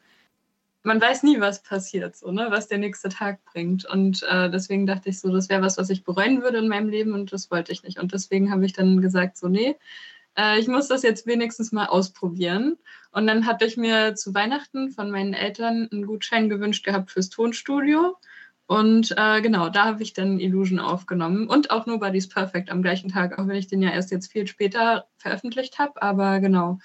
man 0.89 1.01
weiß 1.01 1.23
nie, 1.23 1.41
was 1.41 1.63
passiert, 1.63 2.17
so, 2.17 2.31
ne, 2.31 2.47
was 2.51 2.69
der 2.69 2.79
nächste 2.79 3.09
Tag 3.09 3.45
bringt. 3.45 3.85
Und 3.85 4.23
äh, 4.29 4.51
deswegen 4.51 4.87
dachte 4.87 5.09
ich 5.11 5.21
so, 5.21 5.31
das 5.31 5.49
wäre 5.49 5.63
was, 5.63 5.77
was 5.77 5.91
ich 5.91 6.05
bereuen 6.05 6.43
würde 6.43 6.59
in 6.59 6.69
meinem 6.69 6.89
Leben 6.89 7.15
und 7.15 7.33
das 7.33 7.51
wollte 7.51 7.73
ich 7.73 7.83
nicht. 7.83 7.99
Und 7.99 8.13
deswegen 8.13 8.51
habe 8.51 8.65
ich 8.65 8.73
dann 8.73 9.01
gesagt, 9.01 9.37
so, 9.37 9.49
nee, 9.49 9.77
äh, 10.37 10.59
ich 10.59 10.69
muss 10.69 10.89
das 10.89 11.03
jetzt 11.03 11.27
wenigstens 11.27 11.73
mal 11.73 11.87
ausprobieren. 11.87 12.79
Und 13.13 13.27
dann 13.27 13.47
hatte 13.47 13.67
ich 13.67 13.77
mir 13.77 14.15
zu 14.15 14.35
Weihnachten 14.35 14.91
von 14.91 15.11
meinen 15.11 15.35
Eltern 15.35 15.89
einen 15.93 16.07
Gutschein 16.07 16.49
gewünscht 16.49 16.85
gehabt 16.85 17.11
fürs 17.11 17.29
Tonstudio. 17.29 18.17
Und 18.69 19.15
äh, 19.17 19.41
genau, 19.41 19.71
da 19.71 19.87
habe 19.87 20.03
ich 20.03 20.13
dann 20.13 20.39
Illusion 20.39 20.79
aufgenommen 20.79 21.49
und 21.49 21.71
auch 21.71 21.87
Nobody's 21.87 22.29
Perfect 22.29 22.71
am 22.71 22.83
gleichen 22.83 23.09
Tag, 23.09 23.39
auch 23.39 23.47
wenn 23.47 23.57
ich 23.57 23.67
den 23.67 23.81
ja 23.81 23.91
erst 23.91 24.11
jetzt 24.11 24.31
viel 24.31 24.47
später 24.47 25.07
veröffentlicht 25.17 25.79
habe. 25.79 26.03
Aber 26.03 26.39
genau. 26.41 26.79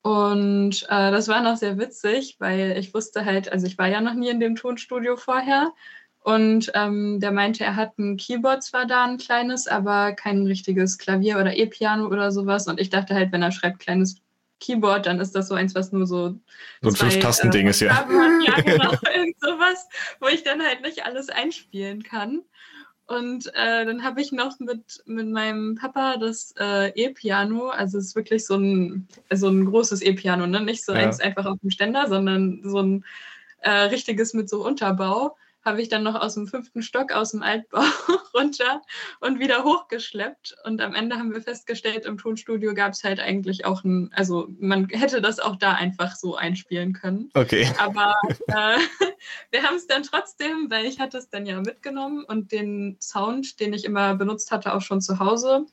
Und 0.00 0.84
äh, 0.84 1.10
das 1.10 1.28
war 1.28 1.42
noch 1.42 1.58
sehr 1.58 1.76
witzig, 1.76 2.36
weil 2.38 2.78
ich 2.78 2.94
wusste 2.94 3.26
halt, 3.26 3.52
also 3.52 3.66
ich 3.66 3.76
war 3.76 3.88
ja 3.88 4.00
noch 4.00 4.14
nie 4.14 4.30
in 4.30 4.40
dem 4.40 4.56
Tonstudio 4.56 5.16
vorher. 5.16 5.72
Und 6.20 6.72
ähm, 6.74 7.20
der 7.20 7.30
meinte, 7.32 7.62
er 7.62 7.76
hat 7.76 7.98
ein 7.98 8.16
Keyboard 8.16 8.62
zwar 8.62 8.86
da, 8.86 9.04
ein 9.04 9.18
kleines, 9.18 9.68
aber 9.68 10.12
kein 10.12 10.46
richtiges 10.46 10.96
Klavier 10.96 11.38
oder 11.38 11.54
E-Piano 11.54 12.06
oder 12.06 12.32
sowas. 12.32 12.68
Und 12.68 12.80
ich 12.80 12.88
dachte 12.88 13.14
halt, 13.14 13.32
wenn 13.32 13.42
er 13.42 13.52
schreibt 13.52 13.80
kleines 13.80 14.21
Keyboard, 14.62 15.06
dann 15.06 15.20
ist 15.20 15.34
das 15.34 15.48
so 15.48 15.54
eins, 15.54 15.74
was 15.74 15.92
nur 15.92 16.06
so. 16.06 16.38
So 16.80 16.88
ein 16.88 16.94
Fünf-Tasten-Ding 16.94 17.66
äh, 17.66 17.70
ist 17.70 17.80
ja. 17.80 18.08
Ja, 18.46 18.60
genau, 18.60 18.92
irgend 19.14 19.40
sowas, 19.40 19.88
wo 20.20 20.28
ich 20.28 20.42
dann 20.42 20.62
halt 20.62 20.82
nicht 20.82 21.04
alles 21.04 21.28
einspielen 21.28 22.02
kann. 22.02 22.42
Und 23.06 23.48
äh, 23.54 23.84
dann 23.84 24.04
habe 24.04 24.22
ich 24.22 24.32
noch 24.32 24.58
mit, 24.60 25.02
mit 25.06 25.28
meinem 25.28 25.74
Papa 25.74 26.16
das 26.16 26.54
äh, 26.58 26.92
E-Piano, 26.94 27.68
also 27.68 27.98
es 27.98 28.06
ist 28.06 28.16
wirklich 28.16 28.46
so 28.46 28.56
ein, 28.56 29.08
so 29.30 29.48
ein 29.48 29.66
großes 29.66 30.02
E-Piano, 30.02 30.46
ne? 30.46 30.60
nicht 30.60 30.84
so 30.84 30.92
ja. 30.92 31.00
eins 31.00 31.20
einfach 31.20 31.44
auf 31.44 31.58
dem 31.60 31.70
Ständer, 31.70 32.08
sondern 32.08 32.60
so 32.64 32.78
ein 32.78 33.04
äh, 33.60 33.70
richtiges 33.70 34.34
mit 34.34 34.48
so 34.48 34.64
Unterbau 34.64 35.36
habe 35.64 35.80
ich 35.80 35.88
dann 35.88 36.02
noch 36.02 36.14
aus 36.14 36.34
dem 36.34 36.46
fünften 36.46 36.82
Stock 36.82 37.12
aus 37.12 37.30
dem 37.30 37.42
Altbau 37.42 37.82
runter 38.34 38.82
und 39.20 39.38
wieder 39.38 39.64
hochgeschleppt. 39.64 40.56
Und 40.64 40.80
am 40.80 40.94
Ende 40.94 41.16
haben 41.16 41.32
wir 41.32 41.42
festgestellt, 41.42 42.04
im 42.04 42.18
Tonstudio 42.18 42.74
gab 42.74 42.92
es 42.92 43.04
halt 43.04 43.20
eigentlich 43.20 43.64
auch 43.64 43.84
ein, 43.84 44.10
also 44.14 44.48
man 44.58 44.88
hätte 44.88 45.20
das 45.20 45.38
auch 45.38 45.56
da 45.56 45.72
einfach 45.72 46.16
so 46.16 46.36
einspielen 46.36 46.92
können. 46.92 47.30
Okay. 47.34 47.70
Aber 47.78 48.14
äh, 48.48 48.78
wir 49.50 49.62
haben 49.62 49.76
es 49.76 49.86
dann 49.86 50.02
trotzdem, 50.02 50.70
weil 50.70 50.84
ich 50.84 50.98
hatte 50.98 51.18
es 51.18 51.28
dann 51.28 51.46
ja 51.46 51.60
mitgenommen 51.60 52.24
und 52.24 52.52
den 52.52 52.96
Sound, 53.00 53.60
den 53.60 53.72
ich 53.72 53.84
immer 53.84 54.14
benutzt 54.16 54.50
hatte, 54.50 54.74
auch 54.74 54.82
schon 54.82 55.00
zu 55.00 55.18
Hause. 55.18 55.66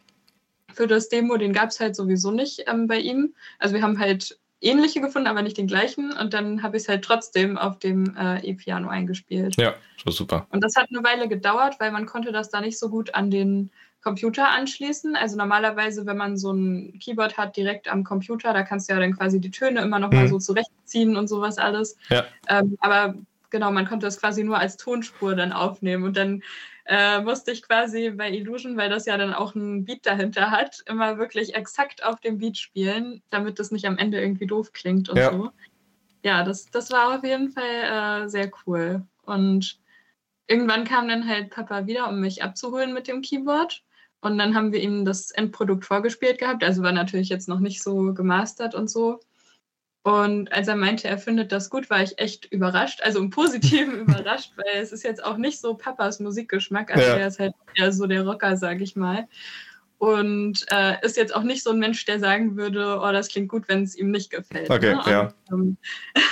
Für 0.73 0.85
das 0.85 1.09
Demo, 1.09 1.37
den 1.37 1.51
gab 1.51 1.69
es 1.69 1.79
halt 1.79 1.95
sowieso 1.95 2.29
nicht 2.29 2.65
ähm, 2.67 2.87
bei 2.87 2.99
ihm. 2.99 3.33
Also 3.57 3.73
wir 3.73 3.81
haben 3.81 3.99
halt 3.99 4.39
ähnliche 4.61 5.01
gefunden, 5.01 5.27
aber 5.27 5.41
nicht 5.41 5.57
den 5.57 5.67
gleichen. 5.67 6.11
Und 6.11 6.33
dann 6.33 6.63
habe 6.63 6.77
ich 6.77 6.83
es 6.83 6.89
halt 6.89 7.03
trotzdem 7.03 7.57
auf 7.57 7.79
dem 7.79 8.15
äh, 8.17 8.39
E-Piano 8.45 8.89
eingespielt. 8.89 9.55
Ja, 9.57 9.75
so 10.03 10.11
super. 10.11 10.47
Und 10.51 10.63
das 10.63 10.75
hat 10.75 10.87
eine 10.89 11.03
Weile 11.03 11.27
gedauert, 11.27 11.79
weil 11.79 11.91
man 11.91 12.05
konnte 12.05 12.31
das 12.31 12.49
da 12.49 12.61
nicht 12.61 12.77
so 12.77 12.89
gut 12.89 13.15
an 13.15 13.31
den 13.31 13.71
Computer 14.01 14.49
anschließen. 14.49 15.15
Also 15.15 15.37
normalerweise, 15.37 16.05
wenn 16.05 16.17
man 16.17 16.37
so 16.37 16.51
ein 16.51 16.99
Keyboard 16.99 17.37
hat 17.37 17.57
direkt 17.57 17.89
am 17.89 18.03
Computer, 18.03 18.53
da 18.53 18.63
kannst 18.63 18.89
du 18.89 18.93
ja 18.93 18.99
dann 18.99 19.15
quasi 19.15 19.39
die 19.41 19.51
Töne 19.51 19.81
immer 19.81 19.99
noch 19.99 20.11
mal 20.11 20.25
mhm. 20.25 20.29
so 20.29 20.39
zurechtziehen 20.39 21.17
und 21.17 21.27
sowas 21.27 21.57
alles. 21.57 21.97
Ja. 22.09 22.25
Ähm, 22.47 22.77
aber 22.79 23.15
genau, 23.49 23.71
man 23.71 23.87
konnte 23.87 24.05
das 24.05 24.19
quasi 24.19 24.43
nur 24.43 24.57
als 24.57 24.77
Tonspur 24.77 25.35
dann 25.35 25.51
aufnehmen 25.51 26.03
und 26.03 26.15
dann 26.15 26.43
äh, 26.89 27.21
musste 27.21 27.51
ich 27.51 27.61
quasi 27.61 28.09
bei 28.09 28.31
Illusion, 28.31 28.75
weil 28.75 28.89
das 28.89 29.05
ja 29.05 29.15
dann 29.15 29.31
auch 29.31 29.53
ein 29.53 29.85
Beat 29.85 30.07
dahinter 30.07 30.49
hat, 30.49 30.83
immer 30.87 31.19
wirklich 31.19 31.53
exakt 31.53 32.03
auf 32.03 32.19
dem 32.19 32.39
Beat 32.39 32.57
spielen, 32.57 33.21
damit 33.29 33.59
das 33.59 33.69
nicht 33.69 33.85
am 33.85 33.99
Ende 33.99 34.19
irgendwie 34.19 34.47
doof 34.47 34.73
klingt 34.73 35.07
und 35.07 35.17
ja. 35.17 35.31
so. 35.31 35.51
Ja, 36.23 36.43
das, 36.43 36.65
das 36.65 36.89
war 36.89 37.15
auf 37.15 37.23
jeden 37.23 37.51
Fall 37.51 38.23
äh, 38.23 38.27
sehr 38.27 38.51
cool. 38.65 39.05
Und 39.21 39.79
irgendwann 40.47 40.83
kam 40.83 41.07
dann 41.07 41.27
halt 41.27 41.51
Papa 41.51 41.85
wieder, 41.85 42.09
um 42.09 42.21
mich 42.21 42.41
abzuholen 42.41 42.91
mit 42.91 43.07
dem 43.07 43.21
Keyboard. 43.21 43.83
Und 44.21 44.39
dann 44.39 44.55
haben 44.55 44.73
wir 44.73 44.81
ihm 44.81 45.05
das 45.05 45.29
Endprodukt 45.29 45.85
vorgespielt 45.85 46.39
gehabt. 46.39 46.63
Also 46.63 46.81
war 46.81 46.91
natürlich 46.91 47.29
jetzt 47.29 47.47
noch 47.47 47.59
nicht 47.59 47.83
so 47.83 48.15
gemastert 48.15 48.73
und 48.73 48.89
so. 48.89 49.19
Und 50.03 50.51
als 50.53 50.67
er 50.67 50.75
meinte, 50.75 51.07
er 51.07 51.17
findet 51.17 51.51
das 51.51 51.69
gut, 51.69 51.89
war 51.89 52.01
ich 52.01 52.17
echt 52.19 52.45
überrascht, 52.45 53.01
also 53.03 53.19
im 53.19 53.29
Positiven 53.29 53.99
überrascht, 53.99 54.53
weil 54.55 54.81
es 54.81 54.91
ist 54.91 55.03
jetzt 55.03 55.23
auch 55.23 55.37
nicht 55.37 55.59
so 55.59 55.73
Papas 55.73 56.19
Musikgeschmack, 56.19 56.91
also 56.95 57.05
ja. 57.05 57.17
er 57.17 57.27
ist 57.27 57.39
halt 57.39 57.53
eher 57.75 57.91
so 57.91 58.07
der 58.07 58.25
Rocker, 58.25 58.55
sag 58.55 58.81
ich 58.81 58.95
mal. 58.95 59.27
Und 59.97 60.65
äh, 60.69 61.05
ist 61.05 61.17
jetzt 61.17 61.35
auch 61.35 61.43
nicht 61.43 61.61
so 61.61 61.71
ein 61.71 61.79
Mensch, 61.79 62.05
der 62.05 62.19
sagen 62.19 62.55
würde, 62.55 63.01
oh, 63.01 63.11
das 63.11 63.27
klingt 63.27 63.49
gut, 63.49 63.67
wenn 63.67 63.83
es 63.83 63.97
ihm 63.97 64.11
nicht 64.11 64.29
gefällt. 64.29 64.69
Okay, 64.69 64.95
ne? 64.95 65.03
ja. 65.05 65.33
Und, 65.51 65.77
ähm, 66.15 66.23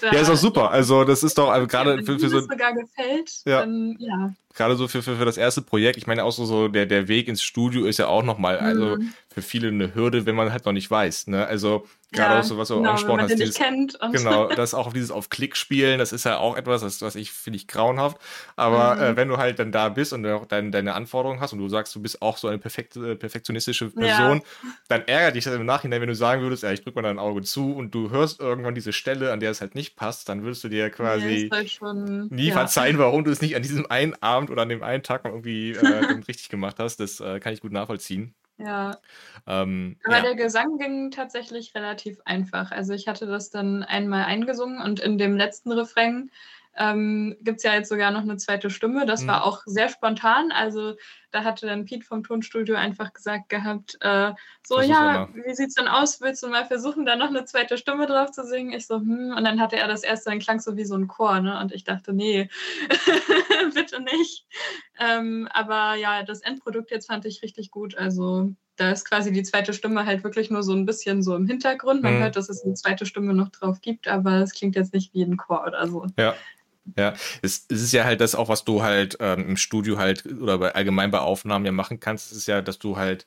ja, 0.02 0.20
ist 0.20 0.30
auch 0.30 0.36
super. 0.36 0.70
Also 0.70 1.04
das 1.04 1.22
ist 1.22 1.36
doch 1.36 1.50
also 1.50 1.66
gerade 1.66 1.96
ja, 1.96 2.02
für, 2.02 2.18
für 2.18 2.28
so. 2.30 2.40
sogar 2.40 2.72
gefällt, 2.72 3.42
ja. 3.44 3.60
Dann, 3.60 3.96
ja. 3.98 4.32
Gerade 4.54 4.76
so 4.76 4.88
für, 4.88 5.02
für, 5.02 5.16
für 5.16 5.26
das 5.26 5.36
erste 5.36 5.60
Projekt. 5.60 5.98
Ich 5.98 6.06
meine 6.06 6.24
auch 6.24 6.32
so, 6.32 6.46
so 6.46 6.68
der, 6.68 6.86
der 6.86 7.06
Weg 7.06 7.28
ins 7.28 7.42
Studio 7.42 7.84
ist 7.84 7.98
ja 7.98 8.06
auch 8.06 8.22
nochmal, 8.22 8.56
also 8.58 8.96
mhm. 8.96 9.12
für 9.28 9.42
viele 9.42 9.68
eine 9.68 9.94
Hürde, 9.94 10.24
wenn 10.24 10.34
man 10.34 10.50
halt 10.50 10.64
noch 10.64 10.72
nicht 10.72 10.90
weiß. 10.90 11.26
Ne? 11.26 11.46
Also 11.46 11.86
Gerade 12.10 12.34
ja, 12.34 12.40
auch 12.40 12.44
so, 12.44 12.56
was 12.56 12.68
du 12.68 12.76
genau, 12.76 12.90
angesprochen 12.90 13.20
hast. 13.20 13.38
Dieses, 13.38 13.58
genau, 14.12 14.48
das 14.48 14.72
auch 14.72 14.86
auf 14.86 14.94
dieses 14.94 15.10
auf 15.10 15.28
Klick 15.28 15.56
spielen, 15.56 15.98
das 15.98 16.12
ist 16.12 16.24
ja 16.24 16.38
auch 16.38 16.56
etwas, 16.56 16.80
das, 16.80 17.02
was 17.02 17.16
ich 17.16 17.32
finde 17.32 17.58
ich 17.58 17.68
grauenhaft. 17.68 18.16
Aber 18.56 18.94
mhm. 18.94 19.02
äh, 19.02 19.16
wenn 19.16 19.28
du 19.28 19.36
halt 19.36 19.58
dann 19.58 19.72
da 19.72 19.90
bist 19.90 20.14
und 20.14 20.24
auch 20.26 20.46
dein, 20.46 20.72
deine 20.72 20.94
Anforderungen 20.94 21.40
hast 21.40 21.52
und 21.52 21.58
du 21.58 21.68
sagst, 21.68 21.94
du 21.94 22.00
bist 22.00 22.22
auch 22.22 22.38
so 22.38 22.48
eine 22.48 22.58
perfekte, 22.58 23.14
perfektionistische 23.14 23.90
Person, 23.90 24.38
ja. 24.38 24.70
dann 24.88 25.02
ärgert 25.02 25.36
dich 25.36 25.44
das 25.44 25.54
im 25.54 25.66
Nachhinein, 25.66 26.00
wenn 26.00 26.08
du 26.08 26.14
sagen 26.14 26.40
würdest, 26.40 26.62
ja, 26.62 26.72
ich 26.72 26.82
drücke 26.82 26.96
mal 26.96 27.06
dein 27.06 27.18
Auge 27.18 27.42
zu 27.42 27.74
und 27.74 27.94
du 27.94 28.08
hörst 28.08 28.40
irgendwann 28.40 28.74
diese 28.74 28.94
Stelle, 28.94 29.30
an 29.30 29.40
der 29.40 29.50
es 29.50 29.60
halt 29.60 29.74
nicht 29.74 29.94
passt, 29.94 30.30
dann 30.30 30.42
würdest 30.42 30.64
du 30.64 30.70
dir 30.70 30.88
quasi 30.88 31.50
halt 31.52 31.70
schon, 31.70 32.28
nie 32.28 32.48
ja. 32.48 32.54
verzeihen, 32.54 32.96
warum 32.96 33.24
du 33.24 33.30
es 33.30 33.42
nicht 33.42 33.54
an 33.54 33.60
diesem 33.60 33.84
einen 33.90 34.14
Abend 34.22 34.50
oder 34.50 34.62
an 34.62 34.70
dem 34.70 34.82
einen 34.82 35.02
Tag 35.02 35.24
mal 35.24 35.30
irgendwie 35.30 35.72
äh, 35.72 36.22
richtig 36.26 36.48
gemacht 36.48 36.76
hast. 36.78 37.00
Das 37.00 37.20
äh, 37.20 37.38
kann 37.38 37.52
ich 37.52 37.60
gut 37.60 37.72
nachvollziehen. 37.72 38.34
Ja. 38.58 39.00
Ähm, 39.46 39.96
Aber 40.04 40.16
ja. 40.16 40.22
der 40.22 40.34
Gesang 40.34 40.78
ging 40.78 41.10
tatsächlich 41.12 41.74
relativ 41.74 42.20
einfach. 42.24 42.72
Also 42.72 42.92
ich 42.92 43.06
hatte 43.06 43.26
das 43.26 43.50
dann 43.50 43.84
einmal 43.84 44.24
eingesungen 44.24 44.82
und 44.82 44.98
in 45.00 45.16
dem 45.16 45.36
letzten 45.36 45.70
Refrain 45.72 46.30
ähm, 46.78 47.36
gibt 47.40 47.58
es 47.58 47.64
ja 47.64 47.74
jetzt 47.74 47.88
sogar 47.88 48.10
noch 48.10 48.22
eine 48.22 48.36
zweite 48.36 48.70
Stimme. 48.70 49.04
Das 49.04 49.22
mhm. 49.22 49.28
war 49.28 49.44
auch 49.44 49.62
sehr 49.66 49.88
spontan. 49.88 50.52
Also 50.52 50.94
da 51.30 51.44
hatte 51.44 51.66
dann 51.66 51.84
Pete 51.84 52.06
vom 52.06 52.22
Tonstudio 52.22 52.76
einfach 52.76 53.12
gesagt 53.12 53.48
gehabt, 53.48 53.98
äh, 54.00 54.32
so 54.62 54.76
Versuch 54.76 54.90
ja, 54.92 55.24
immer. 55.24 55.34
wie 55.44 55.54
sieht's 55.54 55.74
denn 55.74 55.88
aus? 55.88 56.20
Willst 56.20 56.42
du 56.42 56.48
mal 56.48 56.64
versuchen, 56.64 57.04
da 57.04 57.16
noch 57.16 57.28
eine 57.28 57.44
zweite 57.44 57.76
Stimme 57.76 58.06
drauf 58.06 58.30
zu 58.30 58.46
singen? 58.46 58.72
Ich 58.72 58.86
so, 58.86 58.96
hm. 58.96 59.34
Und 59.36 59.44
dann 59.44 59.60
hatte 59.60 59.76
er 59.76 59.88
das 59.88 60.04
erste, 60.04 60.30
dann 60.30 60.38
klang 60.38 60.60
so 60.60 60.76
wie 60.76 60.84
so 60.84 60.94
ein 60.94 61.08
Chor, 61.08 61.40
ne? 61.40 61.58
Und 61.60 61.72
ich 61.72 61.84
dachte, 61.84 62.12
nee, 62.12 62.48
bitte 63.74 64.00
nicht. 64.00 64.46
Ähm, 64.98 65.48
aber 65.52 65.96
ja, 65.96 66.22
das 66.22 66.40
Endprodukt 66.40 66.90
jetzt 66.90 67.08
fand 67.08 67.24
ich 67.26 67.42
richtig 67.42 67.70
gut. 67.70 67.96
Also 67.96 68.52
da 68.76 68.92
ist 68.92 69.04
quasi 69.04 69.32
die 69.32 69.42
zweite 69.42 69.72
Stimme 69.72 70.06
halt 70.06 70.22
wirklich 70.24 70.50
nur 70.50 70.62
so 70.62 70.72
ein 70.72 70.86
bisschen 70.86 71.22
so 71.22 71.34
im 71.34 71.46
Hintergrund. 71.46 72.02
Man 72.02 72.14
mhm. 72.14 72.20
hört, 72.20 72.36
dass 72.36 72.48
es 72.48 72.64
eine 72.64 72.74
zweite 72.74 73.06
Stimme 73.06 73.34
noch 73.34 73.48
drauf 73.48 73.80
gibt, 73.80 74.06
aber 74.08 74.36
es 74.36 74.54
klingt 74.54 74.76
jetzt 74.76 74.94
nicht 74.94 75.12
wie 75.14 75.22
ein 75.22 75.36
Chor 75.36 75.64
oder 75.66 75.88
so. 75.88 76.06
Ja, 76.16 76.34
ja, 76.96 77.14
es, 77.42 77.66
es 77.68 77.82
ist 77.82 77.92
ja 77.92 78.04
halt 78.04 78.20
das 78.20 78.34
auch, 78.34 78.48
was 78.48 78.64
du 78.64 78.82
halt 78.82 79.16
ähm, 79.20 79.50
im 79.50 79.56
Studio 79.56 79.98
halt 79.98 80.24
oder 80.26 80.58
bei, 80.58 80.74
allgemein 80.74 81.10
bei 81.10 81.20
Aufnahmen 81.20 81.64
ja 81.64 81.72
machen 81.72 82.00
kannst, 82.00 82.32
ist 82.32 82.46
ja, 82.46 82.62
dass 82.62 82.78
du 82.78 82.96
halt 82.96 83.26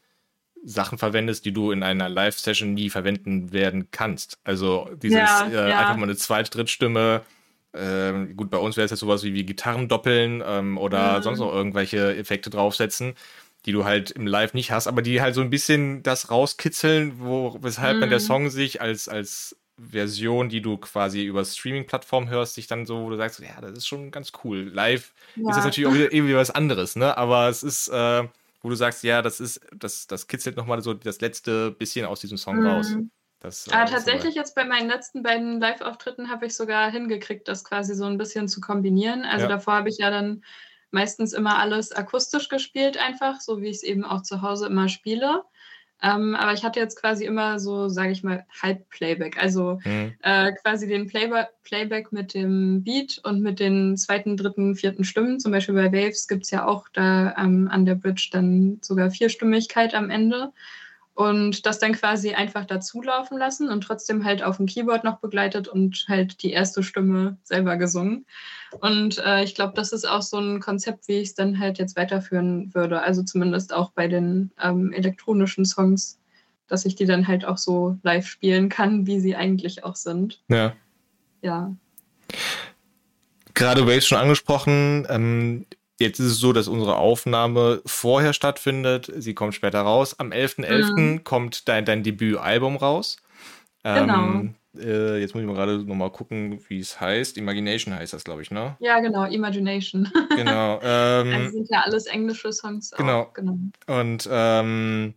Sachen 0.64 0.98
verwendest, 0.98 1.46
die 1.46 1.54
du 1.54 1.72
in 1.72 1.84
einer 1.84 2.10
Live-Session 2.10 2.74
nie 2.74 2.90
verwenden 2.90 3.52
werden 3.52 3.90
kannst. 3.92 4.38
Also 4.44 4.90
dieses 5.02 5.20
ja, 5.20 5.48
äh, 5.48 5.70
ja. 5.70 5.80
einfach 5.80 5.98
mal 5.98 6.04
eine 6.04 6.16
zweite, 6.16 6.52
Drittstimme. 6.52 7.22
Ähm, 7.74 8.36
gut, 8.36 8.50
bei 8.50 8.58
uns 8.58 8.78
wäre 8.78 8.86
es 8.86 8.92
jetzt 8.92 9.00
sowas 9.00 9.24
wie, 9.24 9.34
wie 9.34 9.46
Gitarren 9.46 9.88
doppeln 9.88 10.44
ähm, 10.46 10.78
oder 10.78 11.18
mhm. 11.18 11.24
sonst 11.24 11.40
noch 11.40 11.54
irgendwelche 11.54 12.16
Effekte 12.16 12.50
draufsetzen, 12.50 13.16
die 13.66 13.72
du 13.72 13.86
halt 13.86 14.12
im 14.12 14.28
Live 14.28 14.54
nicht 14.54 14.72
hast, 14.72 14.88
aber 14.88 15.02
die 15.02 15.22
halt 15.22 15.36
so 15.36 15.42
ein 15.42 15.50
bisschen 15.50 16.04
das 16.04 16.30
rauskitzeln, 16.30 17.20
wo, 17.20 17.58
weshalb 17.62 17.96
mhm. 17.96 18.02
dann 18.02 18.10
der 18.10 18.20
Song 18.20 18.50
sich 18.50 18.82
als, 18.82 19.08
als 19.08 19.56
Version, 19.82 20.50
die 20.50 20.62
du 20.62 20.78
quasi 20.78 21.24
über 21.24 21.44
Streaming-Plattform 21.44 22.30
hörst, 22.30 22.56
sich 22.56 22.68
dann 22.68 22.86
so, 22.86 23.04
wo 23.04 23.10
du 23.10 23.18
sagst, 23.18 23.40
ja, 23.40 23.60
das 23.60 23.72
ist 23.72 23.88
schon 23.88 24.12
ganz 24.12 24.32
cool. 24.44 24.70
Live 24.74 25.14
ja. 25.36 25.50
ist 25.50 25.58
das 25.58 25.66
natürlich 25.66 25.90
auch 25.90 25.94
wieder 25.94 26.14
irgendwie 26.14 26.36
was 26.36 26.52
anderes, 26.52 26.96
ne? 26.96 27.18
Aber 27.18 27.50
es 27.50 27.64
ist, 27.64 27.88
äh, 27.88 28.24
wo 28.62 28.70
du 28.70 28.76
sagst, 28.76 29.04
ja, 29.04 29.22
das 29.22 29.40
ist, 29.40 29.62
das, 29.76 30.08
das 30.08 30.28
kitzelt 30.28 30.56
nochmal 30.56 30.82
so 30.82 30.94
das 30.94 31.22
letzte 31.22 31.72
bisschen 31.72 32.06
aus 32.06 32.20
diesem 32.20 32.38
Song 32.38 32.58
mhm. 32.58 32.68
raus. 32.68 32.96
Das, 33.40 33.68
äh, 33.68 33.72
tatsächlich 33.72 34.36
jetzt 34.36 34.54
bei 34.54 34.66
meinen 34.66 34.88
letzten 34.88 35.24
beiden 35.24 35.60
Live-Auftritten 35.60 36.30
habe 36.30 36.46
ich 36.46 36.56
sogar 36.56 36.92
hingekriegt, 36.92 37.48
das 37.48 37.64
quasi 37.64 37.96
so 37.96 38.06
ein 38.06 38.20
bisschen 38.20 38.48
zu 38.48 38.62
kombinieren. 38.62 39.24
Also 39.24 39.46
ja. 39.46 39.50
davor 39.50 39.74
habe 39.74 39.90
ich 39.90 39.98
ja 39.98 40.12
dann 40.12 40.44
meistens 40.92 41.34
immer 41.34 41.58
alles 41.58 41.92
akustisch 41.92 42.50
gespielt, 42.50 42.98
einfach, 42.98 43.42
so 43.42 43.62
wie 43.62 43.70
ich 43.70 43.78
es 43.78 43.84
eben 43.84 44.06
auch 44.06 44.22
zu 44.22 44.44
Hause 44.44 44.68
immer 44.68 44.90
spiele. 44.90 45.44
Ähm, 46.04 46.36
aber 46.36 46.54
ich 46.54 46.64
hatte 46.64 46.80
jetzt 46.80 47.00
quasi 47.00 47.26
immer 47.26 47.60
so, 47.60 47.88
sage 47.88 48.12
ich 48.12 48.24
mal, 48.24 48.46
Halb-Playback. 48.62 49.42
Also 49.42 49.80
mhm. 49.84 50.14
äh, 50.24 50.52
quasi 50.54 50.88
den 50.88 51.08
Playba 51.08 51.50
Playback 51.64 52.12
mit 52.12 52.34
dem 52.34 52.84
Beat 52.84 53.20
und 53.24 53.42
mit 53.42 53.60
den 53.60 53.98
zweiten, 53.98 54.36
dritten, 54.36 54.76
vierten 54.76 55.04
Stimmen. 55.04 55.40
Zum 55.40 55.52
Beispiel 55.52 55.76
bei 55.76 55.92
Waves 55.92 56.28
gibt 56.28 56.46
es 56.46 56.52
ja 56.52 56.66
auch 56.66 56.88
da 56.94 57.36
ähm, 57.38 57.68
an 57.72 57.86
der 57.86 57.96
Bridge 57.96 58.30
dann 58.32 58.80
sogar 58.82 59.12
Vierstimmigkeit 59.12 59.94
am 59.94 60.10
Ende. 60.10 60.52
Und 61.22 61.66
das 61.66 61.80
dann 61.80 61.94
quasi 61.94 62.34
einfach 62.34 62.66
dazu 62.66 63.02
laufen 63.02 63.38
lassen 63.38 63.70
und 63.70 63.82
trotzdem 63.82 64.26
halt 64.26 64.42
auf 64.44 64.58
dem 64.58 64.66
Keyboard 64.66 65.04
noch 65.04 65.20
begleitet 65.20 65.68
und 65.68 66.06
halt 66.08 66.42
die 66.42 66.52
erste 66.52 66.84
Stimme 66.84 67.38
selber 67.44 67.78
gesungen. 67.78 68.26
Und 68.80 69.20
äh, 69.20 69.44
ich 69.44 69.54
glaube, 69.54 69.74
das 69.76 69.92
ist 69.92 70.08
auch 70.08 70.22
so 70.22 70.38
ein 70.38 70.60
Konzept, 70.60 71.08
wie 71.08 71.20
ich 71.20 71.30
es 71.30 71.36
dann 71.36 71.60
halt 71.60 71.78
jetzt 71.78 71.96
weiterführen 71.96 72.74
würde. 72.74 73.02
Also 73.02 73.24
zumindest 73.24 73.74
auch 73.74 73.92
bei 73.92 74.08
den 74.08 74.52
ähm, 74.62 74.94
elektronischen 74.94 75.66
Songs, 75.66 76.20
dass 76.68 76.86
ich 76.86 76.96
die 76.96 77.06
dann 77.06 77.28
halt 77.28 77.46
auch 77.46 77.58
so 77.58 77.98
live 78.04 78.28
spielen 78.28 78.70
kann, 78.70 79.06
wie 79.06 79.20
sie 79.20 79.36
eigentlich 79.36 79.84
auch 79.84 79.96
sind. 79.96 80.42
Ja. 80.48 80.74
Ja. 81.42 81.76
Gerade 83.54 83.86
Waves 83.86 84.08
schon 84.08 84.18
angesprochen. 84.18 85.06
Ähm, 85.10 85.66
Jetzt 86.02 86.20
ist 86.20 86.32
es 86.32 86.40
so, 86.40 86.52
dass 86.52 86.68
unsere 86.68 86.98
Aufnahme 86.98 87.82
vorher 87.86 88.34
stattfindet. 88.34 89.12
Sie 89.16 89.36
kommt 89.36 89.54
später 89.54 89.82
raus. 89.82 90.20
Am 90.20 90.32
11.11. 90.32 90.66
.11. 90.66 90.96
Mhm. 90.96 91.24
kommt 91.24 91.68
dein, 91.68 91.86
dein 91.86 92.02
Debütalbum 92.02 92.78
raus. 92.78 93.18
Genau. 93.84 94.14
Ähm, 94.14 94.56
äh, 94.80 95.20
jetzt 95.20 95.36
muss 95.36 95.42
ich 95.42 95.48
mal 95.48 95.56
gerade 95.56 95.78
nochmal 95.84 96.10
gucken, 96.10 96.60
wie 96.68 96.80
es 96.80 97.00
heißt. 97.00 97.38
Imagination 97.38 97.94
heißt 97.94 98.14
das, 98.14 98.24
glaube 98.24 98.42
ich, 98.42 98.50
ne? 98.50 98.78
Ja, 98.80 99.00
genau, 99.00 99.26
Imagination. 99.26 100.10
Genau. 100.36 100.80
Ähm, 100.82 101.34
also 101.34 101.52
sind 101.52 101.70
ja 101.70 101.82
alles 101.82 102.08
englische 102.08 102.52
Songs. 102.52 102.92
Genau. 102.92 103.22
Auch. 103.22 103.34
genau. 103.34 103.58
Und 103.88 104.28
ähm, 104.32 105.14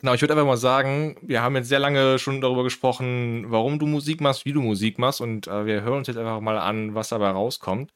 genau, 0.00 0.14
ich 0.14 0.22
würde 0.22 0.32
einfach 0.32 0.46
mal 0.46 0.56
sagen, 0.56 1.16
wir 1.22 1.42
haben 1.42 1.54
jetzt 1.56 1.68
sehr 1.68 1.78
lange 1.78 2.18
schon 2.18 2.40
darüber 2.40 2.64
gesprochen, 2.64 3.44
warum 3.48 3.78
du 3.78 3.86
Musik 3.86 4.20
machst, 4.20 4.44
wie 4.44 4.52
du 4.52 4.62
Musik 4.62 4.98
machst. 4.98 5.20
Und 5.20 5.46
äh, 5.46 5.66
wir 5.66 5.82
hören 5.82 5.98
uns 5.98 6.08
jetzt 6.08 6.16
einfach 6.16 6.40
mal 6.40 6.58
an, 6.58 6.94
was 6.94 7.10
dabei 7.10 7.30
rauskommt. 7.30 7.92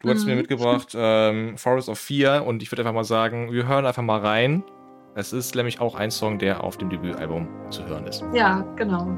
Du 0.00 0.10
hast 0.10 0.24
mhm. 0.24 0.30
mir 0.30 0.36
mitgebracht 0.36 0.94
ähm, 0.94 1.56
Forest 1.56 1.88
of 1.88 1.98
Fear 1.98 2.46
und 2.46 2.62
ich 2.62 2.70
würde 2.70 2.82
einfach 2.82 2.92
mal 2.92 3.04
sagen, 3.04 3.52
wir 3.52 3.66
hören 3.66 3.86
einfach 3.86 4.02
mal 4.02 4.20
rein. 4.20 4.62
Es 5.14 5.32
ist 5.32 5.54
nämlich 5.54 5.80
auch 5.80 5.94
ein 5.94 6.10
Song, 6.10 6.38
der 6.38 6.62
auf 6.62 6.76
dem 6.76 6.90
Debütalbum 6.90 7.48
zu 7.70 7.86
hören 7.86 8.06
ist. 8.06 8.22
Ja, 8.34 8.60
genau. 8.76 9.16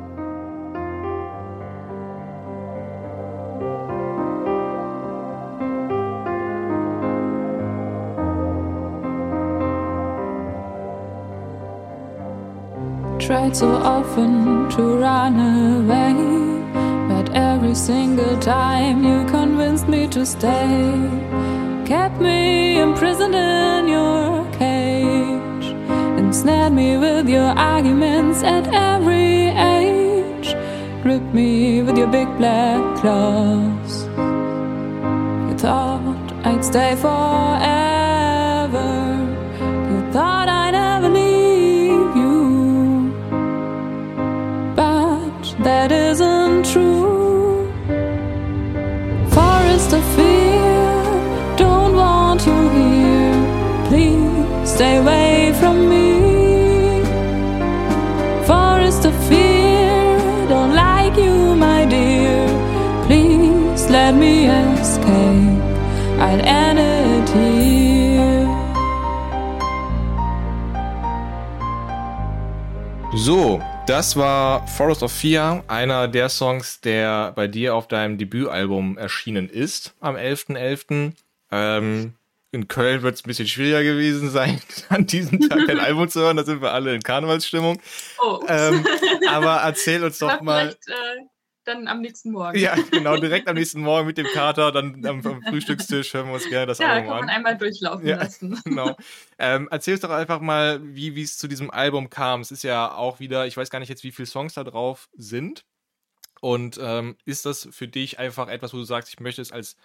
Tried 13.18 13.56
so 13.56 13.66
often 13.66 14.70
to 14.70 14.98
run 15.00 15.38
away 15.40 16.37
every 17.38 17.74
single 17.74 18.36
time 18.40 19.04
you 19.04 19.24
convinced 19.30 19.86
me 19.88 20.08
to 20.08 20.26
stay. 20.26 21.08
Kept 21.86 22.20
me 22.20 22.80
imprisoned 22.80 23.34
in 23.34 23.88
your 23.88 24.44
cage. 24.52 25.66
Ensnared 26.18 26.72
me 26.72 26.98
with 26.98 27.28
your 27.28 27.50
arguments 27.74 28.42
at 28.42 28.66
every 28.74 29.46
age. 29.76 30.48
Gripped 31.02 31.32
me 31.32 31.82
with 31.82 31.96
your 31.96 32.08
big 32.08 32.28
black 32.38 32.80
claws. 33.00 34.04
You 35.48 35.56
thought 35.56 36.32
I'd 36.44 36.64
stay 36.64 36.96
forever. 36.96 37.87
Stay 54.78 54.98
away 54.98 55.52
from 55.58 55.88
me. 55.88 57.02
Forest 58.46 59.06
of 59.06 59.14
fear, 59.28 60.16
don't 60.48 60.72
like 60.72 61.16
you, 61.16 61.56
my 61.56 61.84
dear. 61.84 62.46
Please 63.08 63.90
let 63.90 64.14
me 64.14 64.46
escape. 64.46 65.58
I'd 66.20 66.42
end 66.46 66.78
it 66.78 67.28
here. 67.34 68.46
So, 73.16 73.60
das 73.88 74.14
war 74.16 74.64
Forest 74.68 75.02
of 75.02 75.10
Fear, 75.10 75.64
einer 75.66 76.06
der 76.06 76.28
Songs, 76.28 76.80
der 76.82 77.32
bei 77.32 77.48
dir 77.48 77.74
auf 77.74 77.88
deinem 77.88 78.16
Debütalbum 78.16 78.96
erschienen 78.96 79.50
ist 79.50 79.96
am 79.98 80.14
11.11. 80.14 80.54
.11. 80.54 81.12
Ähm, 81.50 82.14
in 82.50 82.68
Köln 82.68 83.02
wird 83.02 83.14
es 83.14 83.24
ein 83.24 83.28
bisschen 83.28 83.46
schwieriger 83.46 83.82
gewesen 83.82 84.30
sein, 84.30 84.60
an 84.88 85.06
diesem 85.06 85.40
Tag 85.48 85.68
ein 85.68 85.80
Album 85.80 86.08
zu 86.08 86.20
hören. 86.20 86.36
Da 86.36 86.44
sind 86.44 86.62
wir 86.62 86.72
alle 86.72 86.94
in 86.94 87.02
Karnevalsstimmung. 87.02 87.80
Oh. 88.22 88.40
Ähm, 88.48 88.86
aber 89.28 89.56
erzähl 89.56 90.02
uns 90.02 90.18
doch 90.18 90.40
mal. 90.40 90.70
Äh, 90.86 91.24
dann 91.64 91.86
am 91.86 92.00
nächsten 92.00 92.30
Morgen. 92.30 92.58
Ja, 92.58 92.74
genau, 92.90 93.18
direkt 93.18 93.46
am 93.46 93.54
nächsten 93.54 93.82
Morgen 93.82 94.06
mit 94.06 94.16
dem 94.16 94.26
Kater, 94.28 94.72
dann 94.72 95.04
am, 95.04 95.20
am 95.26 95.42
Frühstückstisch 95.42 96.14
hören 96.14 96.28
wir 96.28 96.34
uns 96.34 96.48
gerne 96.48 96.64
das 96.64 96.78
ja, 96.78 96.94
Album 96.94 97.10
an. 97.10 97.14
Ja, 97.14 97.18
kann 97.18 97.26
man 97.26 97.28
einmal 97.28 97.58
durchlaufen 97.58 98.06
ja, 98.06 98.16
lassen. 98.16 98.58
Genau. 98.64 98.96
Ähm, 99.38 99.68
erzähl 99.70 99.92
uns 99.92 100.00
doch 100.00 100.08
einfach 100.08 100.40
mal, 100.40 100.80
wie 100.82 101.20
es 101.20 101.36
zu 101.36 101.46
diesem 101.46 101.70
Album 101.70 102.08
kam. 102.08 102.40
Es 102.40 102.50
ist 102.50 102.64
ja 102.64 102.94
auch 102.94 103.20
wieder, 103.20 103.46
ich 103.46 103.54
weiß 103.54 103.68
gar 103.68 103.80
nicht 103.80 103.90
jetzt, 103.90 104.02
wie 104.02 104.12
viele 104.12 104.24
Songs 104.24 104.54
da 104.54 104.64
drauf 104.64 105.10
sind. 105.12 105.66
Und 106.40 106.78
ähm, 106.80 107.16
ist 107.26 107.44
das 107.44 107.68
für 107.70 107.88
dich 107.88 108.18
einfach 108.18 108.48
etwas, 108.48 108.72
wo 108.72 108.78
du 108.78 108.84
sagst, 108.84 109.12
ich 109.12 109.20
möchte 109.20 109.42
es 109.42 109.52
als 109.52 109.76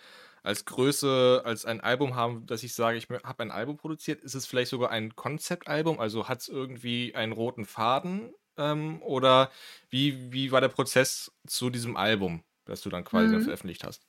als 0.43 0.65
Größe, 0.65 1.41
als 1.45 1.65
ein 1.65 1.81
Album 1.81 2.15
haben, 2.15 2.45
dass 2.45 2.63
ich 2.63 2.75
sage, 2.75 2.97
ich 2.97 3.07
habe 3.09 3.43
ein 3.43 3.51
Album 3.51 3.77
produziert? 3.77 4.21
Ist 4.21 4.35
es 4.35 4.45
vielleicht 4.45 4.69
sogar 4.69 4.91
ein 4.91 5.15
Konzeptalbum? 5.15 5.99
Also 5.99 6.27
hat 6.27 6.41
es 6.41 6.49
irgendwie 6.49 7.15
einen 7.15 7.31
roten 7.31 7.65
Faden? 7.65 8.33
Ähm, 8.57 9.01
oder 9.01 9.49
wie, 9.89 10.31
wie 10.31 10.51
war 10.51 10.61
der 10.61 10.67
Prozess 10.67 11.31
zu 11.47 11.69
diesem 11.69 11.97
Album, 11.97 12.43
das 12.65 12.81
du 12.81 12.89
dann 12.89 13.05
quasi 13.05 13.29
mhm. 13.29 13.31
dann 13.33 13.41
veröffentlicht 13.43 13.83
hast? 13.83 14.05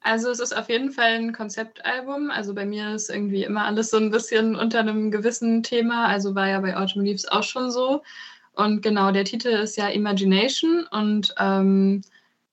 Also 0.00 0.30
es 0.30 0.40
ist 0.40 0.56
auf 0.56 0.68
jeden 0.68 0.90
Fall 0.90 1.14
ein 1.14 1.32
Konzeptalbum. 1.32 2.30
Also 2.30 2.52
bei 2.54 2.66
mir 2.66 2.94
ist 2.94 3.08
irgendwie 3.08 3.44
immer 3.44 3.64
alles 3.64 3.90
so 3.90 3.98
ein 3.98 4.10
bisschen 4.10 4.56
unter 4.56 4.80
einem 4.80 5.12
gewissen 5.12 5.62
Thema. 5.62 6.08
Also 6.08 6.34
war 6.34 6.48
ja 6.48 6.60
bei 6.60 6.76
Autumn 6.76 7.04
Leaves 7.04 7.26
auch 7.28 7.44
schon 7.44 7.70
so. 7.70 8.02
Und 8.54 8.82
genau, 8.82 9.12
der 9.12 9.24
Titel 9.24 9.48
ist 9.48 9.76
ja 9.76 9.88
Imagination 9.88 10.84
und 10.90 11.32
ähm, 11.38 12.02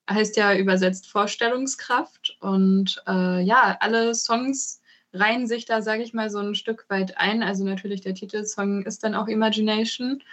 heißt 0.10 0.38
ja 0.38 0.56
übersetzt 0.56 1.10
Vorstellungskraft. 1.10 2.38
Und 2.42 3.02
äh, 3.08 3.42
ja, 3.42 3.78
alle 3.80 4.16
Songs 4.16 4.82
reihen 5.14 5.48
sich 5.48 5.66
da, 5.66 5.82
sage 5.82 6.04
ich 6.04 6.14
mal, 6.14 6.30
so 6.30 6.40
ein 6.40 6.56
Stück 6.56 6.86
weit 6.90 7.18
ein. 7.18 7.44
Also 7.44 7.64
natürlich 7.64 8.02
der 8.02 8.16
Titelsong 8.16 8.84
ist 8.84 9.04
dann 9.04 9.16
auch 9.16 9.28
Imagination. 9.28 10.24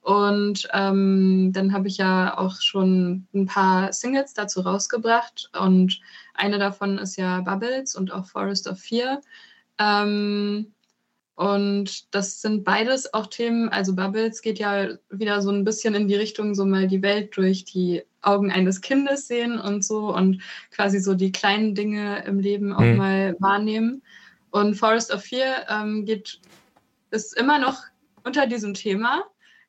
Und 0.00 0.68
ähm, 0.72 1.50
dann 1.52 1.72
habe 1.72 1.88
ich 1.88 1.96
ja 1.96 2.38
auch 2.38 2.60
schon 2.60 3.26
ein 3.34 3.46
paar 3.46 3.92
Singles 3.92 4.34
dazu 4.34 4.60
rausgebracht. 4.60 5.50
Und 5.58 6.00
eine 6.34 6.58
davon 6.58 6.98
ist 6.98 7.16
ja 7.16 7.40
Bubbles 7.40 7.96
und 7.96 8.12
auch 8.12 8.26
Forest 8.26 8.68
of 8.68 8.78
Fear. 8.78 9.20
Ähm, 9.78 10.72
und 11.36 12.14
das 12.14 12.40
sind 12.40 12.64
beides 12.64 13.12
auch 13.12 13.26
Themen, 13.26 13.68
also 13.68 13.94
Bubbles 13.94 14.40
geht 14.40 14.58
ja 14.58 14.88
wieder 15.10 15.42
so 15.42 15.50
ein 15.50 15.64
bisschen 15.64 15.94
in 15.94 16.08
die 16.08 16.14
Richtung, 16.14 16.54
so 16.54 16.64
mal 16.64 16.88
die 16.88 17.02
Welt 17.02 17.36
durch 17.36 17.66
die 17.66 18.02
Augen 18.22 18.50
eines 18.50 18.80
Kindes 18.80 19.28
sehen 19.28 19.60
und 19.60 19.84
so 19.84 20.14
und 20.14 20.42
quasi 20.70 20.98
so 20.98 21.12
die 21.12 21.32
kleinen 21.32 21.74
Dinge 21.74 22.24
im 22.24 22.40
Leben 22.40 22.72
auch 22.72 22.80
mhm. 22.80 22.96
mal 22.96 23.36
wahrnehmen. 23.38 24.02
Und 24.50 24.76
Forest 24.76 25.12
of 25.12 25.24
Fear 25.24 25.66
ähm, 25.68 26.06
geht, 26.06 26.40
ist 27.10 27.36
immer 27.36 27.58
noch 27.58 27.82
unter 28.24 28.46
diesem 28.46 28.72
Thema 28.72 29.22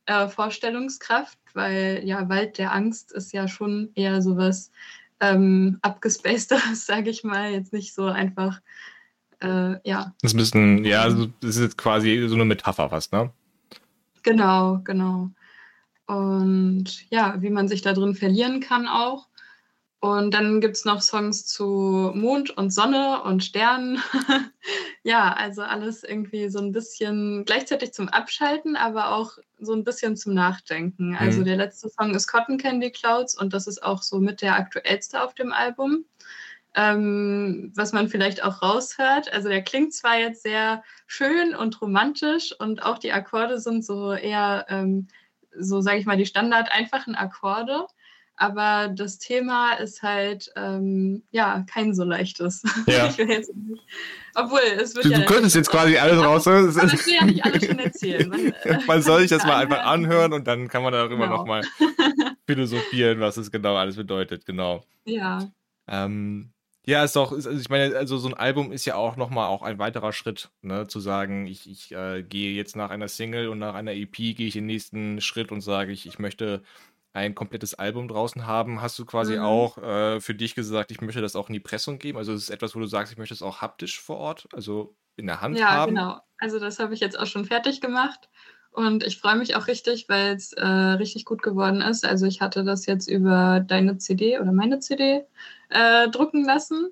äh, 0.05 0.29
Vorstellungskraft, 0.29 1.37
weil 1.53 2.01
ja, 2.05 2.29
Wald 2.29 2.57
der 2.59 2.71
Angst 2.71 3.11
ist 3.11 3.33
ja 3.33 3.49
schon 3.49 3.91
eher 3.93 4.21
sowas 4.21 4.71
ähm, 5.19 5.79
abgespacedes, 5.81 6.85
sage 6.85 7.09
ich 7.09 7.25
mal, 7.25 7.51
jetzt 7.51 7.73
nicht 7.73 7.93
so 7.93 8.05
einfach 8.05 8.61
äh, 9.41 9.75
ja. 9.87 10.13
Das 10.21 10.31
ist 10.31 10.33
ein 10.33 10.37
bisschen, 10.37 10.85
ja, 10.85 11.03
also 11.03 11.27
das 11.41 11.57
ist 11.57 11.77
quasi 11.77 12.27
so 12.27 12.35
eine 12.35 12.45
Metapher 12.45 12.89
fast, 12.89 13.11
ne? 13.13 13.31
Genau, 14.23 14.81
genau. 14.83 15.29
Und 16.07 17.09
ja, 17.09 17.35
wie 17.39 17.49
man 17.49 17.67
sich 17.67 17.81
da 17.81 17.93
drin 17.93 18.15
verlieren 18.15 18.59
kann 18.59 18.87
auch. 18.87 19.27
Und 19.99 20.33
dann 20.33 20.61
gibt 20.61 20.75
es 20.75 20.85
noch 20.85 21.01
Songs 21.01 21.47
zu 21.47 22.11
Mond 22.13 22.51
und 22.51 22.71
Sonne 22.71 23.23
und 23.23 23.43
Sternen. 23.43 23.99
ja, 25.03 25.33
also 25.33 25.63
alles 25.63 26.03
irgendwie 26.03 26.49
so 26.49 26.59
ein 26.59 26.71
bisschen 26.71 27.45
gleichzeitig 27.45 27.93
zum 27.93 28.07
Abschalten, 28.07 28.75
aber 28.75 29.11
auch 29.15 29.37
so 29.59 29.73
ein 29.73 29.83
bisschen 29.83 30.15
zum 30.15 30.35
Nachdenken. 30.35 31.15
Also 31.15 31.41
mhm. 31.41 31.45
der 31.45 31.57
letzte 31.57 31.89
Song 31.89 32.13
ist 32.13 32.27
Cotton 32.27 32.57
Candy 32.59 32.91
Clouds 32.91 33.35
und 33.35 33.53
das 33.53 33.65
ist 33.65 33.81
auch 33.81 34.03
so 34.03 34.19
mit 34.19 34.41
der 34.41 34.55
aktuellste 34.55 35.21
auf 35.21 35.33
dem 35.33 35.51
Album 35.51 36.05
ähm, 36.77 37.71
was 37.75 37.91
man 37.91 38.07
vielleicht 38.07 38.43
auch 38.43 38.61
raushört. 38.61 39.33
Also 39.33 39.49
der 39.49 39.63
klingt 39.63 39.93
zwar 39.93 40.19
jetzt 40.19 40.43
sehr 40.43 40.83
schön 41.07 41.55
und 41.55 41.81
romantisch 41.81 42.53
und 42.57 42.83
auch 42.83 42.99
die 42.99 43.11
Akkorde 43.11 43.59
sind 43.59 43.83
so 43.83 44.13
eher, 44.13 44.67
ähm, 44.69 45.07
so 45.57 45.81
sage 45.81 45.97
ich 45.97 46.05
mal, 46.05 46.17
die 46.17 46.27
standard 46.27 46.71
einfachen 46.71 47.15
Akkorde. 47.15 47.87
Aber 48.39 48.89
das 48.89 49.17
Thema 49.17 49.73
ist 49.73 50.03
halt, 50.03 50.51
ähm, 50.55 51.23
ja, 51.31 51.65
kein 51.67 51.95
so 51.95 52.03
leichtes. 52.03 52.61
Ja. 52.87 53.07
nicht. 53.07 53.49
Obwohl, 54.35 54.59
es 54.79 54.95
wird 54.95 55.05
du, 55.05 55.09
ja. 55.09 55.17
Du 55.17 55.25
könntest 55.25 55.55
jetzt 55.55 55.71
quasi 55.71 55.97
alles 55.97 56.23
raus. 56.23 56.47
Aber 56.47 56.67
ich 56.67 57.07
will 57.07 57.13
ja 57.15 57.25
nicht 57.25 57.43
alles 57.43 57.65
schon 57.65 57.79
erzählen. 57.79 58.29
Man, 58.29 58.53
äh, 58.53 58.77
man 58.85 59.01
soll 59.01 59.21
sich 59.21 59.31
das 59.31 59.43
mal 59.43 59.55
einfach 59.63 59.83
anhören 59.83 60.33
und 60.33 60.45
dann 60.45 60.67
kann 60.67 60.83
man 60.83 60.93
darüber 60.93 61.23
genau. 61.25 61.37
nochmal 61.37 61.63
philosophieren, 62.45 63.19
was 63.19 63.37
es 63.37 63.49
genau 63.49 63.75
alles 63.75 63.95
bedeutet. 63.95 64.45
Genau. 64.45 64.83
Ja. 65.05 65.39
Ähm, 65.87 66.51
ja, 66.87 67.03
ist 67.03 67.17
doch, 67.17 67.33
also 67.33 67.51
ich 67.51 67.69
meine, 67.69 67.97
also 67.97 68.17
so 68.17 68.29
ein 68.29 68.33
Album 68.33 68.71
ist 68.71 68.85
ja 68.85 68.95
auch 68.95 69.17
nochmal 69.17 69.47
auch 69.47 69.61
ein 69.61 69.77
weiterer 69.77 70.13
Schritt, 70.13 70.49
ne, 70.61 70.87
zu 70.87 71.01
sagen, 71.01 71.45
ich, 71.45 71.69
ich 71.69 71.91
äh, 71.91 72.23
gehe 72.23 72.53
jetzt 72.53 72.77
nach 72.77 72.91
einer 72.91 73.09
Single 73.09 73.49
und 73.49 73.59
nach 73.59 73.75
einer 73.75 73.91
EP 73.91 74.13
gehe 74.13 74.47
ich 74.47 74.53
den 74.53 74.67
nächsten 74.67 75.19
Schritt 75.19 75.51
und 75.51 75.59
sage, 75.59 75.91
ich, 75.91 76.05
ich 76.05 76.17
möchte 76.17 76.63
ein 77.11 77.35
komplettes 77.35 77.73
Album 77.73 78.07
draußen 78.07 78.47
haben, 78.47 78.81
hast 78.81 78.97
du 78.99 79.05
quasi 79.05 79.35
mhm. 79.35 79.41
auch 79.41 79.77
äh, 79.79 80.21
für 80.21 80.33
dich 80.33 80.55
gesagt, 80.55 80.91
ich 80.91 81.01
möchte 81.01 81.19
das 81.19 81.35
auch 81.35 81.49
in 81.49 81.53
die 81.53 81.59
Pressung 81.59 81.99
geben? 81.99 82.17
Also 82.17 82.31
es 82.31 82.43
ist 82.43 82.49
etwas, 82.51 82.73
wo 82.73 82.79
du 82.79 82.85
sagst, 82.85 83.11
ich 83.11 83.17
möchte 83.17 83.33
es 83.33 83.41
auch 83.41 83.61
haptisch 83.61 83.99
vor 83.99 84.17
Ort, 84.17 84.47
also 84.53 84.95
in 85.17 85.27
der 85.27 85.41
Hand 85.41 85.57
ja, 85.57 85.69
haben? 85.69 85.93
Ja, 85.93 86.03
genau. 86.03 86.21
Also 86.37 86.57
das 86.57 86.79
habe 86.79 86.93
ich 86.93 87.01
jetzt 87.01 87.19
auch 87.19 87.25
schon 87.27 87.43
fertig 87.43 87.81
gemacht 87.81 88.29
und 88.77 89.03
ich 89.03 89.17
freue 89.17 89.37
mich 89.37 89.55
auch 89.55 89.65
richtig, 89.65 90.07
weil 90.07 90.35
es 90.35 90.53
äh, 90.53 90.63
richtig 90.63 91.25
gut 91.25 91.41
geworden 91.41 91.81
ist. 91.81 92.05
Also 92.05 92.27
ich 92.27 92.41
hatte 92.41 92.63
das 92.63 92.85
jetzt 92.85 93.09
über 93.09 93.59
deine 93.59 93.97
CD 93.97 94.37
oder 94.37 94.51
meine 94.51 94.77
CD 94.77 95.25
äh, 95.69 96.07
drucken 96.09 96.45
lassen 96.45 96.91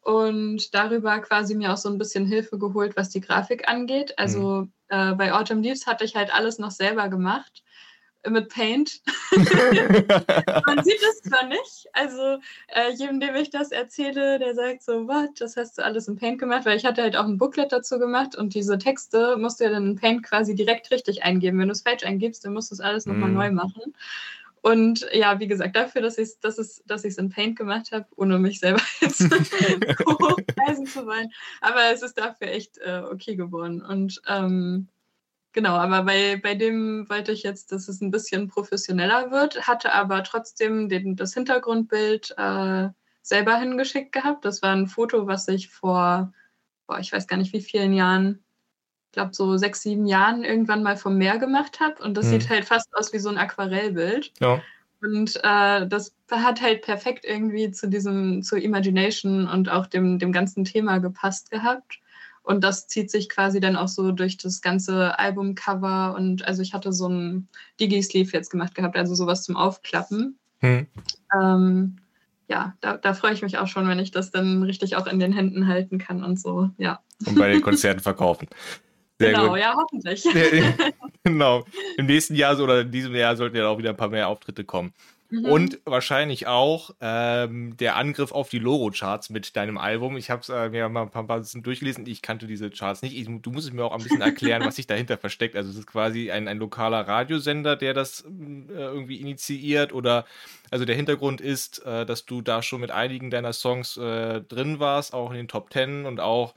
und 0.00 0.72
darüber 0.76 1.18
quasi 1.18 1.56
mir 1.56 1.72
auch 1.72 1.76
so 1.76 1.88
ein 1.88 1.98
bisschen 1.98 2.24
Hilfe 2.24 2.56
geholt, 2.56 2.96
was 2.96 3.08
die 3.08 3.20
Grafik 3.20 3.68
angeht. 3.68 4.16
Also 4.16 4.60
mhm. 4.60 4.72
äh, 4.86 5.14
bei 5.14 5.32
Autumn 5.32 5.60
Leaves 5.60 5.88
hatte 5.88 6.04
ich 6.04 6.14
halt 6.14 6.32
alles 6.32 6.60
noch 6.60 6.70
selber 6.70 7.08
gemacht 7.08 7.63
mit 8.28 8.48
Paint. 8.48 9.00
Man 9.36 10.84
sieht 10.84 11.00
es 11.02 11.22
zwar 11.22 11.46
nicht, 11.46 11.86
also 11.92 12.38
äh, 12.68 12.92
jedem, 12.96 13.20
dem 13.20 13.34
ich 13.34 13.50
das 13.50 13.70
erzähle, 13.70 14.38
der 14.38 14.54
sagt 14.54 14.82
so, 14.82 15.06
was, 15.06 15.30
das 15.38 15.56
hast 15.56 15.78
du 15.78 15.84
alles 15.84 16.08
in 16.08 16.16
Paint 16.16 16.38
gemacht, 16.38 16.64
weil 16.64 16.76
ich 16.76 16.84
hatte 16.84 17.02
halt 17.02 17.16
auch 17.16 17.24
ein 17.24 17.38
Booklet 17.38 17.72
dazu 17.72 17.98
gemacht 17.98 18.36
und 18.36 18.54
diese 18.54 18.78
Texte 18.78 19.36
musst 19.36 19.60
du 19.60 19.64
ja 19.64 19.70
dann 19.70 19.86
in 19.86 19.96
Paint 19.96 20.22
quasi 20.22 20.54
direkt 20.54 20.90
richtig 20.90 21.24
eingeben. 21.24 21.58
Wenn 21.58 21.68
du 21.68 21.72
es 21.72 21.82
falsch 21.82 22.04
eingibst, 22.04 22.44
dann 22.44 22.52
musst 22.52 22.70
du 22.70 22.74
es 22.74 22.80
alles 22.80 23.06
nochmal 23.06 23.30
mm. 23.30 23.34
neu 23.34 23.50
machen. 23.50 23.94
Und 24.64 25.06
ja, 25.12 25.38
wie 25.40 25.46
gesagt, 25.46 25.76
dafür, 25.76 26.00
dass 26.00 26.16
ich 26.16 26.30
es 26.30 26.40
dass 26.40 26.82
dass 26.86 27.04
in 27.04 27.28
Paint 27.28 27.58
gemacht 27.58 27.92
habe, 27.92 28.06
ohne 28.16 28.38
mich 28.38 28.60
selber 28.60 28.80
jetzt 29.02 29.20
hochpreisen 30.06 30.86
zu 30.86 31.04
wollen. 31.04 31.30
Aber 31.60 31.92
es 31.92 32.00
ist 32.00 32.16
dafür 32.16 32.48
echt 32.48 32.78
äh, 32.78 33.02
okay 33.10 33.36
geworden. 33.36 33.82
Und 33.82 34.22
ähm, 34.26 34.88
Genau, 35.54 35.76
aber 35.76 36.02
bei, 36.02 36.36
bei 36.42 36.56
dem 36.56 37.08
wollte 37.08 37.30
ich 37.30 37.44
jetzt, 37.44 37.70
dass 37.70 37.88
es 37.88 38.00
ein 38.00 38.10
bisschen 38.10 38.48
professioneller 38.48 39.30
wird, 39.30 39.68
hatte 39.68 39.92
aber 39.92 40.24
trotzdem 40.24 40.88
den, 40.88 41.14
das 41.14 41.32
Hintergrundbild 41.32 42.34
äh, 42.36 42.88
selber 43.22 43.56
hingeschickt 43.56 44.10
gehabt. 44.10 44.44
Das 44.44 44.62
war 44.62 44.72
ein 44.72 44.88
Foto, 44.88 45.28
was 45.28 45.46
ich 45.46 45.68
vor, 45.68 46.32
boah, 46.88 46.98
ich 46.98 47.12
weiß 47.12 47.28
gar 47.28 47.36
nicht 47.36 47.52
wie 47.52 47.60
vielen 47.60 47.92
Jahren, 47.92 48.42
ich 49.06 49.12
glaube 49.12 49.32
so 49.32 49.56
sechs, 49.56 49.82
sieben 49.82 50.06
Jahren 50.06 50.42
irgendwann 50.42 50.82
mal 50.82 50.96
vom 50.96 51.18
Meer 51.18 51.38
gemacht 51.38 51.78
habe. 51.78 52.02
Und 52.02 52.16
das 52.16 52.26
mhm. 52.26 52.30
sieht 52.30 52.50
halt 52.50 52.64
fast 52.64 52.92
aus 52.96 53.12
wie 53.12 53.20
so 53.20 53.28
ein 53.28 53.38
Aquarellbild. 53.38 54.32
Ja. 54.40 54.60
Und 55.02 55.36
äh, 55.36 55.86
das 55.86 56.16
hat 56.32 56.62
halt 56.62 56.82
perfekt 56.82 57.24
irgendwie 57.24 57.70
zu 57.70 57.88
diesem, 57.88 58.42
zur 58.42 58.58
Imagination 58.58 59.46
und 59.46 59.68
auch 59.68 59.86
dem, 59.86 60.18
dem 60.18 60.32
ganzen 60.32 60.64
Thema 60.64 60.98
gepasst 60.98 61.52
gehabt. 61.52 62.00
Und 62.44 62.62
das 62.62 62.86
zieht 62.86 63.10
sich 63.10 63.30
quasi 63.30 63.58
dann 63.58 63.74
auch 63.74 63.88
so 63.88 64.12
durch 64.12 64.36
das 64.36 64.60
ganze 64.60 65.18
Albumcover. 65.18 66.14
Und 66.14 66.46
also 66.46 66.60
ich 66.60 66.74
hatte 66.74 66.92
so 66.92 67.08
ein 67.08 67.48
Digi-Sleeve 67.80 68.30
jetzt 68.32 68.50
gemacht 68.50 68.74
gehabt, 68.74 68.96
also 68.96 69.14
sowas 69.14 69.42
zum 69.42 69.56
Aufklappen. 69.56 70.38
Hm. 70.60 70.86
Ähm, 71.34 71.96
ja, 72.46 72.74
da, 72.82 72.98
da 72.98 73.14
freue 73.14 73.32
ich 73.32 73.40
mich 73.40 73.56
auch 73.56 73.66
schon, 73.66 73.88
wenn 73.88 73.98
ich 73.98 74.10
das 74.10 74.30
dann 74.30 74.62
richtig 74.62 74.94
auch 74.96 75.06
in 75.06 75.18
den 75.18 75.32
Händen 75.32 75.66
halten 75.66 75.96
kann 75.96 76.22
und 76.22 76.38
so, 76.38 76.68
ja. 76.76 77.00
Und 77.24 77.38
bei 77.38 77.48
den 77.48 77.62
Konzerten 77.62 78.00
verkaufen. 78.00 78.46
Sehr 79.18 79.32
genau, 79.32 79.50
gut. 79.50 79.58
ja, 79.60 79.74
hoffentlich. 79.74 80.26
genau. 81.24 81.64
Im 81.96 82.06
nächsten 82.06 82.34
Jahr 82.34 82.58
oder 82.60 82.82
in 82.82 82.90
diesem 82.90 83.14
Jahr 83.14 83.36
sollten 83.36 83.56
ja 83.56 83.68
auch 83.68 83.78
wieder 83.78 83.90
ein 83.90 83.96
paar 83.96 84.10
mehr 84.10 84.28
Auftritte 84.28 84.64
kommen. 84.64 84.92
Mhm. 85.34 85.44
Und 85.46 85.80
wahrscheinlich 85.84 86.46
auch 86.46 86.90
ähm, 87.00 87.76
der 87.76 87.96
Angriff 87.96 88.30
auf 88.30 88.50
die 88.50 88.60
Loro-Charts 88.60 89.30
mit 89.30 89.56
deinem 89.56 89.78
Album. 89.78 90.16
Ich 90.16 90.30
habe 90.30 90.42
es 90.42 90.48
äh, 90.48 90.68
mir 90.68 90.88
mal 90.88 91.02
ein 91.02 91.10
paar, 91.10 91.26
paar 91.26 91.42
durchgelesen. 91.54 92.06
Ich 92.06 92.22
kannte 92.22 92.46
diese 92.46 92.70
Charts 92.70 93.02
nicht. 93.02 93.16
Ich, 93.16 93.26
du 93.26 93.50
musst 93.50 93.66
es 93.66 93.72
mir 93.72 93.84
auch 93.84 93.92
ein 93.92 94.02
bisschen 94.02 94.20
erklären, 94.20 94.64
was 94.64 94.76
sich 94.76 94.86
dahinter 94.86 95.18
versteckt. 95.18 95.56
Also 95.56 95.70
es 95.70 95.76
ist 95.76 95.86
quasi 95.86 96.30
ein, 96.30 96.46
ein 96.46 96.58
lokaler 96.58 97.00
Radiosender, 97.00 97.74
der 97.74 97.94
das 97.94 98.20
äh, 98.22 98.72
irgendwie 98.72 99.16
initiiert 99.16 99.92
oder 99.92 100.24
also 100.70 100.84
der 100.84 100.94
Hintergrund 100.94 101.40
ist, 101.40 101.84
äh, 101.84 102.06
dass 102.06 102.26
du 102.26 102.40
da 102.40 102.62
schon 102.62 102.80
mit 102.80 102.92
einigen 102.92 103.30
deiner 103.30 103.52
Songs 103.52 103.96
äh, 103.96 104.40
drin 104.40 104.78
warst, 104.78 105.14
auch 105.14 105.30
in 105.30 105.36
den 105.36 105.48
Top 105.48 105.70
Ten 105.70 106.06
und 106.06 106.20
auch 106.20 106.54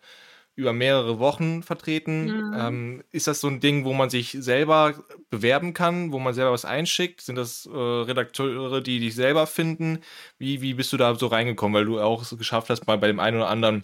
über 0.58 0.74
mehrere 0.74 1.20
Wochen 1.20 1.62
vertreten. 1.62 2.26
Mhm. 2.26 2.54
Ähm, 2.58 3.04
ist 3.12 3.28
das 3.28 3.40
so 3.40 3.48
ein 3.48 3.60
Ding, 3.60 3.86
wo 3.86 3.94
man 3.94 4.10
sich 4.10 4.36
selber 4.40 4.96
bewerben 5.30 5.76
kann, 5.76 6.12
wo 6.12 6.18
man 6.18 6.34
selber 6.34 6.52
was 6.52 6.66
einschickt? 6.66 7.22
Sind 7.22 7.36
das 7.36 7.68
äh, 7.68 7.78
Redakteure, 7.78 8.82
die 8.82 9.00
dich 9.00 9.14
selber 9.14 9.46
finden? 9.46 10.00
Wie, 10.40 10.62
wie 10.64 10.74
bist 10.74 10.92
du 10.92 10.98
da 10.98 11.14
so 11.14 11.28
reingekommen, 11.28 11.76
weil 11.76 11.86
du 11.86 12.02
auch 12.02 12.24
es 12.24 12.36
geschafft 12.36 12.72
hast, 12.72 12.88
mal 12.88 12.98
bei 12.98 13.06
dem 13.06 13.20
einen 13.20 13.38
oder 13.38 13.50
anderen 13.50 13.84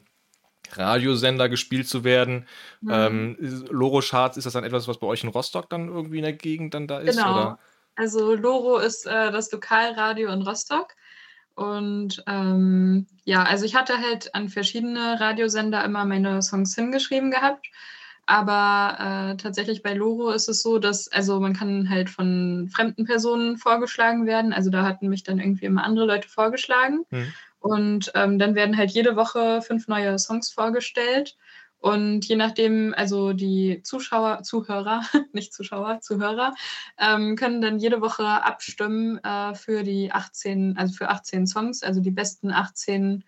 Radiosender 0.72 1.48
gespielt 1.48 1.88
zu 1.88 2.04
werden? 2.04 2.48
Mhm. 2.82 2.92
Ähm, 2.92 3.38
Loro 3.70 4.00
Charts, 4.00 4.38
ist 4.38 4.46
das 4.46 4.54
dann 4.54 4.64
etwas, 4.64 4.88
was 4.88 4.98
bei 4.98 5.06
euch 5.06 5.24
in 5.24 5.30
Rostock 5.30 5.70
dann 5.70 5.90
irgendwie 5.90 6.18
in 6.18 6.24
der 6.24 6.34
Gegend 6.34 6.74
dann 6.74 6.88
da 6.88 6.98
ist? 7.00 7.16
Genau. 7.16 7.34
Oder? 7.34 7.60
Also 7.96 8.34
Loro 8.34 8.80
ist 8.80 9.06
äh, 9.06 9.32
das 9.32 9.52
Lokalradio 9.52 10.32
in 10.32 10.42
Rostock. 10.42 10.96
Und 11.56 12.24
ähm, 12.28 13.08
ja, 13.26 13.44
also 13.44 13.66
ich 13.66 13.76
hatte 13.76 14.00
halt 14.00 14.34
an 14.34 14.50
verschiedene 14.50 15.20
Radiosender 15.20 15.84
immer 15.84 16.06
meine 16.06 16.42
Songs 16.42 16.76
hingeschrieben 16.76 17.32
gehabt. 17.32 17.68
Aber 18.26 19.34
äh, 19.34 19.38
tatsächlich 19.38 19.84
bei 19.84 19.94
Loro 19.94 20.32
ist 20.32 20.48
es 20.48 20.64
so, 20.64 20.80
dass, 20.80 21.12
also 21.12 21.40
man 21.40 21.54
kann 21.54 21.90
halt 21.90 22.10
von 22.10 22.70
fremden 22.74 23.06
Personen 23.06 23.58
vorgeschlagen 23.58 24.26
werden. 24.26 24.54
Also 24.54 24.70
da 24.70 24.84
hatten 24.84 25.10
mich 25.10 25.24
dann 25.24 25.40
irgendwie 25.40 25.66
immer 25.66 25.84
andere 25.84 26.06
Leute 26.06 26.30
vorgeschlagen. 26.30 27.06
Mhm. 27.12 27.34
Und 27.60 28.12
ähm, 28.16 28.40
dann 28.40 28.56
werden 28.56 28.78
halt 28.78 28.92
jede 28.92 29.16
Woche 29.16 29.62
fünf 29.62 29.88
neue 29.88 30.18
Songs 30.20 30.52
vorgestellt. 30.52 31.38
Und 31.84 32.26
je 32.26 32.38
nachdem, 32.38 32.94
also 32.96 33.34
die 33.34 33.82
Zuschauer, 33.84 34.42
Zuhörer, 34.44 35.02
nicht 35.34 35.54
Zuschauer, 35.54 36.00
Zuhörer, 36.00 36.54
ähm, 36.98 37.36
können 37.36 37.60
dann 37.60 37.78
jede 37.78 38.00
Woche 38.00 38.26
abstimmen 38.26 39.22
äh, 39.22 39.54
für 39.54 39.84
die 39.84 40.10
18, 40.10 40.78
also 40.78 40.94
für 40.94 41.10
18 41.10 41.46
Songs. 41.46 41.84
Also 41.84 42.00
die 42.00 42.12
besten 42.12 42.52
18 42.52 43.26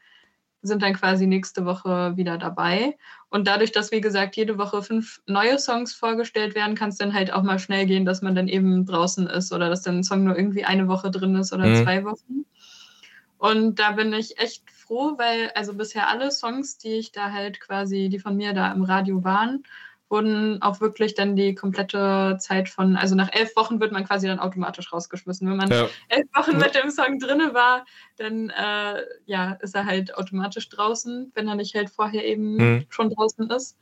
sind 0.61 0.81
dann 0.81 0.93
quasi 0.93 1.27
nächste 1.27 1.65
Woche 1.65 2.15
wieder 2.15 2.37
dabei. 2.37 2.97
Und 3.27 3.45
dadurch, 3.45 3.73
dass, 3.73 3.91
wie 3.91 3.99
gesagt, 3.99 4.37
jede 4.37 4.57
Woche 4.57 4.81
fünf 4.81 5.21
neue 5.27 5.59
Songs 5.59 5.93
vorgestellt 5.93 6.55
werden, 6.55 6.75
kann 6.75 6.91
es 6.91 6.97
dann 6.97 7.13
halt 7.13 7.33
auch 7.33 7.43
mal 7.43 7.59
schnell 7.59 7.85
gehen, 7.85 8.05
dass 8.05 8.21
man 8.21 8.35
dann 8.35 8.47
eben 8.47 8.85
draußen 8.85 9.27
ist 9.27 9.51
oder 9.51 9.67
dass 9.67 9.81
dann 9.81 9.97
ein 9.97 10.03
Song 10.05 10.23
nur 10.23 10.37
irgendwie 10.37 10.63
eine 10.63 10.87
Woche 10.87 11.11
drin 11.11 11.35
ist 11.35 11.51
oder 11.51 11.65
mhm. 11.65 11.83
zwei 11.83 12.05
Wochen. 12.05 12.45
Und 13.37 13.79
da 13.79 13.91
bin 13.91 14.13
ich 14.13 14.39
echt 14.39 14.63
froh, 14.85 15.17
weil 15.17 15.51
also 15.55 15.73
bisher 15.73 16.09
alle 16.09 16.31
Songs, 16.31 16.77
die 16.77 16.93
ich 16.93 17.11
da 17.11 17.31
halt 17.31 17.59
quasi, 17.59 18.09
die 18.09 18.19
von 18.19 18.35
mir 18.35 18.53
da 18.53 18.71
im 18.71 18.83
Radio 18.83 19.23
waren, 19.23 19.63
wurden 20.09 20.61
auch 20.61 20.81
wirklich 20.81 21.15
dann 21.15 21.35
die 21.35 21.55
komplette 21.55 22.37
Zeit 22.39 22.69
von, 22.69 22.95
also 22.95 23.15
nach 23.15 23.33
elf 23.33 23.55
Wochen 23.55 23.79
wird 23.79 23.91
man 23.91 24.05
quasi 24.05 24.27
dann 24.27 24.39
automatisch 24.39 24.93
rausgeschmissen. 24.93 25.49
Wenn 25.49 25.57
man 25.57 25.71
ja. 25.71 25.87
elf 26.09 26.27
Wochen 26.35 26.57
mit 26.57 26.75
dem 26.75 26.91
Song 26.91 27.19
drinne 27.19 27.53
war, 27.53 27.85
dann 28.17 28.49
äh, 28.49 29.01
ja, 29.25 29.53
ist 29.61 29.75
er 29.75 29.85
halt 29.85 30.15
automatisch 30.15 30.69
draußen, 30.69 31.31
wenn 31.33 31.47
er 31.47 31.55
nicht 31.55 31.75
halt 31.75 31.89
vorher 31.89 32.23
eben 32.23 32.55
mhm. 32.55 32.85
schon 32.89 33.09
draußen 33.09 33.49
ist. 33.49 33.77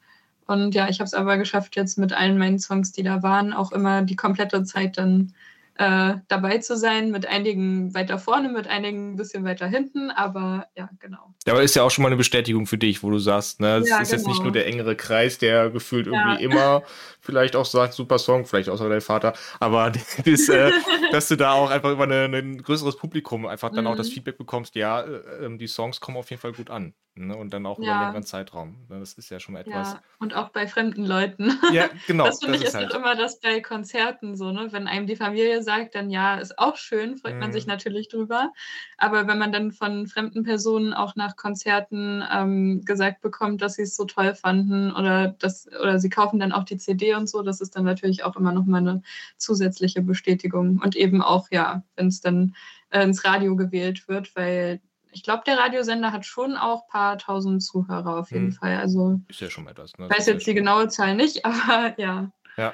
Und 0.45 0.75
ja, 0.75 0.89
ich 0.89 0.99
habe 0.99 1.05
es 1.05 1.13
aber 1.13 1.37
geschafft, 1.37 1.75
jetzt 1.75 1.97
mit 1.97 2.13
allen 2.13 2.37
meinen 2.37 2.59
Songs, 2.59 2.91
die 2.91 3.03
da 3.03 3.23
waren, 3.23 3.53
auch 3.53 3.71
immer 3.71 4.01
die 4.01 4.15
komplette 4.15 4.63
Zeit 4.63 4.97
dann 4.97 5.33
äh, 5.75 6.15
dabei 6.27 6.59
zu 6.59 6.77
sein, 6.77 7.09
mit 7.09 7.25
einigen 7.25 7.93
weiter 7.93 8.19
vorne, 8.19 8.49
mit 8.49 8.67
einigen 8.67 9.13
ein 9.13 9.15
bisschen 9.15 9.43
weiter 9.43 9.65
hinten, 9.67 10.11
aber 10.11 10.67
ja, 10.75 10.89
genau. 10.99 11.33
Aber 11.47 11.63
ist 11.63 11.75
ja 11.75 11.83
auch 11.83 11.89
schon 11.89 12.03
mal 12.03 12.09
eine 12.09 12.17
Bestätigung 12.17 12.67
für 12.67 12.77
dich, 12.77 13.01
wo 13.01 13.09
du 13.09 13.17
sagst, 13.17 13.59
ne, 13.59 13.77
es 13.77 13.89
ja, 13.89 13.99
ist 13.99 14.09
genau. 14.09 14.17
jetzt 14.17 14.27
nicht 14.27 14.37
genau. 14.37 14.43
nur 14.43 14.51
der 14.51 14.67
engere 14.67 14.95
Kreis, 14.95 15.39
der 15.39 15.71
gefühlt 15.71 16.07
irgendwie 16.07 16.43
ja. 16.43 16.49
immer 16.49 16.83
vielleicht 17.21 17.55
auch 17.55 17.65
sagt, 17.65 17.93
super 17.93 18.19
Song, 18.19 18.45
vielleicht 18.45 18.69
außer 18.69 18.87
dein 18.87 19.01
Vater, 19.01 19.33
aber 19.59 19.91
das, 20.25 20.49
äh, 20.49 20.71
dass 21.11 21.27
du 21.27 21.37
da 21.37 21.53
auch 21.53 21.71
einfach 21.71 21.91
über 21.91 22.03
eine, 22.03 22.25
ein 22.25 22.61
größeres 22.61 22.97
Publikum 22.97 23.45
einfach 23.47 23.71
dann 23.71 23.85
mhm. 23.85 23.91
auch 23.91 23.95
das 23.95 24.09
mhm. 24.09 24.13
Feedback 24.13 24.37
bekommst, 24.37 24.75
ja, 24.75 25.01
äh, 25.01 25.45
ähm, 25.45 25.57
die 25.57 25.67
Songs 25.67 25.99
kommen 25.99 26.17
auf 26.17 26.29
jeden 26.29 26.41
Fall 26.41 26.53
gut 26.53 26.69
an. 26.69 26.93
Ne? 27.15 27.37
Und 27.37 27.53
dann 27.53 27.67
auch 27.67 27.77
ja. 27.77 27.83
über 27.83 27.93
einen 27.93 28.01
längeren 28.01 28.23
Zeitraum. 28.23 28.75
Ne, 28.89 28.99
das 28.99 29.13
ist 29.13 29.29
ja 29.29 29.39
schon 29.39 29.53
mal 29.53 29.59
etwas. 29.59 29.93
Ja, 29.93 30.01
und 30.17 30.33
auch 30.35 30.49
bei 30.49 30.65
fremden 30.65 31.05
Leuten. 31.05 31.59
Ja, 31.71 31.87
genau. 32.07 32.25
Das 32.25 32.39
finde 32.39 32.57
ich 32.57 32.63
ist 32.63 32.73
halt. 32.73 32.91
immer 32.91 33.15
das 33.15 33.39
bei 33.39 33.61
Konzerten 33.61 34.35
so, 34.35 34.51
ne? 34.51 34.69
Wenn 34.71 34.87
einem 34.87 35.05
die 35.05 35.15
Familie 35.15 35.61
sagt, 35.61 35.93
dann 35.93 36.09
ja, 36.09 36.39
ist 36.39 36.57
auch 36.57 36.75
schön, 36.75 37.17
freut 37.17 37.35
mhm. 37.35 37.39
man 37.39 37.53
sich 37.53 37.67
mhm. 37.67 37.73
natürlich 37.73 38.07
drüber. 38.07 38.51
Aber 38.97 39.27
wenn 39.27 39.37
man 39.37 39.51
dann 39.51 39.71
von 39.71 40.07
fremden 40.07 40.41
Personen 40.41 40.91
auch 40.91 41.15
nach 41.15 41.35
Konzerten 41.35 42.23
ähm, 42.31 42.81
gesagt 42.83 43.21
bekommt, 43.21 43.61
dass 43.61 43.75
sie 43.75 43.83
es 43.83 43.95
so 43.95 44.05
toll 44.05 44.33
fanden 44.33 44.91
oder 44.91 45.35
das, 45.37 45.67
oder 45.67 45.99
sie 45.99 46.09
kaufen 46.09 46.39
dann 46.39 46.51
auch 46.51 46.63
die 46.63 46.77
CD 46.77 47.13
und 47.13 47.29
so, 47.29 47.43
das 47.43 47.61
ist 47.61 47.75
dann 47.75 47.83
natürlich 47.83 48.23
auch 48.23 48.35
immer 48.37 48.53
nochmal 48.53 48.81
eine 48.81 49.03
zusätzliche 49.37 50.01
Bestätigung. 50.01 50.79
Und 50.83 50.95
eben 50.95 51.21
auch, 51.21 51.47
ja, 51.51 51.83
wenn 51.95 52.07
es 52.07 52.21
dann 52.21 52.55
äh, 52.89 53.03
ins 53.03 53.23
Radio 53.23 53.55
gewählt 53.55 54.07
wird, 54.07 54.35
weil 54.35 54.81
ich 55.13 55.23
glaube, 55.23 55.43
der 55.45 55.57
Radiosender 55.57 56.11
hat 56.11 56.25
schon 56.25 56.55
auch 56.55 56.83
ein 56.83 56.89
paar 56.89 57.17
tausend 57.17 57.63
Zuhörer 57.63 58.17
auf 58.17 58.31
jeden 58.31 58.47
hm. 58.47 58.53
Fall. 58.53 58.77
Also 58.77 59.19
ist 59.27 59.41
ja 59.41 59.49
schon 59.49 59.63
mal 59.63 59.71
etwas. 59.71 59.93
Ne? 59.97 60.09
weiß 60.09 60.25
jetzt 60.27 60.47
die 60.47 60.53
genaue 60.53 60.87
Zahl 60.89 61.15
nicht, 61.15 61.45
aber 61.45 61.93
ja. 61.97 62.31
Ja. 62.57 62.73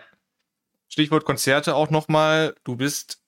Stichwort 0.87 1.25
Konzerte 1.25 1.75
auch 1.75 1.89
nochmal. 1.89 2.55
Du 2.63 2.75
bist 2.75 3.21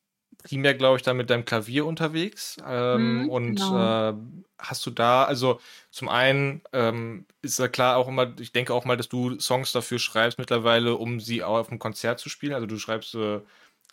primär, 0.44 0.74
glaube 0.74 0.98
ich, 0.98 1.04
da 1.04 1.14
mit 1.14 1.30
deinem 1.30 1.46
Klavier 1.46 1.86
unterwegs. 1.86 2.58
Ähm, 2.66 3.24
mhm, 3.24 3.30
und 3.30 3.56
genau. 3.56 4.10
äh, 4.10 4.14
hast 4.58 4.86
du 4.86 4.92
da, 4.92 5.24
also 5.26 5.60
zum 5.90 6.10
einen 6.10 6.62
ähm, 6.74 7.26
ist 7.42 7.60
ja 7.60 7.68
klar 7.68 7.98
auch 7.98 8.08
immer, 8.08 8.34
ich 8.40 8.52
denke 8.52 8.74
auch 8.74 8.86
mal, 8.86 8.98
dass 8.98 9.10
du 9.10 9.40
Songs 9.40 9.72
dafür 9.72 10.00
schreibst 10.00 10.40
mittlerweile, 10.40 10.96
um 10.96 11.20
sie 11.20 11.44
auch 11.44 11.58
auf 11.58 11.70
dem 11.70 11.80
Konzert 11.80 12.20
zu 12.20 12.30
spielen. 12.30 12.54
Also 12.54 12.68
du 12.68 12.78
schreibst, 12.78 13.16
äh, 13.16 13.42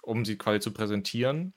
um 0.02 0.24
sie 0.24 0.36
quasi 0.36 0.60
zu 0.60 0.72
präsentieren. 0.72 1.52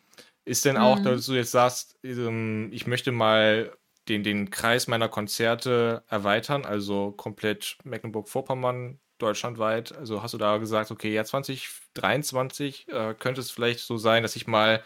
Ist 0.45 0.65
denn 0.65 0.77
auch, 0.77 0.99
mhm. 0.99 1.03
dass 1.03 1.25
du 1.25 1.33
jetzt 1.33 1.51
sagst, 1.51 1.99
ähm, 2.03 2.69
ich 2.71 2.87
möchte 2.87 3.11
mal 3.11 3.71
den, 4.07 4.23
den 4.23 4.49
Kreis 4.49 4.87
meiner 4.87 5.07
Konzerte 5.07 6.03
erweitern, 6.07 6.65
also 6.65 7.11
komplett 7.11 7.77
Mecklenburg-Vorpommern, 7.83 8.99
deutschlandweit? 9.19 9.95
Also 9.95 10.23
hast 10.23 10.33
du 10.33 10.37
da 10.37 10.57
gesagt, 10.57 10.91
okay, 10.91 11.13
ja, 11.13 11.23
2023 11.23 12.87
äh, 12.89 13.13
könnte 13.13 13.41
es 13.41 13.51
vielleicht 13.51 13.81
so 13.81 13.97
sein, 13.97 14.23
dass 14.23 14.35
ich 14.35 14.47
mal 14.47 14.83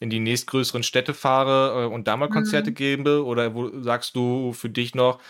in 0.00 0.10
die 0.10 0.20
nächstgrößeren 0.20 0.82
Städte 0.82 1.14
fahre 1.14 1.84
äh, 1.84 1.86
und 1.86 2.06
da 2.08 2.16
mal 2.16 2.28
Konzerte 2.28 2.70
mhm. 2.70 2.74
gebe? 2.74 3.24
Oder 3.24 3.54
wo 3.54 3.80
sagst 3.80 4.16
du 4.16 4.52
für 4.52 4.70
dich 4.70 4.94
noch, 4.94 5.20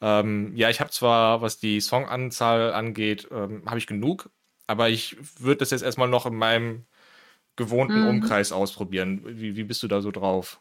ähm, 0.00 0.52
ja, 0.54 0.70
ich 0.70 0.80
habe 0.80 0.90
zwar, 0.90 1.40
was 1.42 1.58
die 1.58 1.80
Songanzahl 1.80 2.72
angeht, 2.72 3.28
ähm, 3.30 3.62
habe 3.66 3.78
ich 3.78 3.86
genug, 3.86 4.30
aber 4.66 4.88
ich 4.88 5.16
würde 5.40 5.58
das 5.58 5.70
jetzt 5.70 5.82
erstmal 5.82 6.08
noch 6.08 6.26
in 6.26 6.34
meinem 6.34 6.86
gewohnten 7.56 8.02
mhm. 8.02 8.08
Umkreis 8.08 8.52
ausprobieren. 8.52 9.22
Wie, 9.24 9.56
wie 9.56 9.64
bist 9.64 9.82
du 9.82 9.88
da 9.88 10.00
so 10.00 10.10
drauf? 10.10 10.60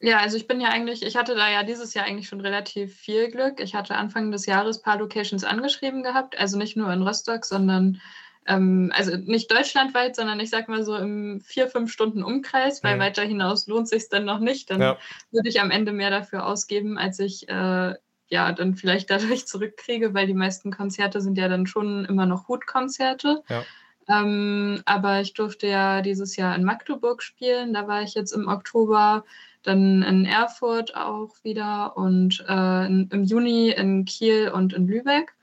Ja, 0.00 0.18
also 0.18 0.36
ich 0.36 0.46
bin 0.46 0.60
ja 0.60 0.68
eigentlich, 0.68 1.02
ich 1.02 1.16
hatte 1.16 1.34
da 1.34 1.50
ja 1.50 1.64
dieses 1.64 1.92
Jahr 1.94 2.06
eigentlich 2.06 2.28
schon 2.28 2.40
relativ 2.40 2.94
viel 2.94 3.30
Glück. 3.30 3.58
Ich 3.58 3.74
hatte 3.74 3.96
Anfang 3.96 4.30
des 4.30 4.46
Jahres 4.46 4.78
ein 4.78 4.82
paar 4.84 4.98
Locations 4.98 5.42
angeschrieben 5.42 6.04
gehabt, 6.04 6.38
also 6.38 6.56
nicht 6.56 6.76
nur 6.76 6.92
in 6.92 7.02
Rostock, 7.02 7.44
sondern 7.44 8.00
ähm, 8.46 8.92
also 8.94 9.16
nicht 9.16 9.50
deutschlandweit, 9.50 10.14
sondern 10.14 10.38
ich 10.38 10.50
sag 10.50 10.68
mal 10.68 10.84
so 10.84 10.96
im 10.96 11.40
vier, 11.40 11.68
fünf 11.68 11.92
Stunden 11.92 12.22
Umkreis, 12.22 12.84
weil 12.84 12.96
mhm. 12.96 13.00
weiter 13.00 13.22
hinaus 13.22 13.66
lohnt 13.66 13.88
sich 13.88 14.08
dann 14.08 14.24
noch 14.24 14.38
nicht. 14.38 14.70
Dann 14.70 14.80
ja. 14.80 14.98
würde 15.32 15.48
ich 15.48 15.60
am 15.60 15.70
Ende 15.70 15.92
mehr 15.92 16.10
dafür 16.10 16.46
ausgeben, 16.46 16.96
als 16.96 17.18
ich 17.18 17.48
äh, 17.48 17.94
ja 18.28 18.52
dann 18.52 18.74
vielleicht 18.74 19.10
dadurch 19.10 19.46
zurückkriege, 19.48 20.14
weil 20.14 20.26
die 20.26 20.34
meisten 20.34 20.70
Konzerte 20.70 21.20
sind 21.20 21.36
ja 21.36 21.48
dann 21.48 21.66
schon 21.66 22.04
immer 22.04 22.26
noch 22.26 22.46
Hutkonzerte. 22.46 23.42
Ja. 23.48 23.64
Ähm, 24.08 24.82
aber 24.86 25.20
ich 25.20 25.34
durfte 25.34 25.66
ja 25.66 26.00
dieses 26.02 26.36
Jahr 26.36 26.56
in 26.56 26.64
Magdeburg 26.64 27.22
spielen. 27.22 27.74
Da 27.74 27.86
war 27.86 28.02
ich 28.02 28.14
jetzt 28.14 28.32
im 28.32 28.48
Oktober, 28.48 29.24
dann 29.62 30.02
in 30.02 30.24
Erfurt 30.24 30.96
auch 30.96 31.34
wieder 31.42 31.96
und 31.96 32.44
äh, 32.48 32.86
in, 32.86 33.08
im 33.12 33.24
Juni 33.24 33.70
in 33.70 34.04
Kiel 34.06 34.50
und 34.50 34.72
in 34.72 34.86
Lübeck. 34.86 35.34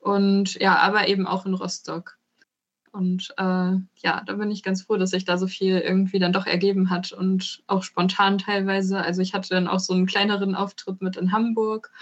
Und 0.00 0.54
ja, 0.54 0.76
aber 0.78 1.08
eben 1.08 1.26
auch 1.26 1.46
in 1.46 1.54
Rostock. 1.54 2.16
Und 2.92 3.32
äh, 3.36 3.42
ja, 3.42 4.22
da 4.26 4.32
bin 4.32 4.50
ich 4.50 4.64
ganz 4.64 4.82
froh, 4.82 4.96
dass 4.96 5.10
sich 5.10 5.24
da 5.24 5.38
so 5.38 5.46
viel 5.46 5.78
irgendwie 5.78 6.18
dann 6.18 6.32
doch 6.32 6.46
ergeben 6.46 6.90
hat 6.90 7.12
und 7.12 7.62
auch 7.68 7.84
spontan 7.84 8.38
teilweise. 8.38 9.00
Also 9.00 9.22
ich 9.22 9.34
hatte 9.34 9.50
dann 9.50 9.68
auch 9.68 9.78
so 9.78 9.92
einen 9.92 10.06
kleineren 10.06 10.56
Auftritt 10.56 11.00
mit 11.00 11.16
in 11.16 11.30
Hamburg. 11.30 11.92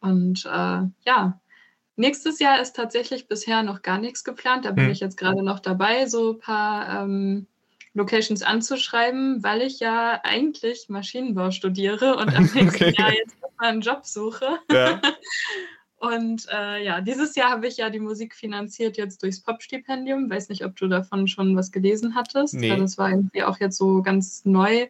Und 0.00 0.44
äh, 0.44 0.82
ja, 1.06 1.40
Nächstes 1.96 2.38
Jahr 2.38 2.60
ist 2.60 2.76
tatsächlich 2.76 3.26
bisher 3.26 3.62
noch 3.62 3.80
gar 3.80 3.98
nichts 3.98 4.22
geplant. 4.22 4.66
Da 4.66 4.70
bin 4.70 4.84
hm. 4.84 4.92
ich 4.92 5.00
jetzt 5.00 5.16
gerade 5.16 5.42
noch 5.42 5.60
dabei, 5.60 6.06
so 6.06 6.32
ein 6.32 6.38
paar 6.38 7.04
ähm, 7.04 7.46
Locations 7.94 8.42
anzuschreiben, 8.42 9.42
weil 9.42 9.62
ich 9.62 9.80
ja 9.80 10.20
eigentlich 10.22 10.90
Maschinenbau 10.90 11.50
studiere 11.50 12.16
und 12.16 12.36
am 12.36 12.44
nächsten 12.54 12.68
okay. 12.68 12.94
Jahr 12.96 13.14
jetzt 13.14 13.34
erstmal 13.42 13.70
einen 13.70 13.80
Job 13.80 14.04
suche. 14.04 14.58
Ja. 14.70 15.00
und 15.96 16.46
äh, 16.52 16.84
ja, 16.84 17.00
dieses 17.00 17.34
Jahr 17.34 17.50
habe 17.50 17.66
ich 17.66 17.78
ja 17.78 17.88
die 17.88 18.00
Musik 18.00 18.34
finanziert 18.34 18.98
jetzt 18.98 19.22
durchs 19.22 19.40
Pop-Stipendium. 19.40 20.28
Weiß 20.28 20.50
nicht, 20.50 20.66
ob 20.66 20.76
du 20.76 20.88
davon 20.88 21.26
schon 21.26 21.56
was 21.56 21.72
gelesen 21.72 22.14
hattest. 22.14 22.52
Nee. 22.52 22.76
Das 22.76 22.98
war 22.98 23.08
irgendwie 23.08 23.42
auch 23.42 23.58
jetzt 23.58 23.78
so 23.78 24.02
ganz 24.02 24.44
neu 24.44 24.88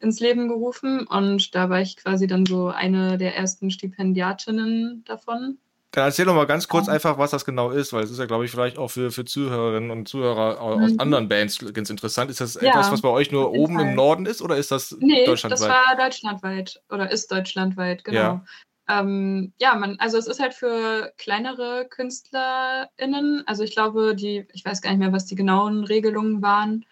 ins 0.00 0.18
Leben 0.18 0.48
gerufen 0.48 1.06
und 1.06 1.54
da 1.54 1.70
war 1.70 1.80
ich 1.80 1.96
quasi 1.96 2.26
dann 2.26 2.46
so 2.46 2.68
eine 2.68 3.18
der 3.18 3.36
ersten 3.36 3.70
Stipendiatinnen 3.70 5.04
davon. 5.04 5.58
Dann 5.92 6.04
erzähl 6.04 6.26
doch 6.26 6.34
mal 6.34 6.46
ganz 6.46 6.68
kurz 6.68 6.86
einfach, 6.86 7.16
was 7.16 7.30
das 7.30 7.46
genau 7.46 7.70
ist, 7.70 7.94
weil 7.94 8.04
es 8.04 8.10
ist 8.10 8.18
ja, 8.18 8.26
glaube 8.26 8.44
ich, 8.44 8.50
vielleicht 8.50 8.76
auch 8.76 8.88
für, 8.88 9.10
für 9.10 9.24
Zuhörerinnen 9.24 9.90
und 9.90 10.06
Zuhörer 10.06 10.60
aus 10.60 10.92
mhm. 10.92 11.00
anderen 11.00 11.28
Bands 11.28 11.58
ganz 11.72 11.88
interessant. 11.88 12.30
Ist 12.30 12.42
das 12.42 12.54
ja, 12.60 12.70
etwas, 12.70 12.92
was 12.92 13.00
bei 13.00 13.08
euch 13.08 13.32
nur 13.32 13.52
oben 13.52 13.76
Fall. 13.76 13.88
im 13.88 13.94
Norden 13.94 14.26
ist 14.26 14.42
oder 14.42 14.58
ist 14.58 14.70
das 14.70 14.94
nee, 15.00 15.24
deutschlandweit? 15.24 15.60
das 15.60 15.68
war 15.68 15.96
deutschlandweit 15.96 16.82
oder 16.90 17.10
ist 17.10 17.32
deutschlandweit, 17.32 18.04
genau. 18.04 18.18
Ja. 18.18 18.44
Ähm, 18.90 19.52
ja, 19.60 19.74
man, 19.76 19.96
also 19.98 20.18
es 20.18 20.26
ist 20.26 20.40
halt 20.40 20.54
für 20.54 21.12
kleinere 21.16 21.86
KünstlerInnen, 21.88 23.44
also 23.46 23.62
ich 23.62 23.72
glaube, 23.72 24.14
die, 24.14 24.46
ich 24.52 24.64
weiß 24.64 24.82
gar 24.82 24.90
nicht 24.90 24.98
mehr, 24.98 25.12
was 25.12 25.26
die 25.26 25.36
genauen 25.36 25.84
Regelungen 25.84 26.42
waren. 26.42 26.84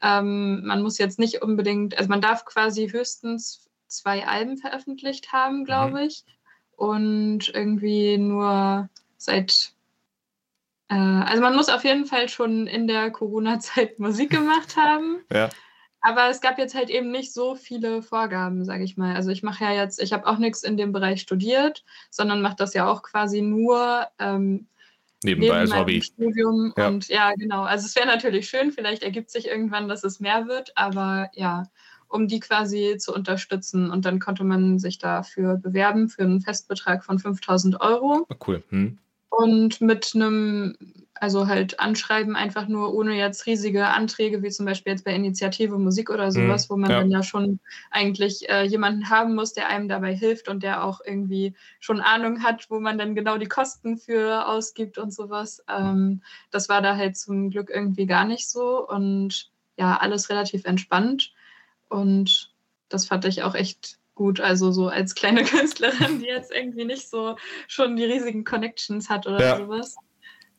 Ähm, 0.00 0.64
man 0.64 0.82
muss 0.82 0.98
jetzt 0.98 1.18
nicht 1.18 1.42
unbedingt, 1.42 1.96
also 1.96 2.08
man 2.08 2.20
darf 2.20 2.44
quasi 2.44 2.88
höchstens 2.88 3.68
zwei 3.86 4.26
Alben 4.26 4.58
veröffentlicht 4.58 5.32
haben, 5.32 5.64
glaube 5.64 6.02
mhm. 6.02 6.10
Und 6.76 7.48
irgendwie 7.54 8.18
nur 8.18 8.88
seit. 9.16 9.72
Äh, 10.88 10.94
also 10.94 11.42
man 11.42 11.56
muss 11.56 11.68
auf 11.68 11.84
jeden 11.84 12.06
Fall 12.06 12.28
schon 12.28 12.66
in 12.66 12.86
der 12.86 13.10
Corona-Zeit 13.10 13.98
Musik 13.98 14.30
gemacht 14.30 14.76
haben. 14.76 15.24
ja. 15.32 15.50
Aber 16.06 16.28
es 16.28 16.42
gab 16.42 16.58
jetzt 16.58 16.74
halt 16.74 16.90
eben 16.90 17.10
nicht 17.10 17.32
so 17.32 17.54
viele 17.54 18.02
Vorgaben, 18.02 18.66
sage 18.66 18.84
ich 18.84 18.98
mal. 18.98 19.16
Also 19.16 19.30
ich 19.30 19.42
mache 19.42 19.64
ja 19.64 19.72
jetzt, 19.72 20.02
ich 20.02 20.12
habe 20.12 20.26
auch 20.26 20.36
nichts 20.36 20.62
in 20.62 20.76
dem 20.76 20.92
Bereich 20.92 21.22
studiert, 21.22 21.82
sondern 22.10 22.42
mache 22.42 22.56
das 22.58 22.74
ja 22.74 22.86
auch 22.86 23.02
quasi 23.02 23.40
nur 23.40 24.06
ähm, 24.18 24.66
nebenbei 25.24 25.46
neben 25.46 25.56
als 25.60 25.74
Hobby. 25.74 26.02
Studium. 26.02 26.74
Ja. 26.76 26.88
Und 26.88 27.08
ja, 27.08 27.32
genau. 27.32 27.62
Also 27.62 27.86
es 27.86 27.96
wäre 27.96 28.06
natürlich 28.06 28.50
schön, 28.50 28.70
vielleicht 28.70 29.02
ergibt 29.02 29.30
sich 29.30 29.48
irgendwann, 29.48 29.88
dass 29.88 30.04
es 30.04 30.20
mehr 30.20 30.46
wird, 30.46 30.72
aber 30.76 31.30
ja, 31.32 31.64
um 32.14 32.28
die 32.28 32.38
quasi 32.38 32.96
zu 32.96 33.12
unterstützen. 33.12 33.90
Und 33.90 34.04
dann 34.04 34.20
konnte 34.20 34.44
man 34.44 34.78
sich 34.78 34.98
dafür 34.98 35.56
bewerben 35.56 36.08
für 36.08 36.22
einen 36.22 36.40
Festbetrag 36.40 37.04
von 37.04 37.18
5000 37.18 37.80
Euro. 37.80 38.24
Ah, 38.28 38.36
cool. 38.46 38.62
Hm. 38.68 38.98
Und 39.30 39.80
mit 39.80 40.12
einem, 40.14 40.76
also 41.14 41.48
halt 41.48 41.80
Anschreiben 41.80 42.36
einfach 42.36 42.68
nur 42.68 42.94
ohne 42.94 43.18
jetzt 43.18 43.46
riesige 43.46 43.88
Anträge, 43.88 44.44
wie 44.44 44.50
zum 44.50 44.64
Beispiel 44.64 44.92
jetzt 44.92 45.04
bei 45.04 45.12
Initiative 45.12 45.76
Musik 45.76 46.08
oder 46.08 46.26
hm. 46.26 46.30
sowas, 46.30 46.62
hm. 46.62 46.70
wo 46.70 46.76
man 46.76 46.90
ja. 46.92 47.00
dann 47.00 47.10
ja 47.10 47.24
schon 47.24 47.58
eigentlich 47.90 48.48
äh, 48.48 48.62
jemanden 48.62 49.10
haben 49.10 49.34
muss, 49.34 49.52
der 49.52 49.68
einem 49.68 49.88
dabei 49.88 50.14
hilft 50.14 50.48
und 50.48 50.62
der 50.62 50.84
auch 50.84 51.00
irgendwie 51.04 51.54
schon 51.80 52.00
Ahnung 52.00 52.44
hat, 52.44 52.66
wo 52.70 52.78
man 52.78 52.96
dann 52.96 53.16
genau 53.16 53.38
die 53.38 53.48
Kosten 53.48 53.98
für 53.98 54.46
ausgibt 54.46 54.98
und 54.98 55.12
sowas. 55.12 55.64
Ähm, 55.68 56.22
das 56.52 56.68
war 56.68 56.80
da 56.80 56.94
halt 56.94 57.16
zum 57.16 57.50
Glück 57.50 57.70
irgendwie 57.70 58.06
gar 58.06 58.24
nicht 58.24 58.48
so 58.48 58.88
und 58.88 59.50
ja, 59.76 59.96
alles 59.96 60.30
relativ 60.30 60.64
entspannt. 60.64 61.33
Und 61.88 62.52
das 62.88 63.06
fand 63.06 63.24
ich 63.24 63.42
auch 63.42 63.54
echt 63.54 63.98
gut. 64.14 64.40
Also 64.40 64.72
so 64.72 64.88
als 64.88 65.14
kleine 65.14 65.44
Künstlerin, 65.44 66.20
die 66.20 66.26
jetzt 66.26 66.52
irgendwie 66.52 66.84
nicht 66.84 67.08
so 67.08 67.36
schon 67.68 67.96
die 67.96 68.04
riesigen 68.04 68.44
Connections 68.44 69.08
hat 69.08 69.26
oder 69.26 69.40
ja. 69.40 69.56
sowas. 69.56 69.96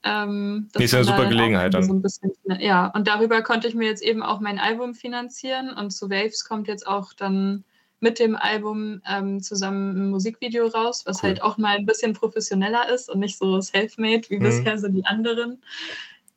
Ähm, 0.04 0.70
das 0.74 0.84
ist 0.84 0.92
ja 0.92 1.00
eine 1.00 1.08
super 1.08 1.26
Gelegenheit 1.26 1.74
dann. 1.74 1.84
So 1.84 1.94
ein 1.94 2.02
bisschen, 2.02 2.32
ja, 2.60 2.88
und 2.88 3.08
darüber 3.08 3.42
konnte 3.42 3.68
ich 3.68 3.74
mir 3.74 3.88
jetzt 3.88 4.04
eben 4.04 4.22
auch 4.22 4.40
mein 4.40 4.60
Album 4.60 4.94
finanzieren 4.94 5.72
und 5.72 5.92
zu 5.92 6.12
Waves 6.12 6.46
kommt 6.46 6.68
jetzt 6.68 6.86
auch 6.86 7.14
dann 7.14 7.64
mit 8.02 8.20
dem 8.20 8.36
Album 8.36 9.02
ähm, 9.10 9.42
zusammen 9.42 9.98
ein 9.98 10.10
Musikvideo 10.12 10.68
raus, 10.68 11.08
was 11.08 11.24
cool. 11.24 11.30
halt 11.30 11.42
auch 11.42 11.58
mal 11.58 11.78
ein 11.78 11.88
bisschen 11.88 12.14
professioneller 12.14 12.88
ist 12.90 13.10
und 13.10 13.20
nicht 13.20 13.38
so 13.38 13.60
self-made 13.60 14.30
wie 14.30 14.38
mhm. 14.38 14.44
bisher 14.44 14.78
so 14.78 14.90
die 14.90 15.06
anderen. 15.06 15.64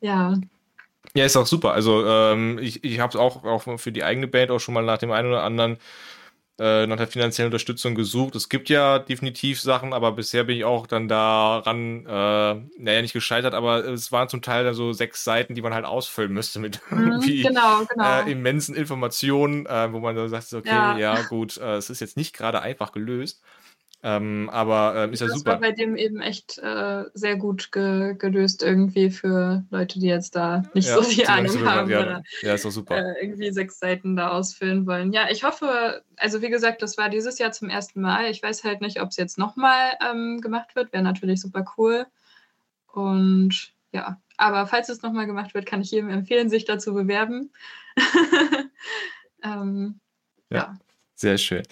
Ja, 0.00 0.38
ja, 1.18 1.24
ist 1.24 1.36
auch 1.36 1.46
super. 1.46 1.72
Also 1.72 2.06
ähm, 2.06 2.58
ich, 2.58 2.84
ich 2.84 3.00
habe 3.00 3.10
es 3.10 3.16
auch, 3.16 3.44
auch 3.44 3.78
für 3.78 3.92
die 3.92 4.04
eigene 4.04 4.28
Band 4.28 4.50
auch 4.50 4.60
schon 4.60 4.74
mal 4.74 4.84
nach 4.84 4.98
dem 4.98 5.10
einen 5.10 5.28
oder 5.28 5.42
anderen 5.42 5.78
äh, 6.60 6.86
nach 6.86 6.96
der 6.96 7.06
finanziellen 7.06 7.48
Unterstützung 7.48 7.94
gesucht. 7.94 8.34
Es 8.34 8.48
gibt 8.48 8.68
ja 8.68 8.98
definitiv 8.98 9.60
Sachen, 9.60 9.92
aber 9.92 10.12
bisher 10.12 10.44
bin 10.44 10.56
ich 10.56 10.64
auch 10.64 10.86
dann 10.86 11.06
daran, 11.06 12.04
äh, 12.04 12.82
naja, 12.82 13.02
nicht 13.02 13.12
gescheitert, 13.12 13.54
aber 13.54 13.84
es 13.84 14.10
waren 14.10 14.28
zum 14.28 14.42
Teil 14.42 14.64
dann 14.64 14.74
so 14.74 14.92
sechs 14.92 15.22
Seiten, 15.22 15.54
die 15.54 15.62
man 15.62 15.72
halt 15.72 15.84
ausfüllen 15.84 16.32
müsste 16.32 16.58
mit 16.58 16.80
mhm, 16.90 17.20
genau, 17.20 17.84
genau. 17.88 18.22
Äh, 18.22 18.32
immensen 18.32 18.74
Informationen, 18.74 19.66
äh, 19.66 19.92
wo 19.92 20.00
man 20.00 20.16
dann 20.16 20.28
sagt, 20.28 20.52
okay, 20.52 20.68
ja, 20.68 20.98
ja 20.98 21.22
gut, 21.22 21.58
äh, 21.58 21.76
es 21.76 21.90
ist 21.90 22.00
jetzt 22.00 22.16
nicht 22.16 22.36
gerade 22.36 22.60
einfach 22.60 22.92
gelöst. 22.92 23.40
Ähm, 24.00 24.48
aber 24.52 24.94
äh, 24.94 25.12
ist 25.12 25.20
ja 25.20 25.26
das 25.26 25.38
super. 25.38 25.52
Das 25.52 25.60
war 25.60 25.68
bei 25.68 25.72
dem 25.72 25.96
eben 25.96 26.20
echt 26.20 26.58
äh, 26.58 27.04
sehr 27.14 27.36
gut 27.36 27.72
ge 27.72 28.14
gelöst 28.16 28.62
irgendwie 28.62 29.10
für 29.10 29.64
Leute, 29.70 29.98
die 29.98 30.06
jetzt 30.06 30.36
da 30.36 30.62
nicht 30.72 30.88
ja, 30.88 30.94
so 30.94 31.02
viel 31.02 31.26
Ahnung 31.26 31.64
haben 31.66 31.90
ja, 31.90 32.02
oder 32.02 32.22
ja, 32.42 32.54
ist 32.54 32.64
doch 32.64 32.70
super. 32.70 32.96
Äh, 32.96 33.22
irgendwie 33.22 33.50
sechs 33.50 33.80
Seiten 33.80 34.14
da 34.14 34.28
ausfüllen 34.28 34.86
wollen. 34.86 35.12
Ja, 35.12 35.28
ich 35.30 35.42
hoffe, 35.42 36.02
also 36.16 36.42
wie 36.42 36.48
gesagt, 36.48 36.80
das 36.82 36.96
war 36.96 37.08
dieses 37.08 37.40
Jahr 37.40 37.50
zum 37.50 37.70
ersten 37.70 38.00
Mal. 38.00 38.30
Ich 38.30 38.40
weiß 38.40 38.62
halt 38.62 38.82
nicht, 38.82 39.00
ob 39.00 39.08
es 39.08 39.16
jetzt 39.16 39.36
nochmal 39.36 39.94
ähm, 40.08 40.40
gemacht 40.40 40.76
wird. 40.76 40.92
Wäre 40.92 41.02
natürlich 41.02 41.40
super 41.40 41.64
cool. 41.76 42.06
Und 42.92 43.72
ja, 43.92 44.20
aber 44.36 44.68
falls 44.68 44.88
es 44.88 45.02
nochmal 45.02 45.26
gemacht 45.26 45.54
wird, 45.54 45.66
kann 45.66 45.80
ich 45.80 45.90
jedem 45.90 46.10
empfehlen, 46.10 46.48
sich 46.48 46.64
dazu 46.64 46.94
bewerben. 46.94 47.50
ähm, 49.42 49.98
ja. 50.50 50.76
Sehr 51.16 51.36
schön. 51.36 51.64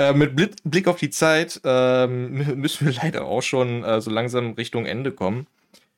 Äh, 0.00 0.14
mit 0.14 0.62
Blick 0.64 0.88
auf 0.88 0.98
die 0.98 1.10
Zeit 1.10 1.60
ähm, 1.64 2.60
müssen 2.60 2.86
wir 2.86 2.94
leider 2.94 3.24
auch 3.24 3.42
schon 3.42 3.84
äh, 3.84 4.00
so 4.00 4.10
langsam 4.10 4.52
Richtung 4.52 4.86
Ende 4.86 5.12
kommen. 5.12 5.46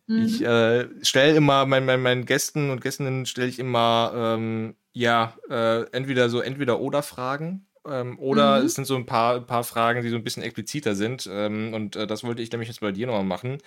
Mhm. 0.07 0.25
Ich 0.25 0.43
äh, 0.43 0.89
stelle 1.05 1.37
immer 1.37 1.67
meinen 1.67 1.87
mein, 1.87 2.03
meinen 2.03 2.27
Gästen 2.27 2.71
und 2.71 2.81
Gästinnen 2.81 3.27
stelle 3.27 3.49
ich 3.49 3.59
immer 3.59 4.13
ähm, 4.15 4.75
ja 4.93 5.37
äh, 5.49 5.83
entweder 5.93 6.29
so 6.29 6.41
entweder 6.41 6.81
oder 6.81 7.03
Fragen 7.03 7.67
ähm, 7.87 8.19
oder 8.19 8.61
mhm. 8.61 8.67
es 8.67 8.75
sind 8.75 8.87
so 8.87 8.97
ein 8.97 9.07
paar, 9.07 9.41
paar 9.41 9.65
Fragen, 9.65 10.03
die 10.03 10.09
so 10.09 10.17
ein 10.17 10.25
bisschen 10.25 10.43
expliziter 10.43 10.95
sind. 10.95 11.29
Ähm, 11.31 11.75
und 11.75 11.97
äh, 11.97 12.07
das 12.07 12.25
wollte 12.25 12.43
ich 12.43 12.51
nämlich 12.51 12.69
jetzt 12.69 12.81
bei 12.81 12.93
dir 12.93 13.07
nochmal 13.07 13.25
machen. 13.25 13.59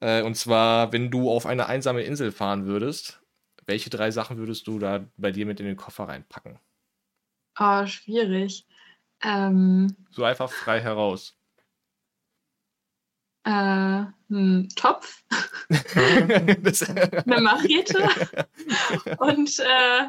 Äh, 0.00 0.22
und 0.22 0.36
zwar, 0.36 0.92
wenn 0.92 1.10
du 1.10 1.30
auf 1.30 1.46
eine 1.46 1.66
einsame 1.66 2.02
Insel 2.02 2.32
fahren 2.32 2.66
würdest, 2.66 3.20
welche 3.66 3.90
drei 3.90 4.10
Sachen 4.10 4.38
würdest 4.38 4.66
du 4.66 4.78
da 4.78 5.06
bei 5.16 5.30
dir 5.30 5.46
mit 5.46 5.60
in 5.60 5.66
den 5.66 5.76
Koffer 5.76 6.04
reinpacken? 6.04 6.58
Oh, 7.58 7.86
schwierig. 7.86 8.66
Ähm, 9.22 9.96
so 10.10 10.24
einfach 10.24 10.50
frei 10.50 10.80
heraus. 10.80 11.36
Äh, 13.44 14.04
ein 14.30 14.68
Topf, 14.76 15.24
eine 15.70 17.40
Machete 17.40 18.08
und 19.18 19.58
äh, 19.58 20.08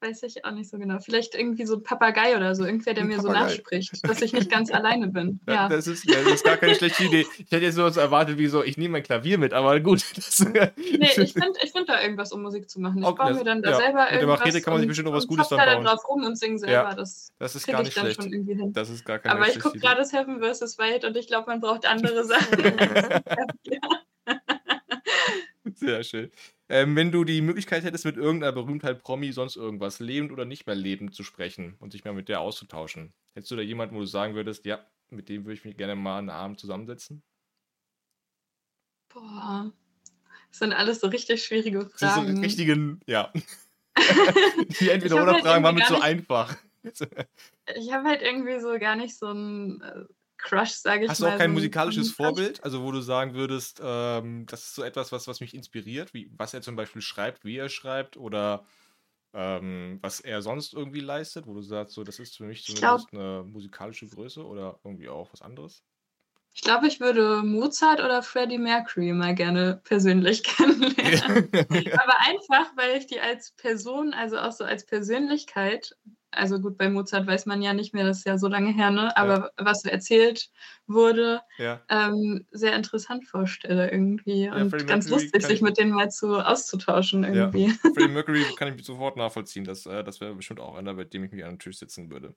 weiß 0.00 0.22
ich 0.24 0.44
auch 0.44 0.52
nicht 0.52 0.68
so 0.68 0.78
genau. 0.78 0.98
Vielleicht 0.98 1.34
irgendwie 1.34 1.64
so 1.66 1.76
ein 1.76 1.82
Papagei 1.82 2.36
oder 2.36 2.54
so, 2.54 2.64
irgendwer, 2.64 2.94
der 2.94 3.04
ein 3.04 3.08
mir 3.08 3.16
Papagei. 3.16 3.38
so 3.38 3.44
nachspricht, 3.44 4.08
dass 4.08 4.22
ich 4.22 4.32
nicht 4.32 4.50
ganz 4.50 4.70
alleine 4.70 5.08
bin. 5.08 5.40
Ja. 5.48 5.68
Das, 5.68 5.86
ist, 5.86 6.08
das 6.08 6.26
ist 6.26 6.44
gar 6.44 6.56
keine 6.56 6.74
schlechte 6.74 7.04
Idee. 7.04 7.26
Ich 7.38 7.50
hätte 7.50 7.64
jetzt 7.64 7.76
nur 7.76 7.90
so 7.90 8.00
erwartet, 8.00 8.38
wie 8.38 8.46
so, 8.46 8.62
ich 8.62 8.76
nehme 8.76 8.92
mein 8.92 9.02
Klavier 9.02 9.38
mit, 9.38 9.52
aber 9.52 9.80
gut. 9.80 10.04
Das, 10.16 10.40
nee, 10.40 10.70
ich 11.16 11.32
finde 11.32 11.58
ich 11.62 11.72
find 11.72 11.88
da 11.88 12.00
irgendwas, 12.00 12.32
um 12.32 12.42
Musik 12.42 12.70
zu 12.70 12.80
machen. 12.80 12.98
Ich 12.98 13.04
okay, 13.04 13.22
baue 13.22 13.34
mir 13.34 13.44
dann 13.44 13.62
da 13.62 13.70
ja. 13.70 13.76
selber 13.76 14.10
irgendwas. 14.10 14.12
Mit 14.12 14.20
der 14.20 14.28
Machete 14.28 14.60
kann 14.62 14.72
man 14.72 14.80
sich 14.80 14.88
bestimmt 14.88 15.08
noch 15.08 15.14
was 15.14 15.26
Gutes 15.26 15.48
dann 15.48 15.58
bauen. 15.58 15.84
da 15.84 15.90
drauf 15.90 16.08
rum 16.08 16.24
und 16.24 16.36
singe 16.36 16.58
selber. 16.58 16.72
Ja. 16.72 16.94
Das, 16.94 17.32
das 17.38 17.54
ist 17.54 17.66
gar 17.66 17.82
nicht 17.82 17.92
schlecht. 17.92 18.20
Das 18.72 18.88
ist 18.88 19.04
gar 19.04 19.18
keine 19.18 19.34
Aber 19.34 19.48
ich 19.48 19.60
gucke 19.60 19.78
gerade 19.78 20.04
Seven 20.04 20.40
vs. 20.40 20.78
Wild 20.78 21.04
und 21.04 21.16
ich 21.16 21.26
glaube, 21.26 21.50
man 21.50 21.60
braucht 21.60 21.86
andere 21.86 22.24
Sachen. 22.24 22.62
ja. 23.64 24.00
Sehr 25.74 26.02
schön. 26.02 26.30
Ähm, 26.68 26.96
wenn 26.96 27.12
du 27.12 27.24
die 27.24 27.42
Möglichkeit 27.42 27.84
hättest, 27.84 28.04
mit 28.04 28.16
irgendeiner 28.16 28.52
Berühmtheit, 28.52 29.02
Promi, 29.02 29.32
sonst 29.32 29.56
irgendwas, 29.56 30.00
lebend 30.00 30.32
oder 30.32 30.44
nicht 30.44 30.66
mehr 30.66 30.74
lebend 30.74 31.14
zu 31.14 31.22
sprechen 31.22 31.76
und 31.78 31.92
sich 31.92 32.04
mal 32.04 32.12
mit 32.12 32.28
der 32.28 32.40
auszutauschen, 32.40 33.14
hättest 33.34 33.52
du 33.52 33.56
da 33.56 33.62
jemanden, 33.62 33.94
wo 33.94 34.00
du 34.00 34.06
sagen 34.06 34.34
würdest, 34.34 34.64
ja, 34.66 34.84
mit 35.10 35.28
dem 35.28 35.44
würde 35.44 35.54
ich 35.54 35.64
mich 35.64 35.76
gerne 35.76 35.94
mal 35.94 36.18
einen 36.18 36.30
Abend 36.30 36.58
zusammensetzen? 36.58 37.22
Boah, 39.08 39.72
das 40.48 40.58
sind 40.58 40.72
alles 40.72 41.00
so 41.00 41.06
richtig 41.06 41.44
schwierige 41.44 41.82
Fragen. 41.82 41.96
Das 42.00 42.14
sind 42.16 42.36
so 42.36 42.42
richtigen, 42.42 43.00
ja. 43.06 43.32
die 44.80 44.90
entweder 44.90 45.22
oder 45.22 45.34
halt 45.34 45.42
Fragen 45.42 45.64
waren 45.64 45.74
mit 45.76 45.86
so 45.86 46.00
einfach. 46.00 46.56
ich 46.82 47.92
habe 47.92 48.08
halt 48.08 48.22
irgendwie 48.22 48.60
so 48.60 48.78
gar 48.78 48.96
nicht 48.96 49.16
so 49.16 49.30
ein 49.30 49.80
äh, 49.82 50.04
Crush, 50.46 50.70
sage 50.70 51.04
ich 51.04 51.10
Hast 51.10 51.20
mal. 51.20 51.26
Hast 51.26 51.32
du 51.32 51.34
auch 51.34 51.38
kein 51.38 51.50
so 51.50 51.54
musikalisches 51.54 52.10
Vorbild, 52.12 52.62
also 52.62 52.82
wo 52.84 52.92
du 52.92 53.00
sagen 53.00 53.34
würdest, 53.34 53.80
ähm, 53.82 54.46
das 54.46 54.62
ist 54.62 54.74
so 54.76 54.84
etwas, 54.84 55.10
was, 55.10 55.26
was 55.26 55.40
mich 55.40 55.54
inspiriert, 55.54 56.14
wie, 56.14 56.30
was 56.36 56.54
er 56.54 56.62
zum 56.62 56.76
Beispiel 56.76 57.02
schreibt, 57.02 57.44
wie 57.44 57.56
er 57.56 57.68
schreibt 57.68 58.16
oder 58.16 58.64
ähm, 59.34 59.98
was 60.02 60.20
er 60.20 60.42
sonst 60.42 60.72
irgendwie 60.72 61.00
leistet, 61.00 61.46
wo 61.48 61.54
du 61.54 61.62
sagst, 61.62 61.94
so, 61.94 62.04
das 62.04 62.20
ist 62.20 62.36
für 62.36 62.44
mich 62.44 62.64
zumindest 62.64 63.08
glaub, 63.10 63.12
eine 63.12 63.42
musikalische 63.44 64.06
Größe 64.06 64.46
oder 64.46 64.78
irgendwie 64.84 65.08
auch 65.08 65.32
was 65.32 65.42
anderes? 65.42 65.82
Ich 66.54 66.62
glaube, 66.62 66.86
ich 66.86 67.00
würde 67.00 67.42
Mozart 67.42 68.00
oder 68.00 68.22
Freddie 68.22 68.56
Mercury 68.56 69.12
mal 69.12 69.34
gerne 69.34 69.80
persönlich 69.84 70.42
kennenlernen. 70.44 71.50
Aber 71.52 72.20
einfach, 72.20 72.70
weil 72.76 72.96
ich 72.96 73.06
die 73.06 73.20
als 73.20 73.50
Person, 73.50 74.14
also 74.14 74.38
auch 74.38 74.52
so 74.52 74.64
als 74.64 74.86
Persönlichkeit 74.86 75.94
also 76.36 76.60
gut, 76.60 76.78
bei 76.78 76.88
Mozart 76.88 77.26
weiß 77.26 77.46
man 77.46 77.62
ja 77.62 77.72
nicht 77.72 77.94
mehr, 77.94 78.04
das 78.04 78.18
ist 78.18 78.26
ja 78.26 78.38
so 78.38 78.48
lange 78.48 78.72
her, 78.72 78.90
ne? 78.90 79.16
aber 79.16 79.52
ja. 79.58 79.64
was 79.64 79.84
erzählt 79.84 80.50
wurde, 80.86 81.40
ja. 81.58 81.82
ähm, 81.88 82.46
sehr 82.50 82.74
interessant 82.74 83.26
vorstelle 83.26 83.90
irgendwie. 83.90 84.44
Ja, 84.44 84.54
und 84.54 84.70
ganz 84.86 85.08
Mercury 85.08 85.24
lustig, 85.24 85.46
sich 85.46 85.62
mit 85.62 85.78
denen 85.78 85.92
mal 85.92 86.10
zu 86.10 86.38
auszutauschen 86.38 87.24
irgendwie. 87.24 87.66
Ja. 87.66 87.72
Freddie 87.94 88.08
Mercury 88.12 88.44
kann 88.56 88.76
ich 88.76 88.84
sofort 88.84 89.16
nachvollziehen. 89.16 89.64
Das, 89.64 89.86
äh, 89.86 90.04
das 90.04 90.20
wäre 90.20 90.34
bestimmt 90.34 90.60
auch 90.60 90.76
einer, 90.76 90.94
bei 90.94 91.04
dem 91.04 91.24
ich 91.24 91.32
mich 91.32 91.44
an 91.44 91.54
den 91.54 91.58
Tisch 91.58 91.78
sitzen 91.78 92.10
würde. 92.10 92.34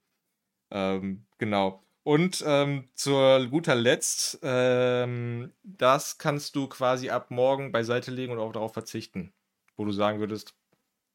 Ähm, 0.72 1.26
genau. 1.38 1.84
Und 2.04 2.44
ähm, 2.46 2.90
zur 2.96 3.46
guter 3.48 3.76
Letzt, 3.76 4.40
ähm, 4.42 5.52
das 5.64 6.18
kannst 6.18 6.56
du 6.56 6.68
quasi 6.68 7.10
ab 7.10 7.30
morgen 7.30 7.72
beiseite 7.72 8.12
legen 8.12 8.32
und 8.32 8.40
auch 8.40 8.54
darauf 8.54 8.74
verzichten, 8.74 9.34
wo 9.76 9.86
du 9.86 9.92
sagen 9.92 10.20
würdest, 10.20 10.56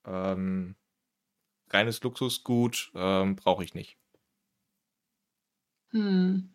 ähm, 0.07 0.77
reines 1.71 2.03
Luxusgut 2.03 2.91
ähm, 2.95 3.37
brauche 3.37 3.65
ich 3.65 3.75
nicht. 3.75 3.97
Hm. 5.91 6.51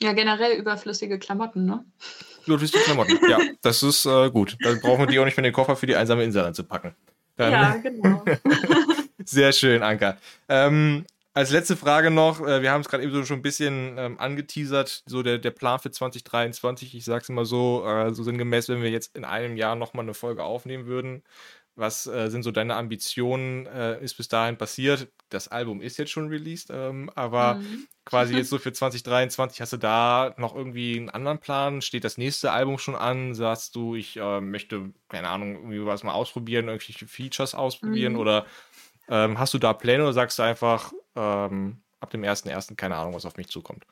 Ja, 0.00 0.12
generell 0.12 0.56
überflüssige 0.56 1.18
Klamotten, 1.18 1.64
ne? 1.64 1.84
Überflüssige 2.46 2.84
Klamotten, 2.84 3.18
ja, 3.28 3.38
das 3.62 3.82
ist 3.82 4.06
äh, 4.06 4.30
gut. 4.30 4.56
Dann 4.60 4.80
brauchen 4.80 5.00
wir 5.00 5.06
die 5.06 5.18
auch 5.18 5.24
nicht 5.24 5.34
für 5.34 5.42
den 5.42 5.52
Koffer 5.52 5.74
für 5.76 5.86
die 5.86 5.96
einsame 5.96 6.22
Insel 6.22 6.44
anzupacken. 6.44 6.94
Dann, 7.36 7.52
ja, 7.52 7.76
genau. 7.76 8.24
Sehr 9.24 9.52
schön, 9.52 9.82
Anka. 9.82 10.16
Ähm, 10.48 11.04
als 11.38 11.50
letzte 11.52 11.76
Frage 11.76 12.10
noch, 12.10 12.40
äh, 12.44 12.62
wir 12.62 12.72
haben 12.72 12.80
es 12.80 12.88
gerade 12.88 13.04
eben 13.04 13.12
so 13.12 13.24
schon 13.24 13.38
ein 13.38 13.42
bisschen 13.42 13.96
ähm, 13.96 14.18
angeteasert, 14.18 15.04
so 15.06 15.22
der, 15.22 15.38
der 15.38 15.52
Plan 15.52 15.78
für 15.78 15.88
2023, 15.88 16.96
ich 16.96 17.04
sage 17.04 17.22
es 17.22 17.28
immer 17.28 17.44
so, 17.44 17.86
äh, 17.86 18.12
so 18.12 18.24
sinngemäß, 18.24 18.68
wenn 18.68 18.82
wir 18.82 18.90
jetzt 18.90 19.16
in 19.16 19.24
einem 19.24 19.56
Jahr 19.56 19.76
nochmal 19.76 20.04
eine 20.04 20.14
Folge 20.14 20.42
aufnehmen 20.42 20.86
würden, 20.86 21.22
was 21.76 22.08
äh, 22.08 22.28
sind 22.28 22.42
so 22.42 22.50
deine 22.50 22.74
Ambitionen? 22.74 23.66
Äh, 23.66 24.02
ist 24.02 24.16
bis 24.16 24.26
dahin 24.26 24.56
passiert? 24.56 25.12
Das 25.28 25.46
Album 25.46 25.80
ist 25.80 25.96
jetzt 25.96 26.10
schon 26.10 26.26
released, 26.26 26.70
ähm, 26.72 27.08
aber 27.14 27.54
mhm. 27.54 27.86
quasi 28.04 28.34
jetzt 28.34 28.50
so 28.50 28.58
für 28.58 28.72
2023 28.72 29.60
hast 29.60 29.74
du 29.74 29.76
da 29.76 30.34
noch 30.38 30.56
irgendwie 30.56 30.96
einen 30.96 31.08
anderen 31.08 31.38
Plan? 31.38 31.82
Steht 31.82 32.02
das 32.02 32.18
nächste 32.18 32.50
Album 32.50 32.78
schon 32.78 32.96
an? 32.96 33.32
Sagst 33.32 33.76
du, 33.76 33.94
ich 33.94 34.16
äh, 34.16 34.40
möchte, 34.40 34.92
keine 35.08 35.28
Ahnung, 35.28 35.54
irgendwie 35.54 35.86
was 35.86 36.02
mal 36.02 36.14
ausprobieren, 36.14 36.66
irgendwelche 36.66 37.06
Features 37.06 37.54
ausprobieren 37.54 38.14
mhm. 38.14 38.18
oder 38.18 38.46
ähm, 39.08 39.38
hast 39.38 39.54
du 39.54 39.58
da 39.58 39.72
Pläne 39.72 40.02
oder 40.02 40.12
sagst 40.12 40.38
du 40.38 40.42
einfach, 40.42 40.92
ähm, 41.16 41.82
ab 42.00 42.10
dem 42.10 42.22
1.1. 42.22 42.76
keine 42.76 42.96
Ahnung, 42.96 43.14
was 43.14 43.26
auf 43.26 43.36
mich 43.36 43.48
zukommt? 43.48 43.84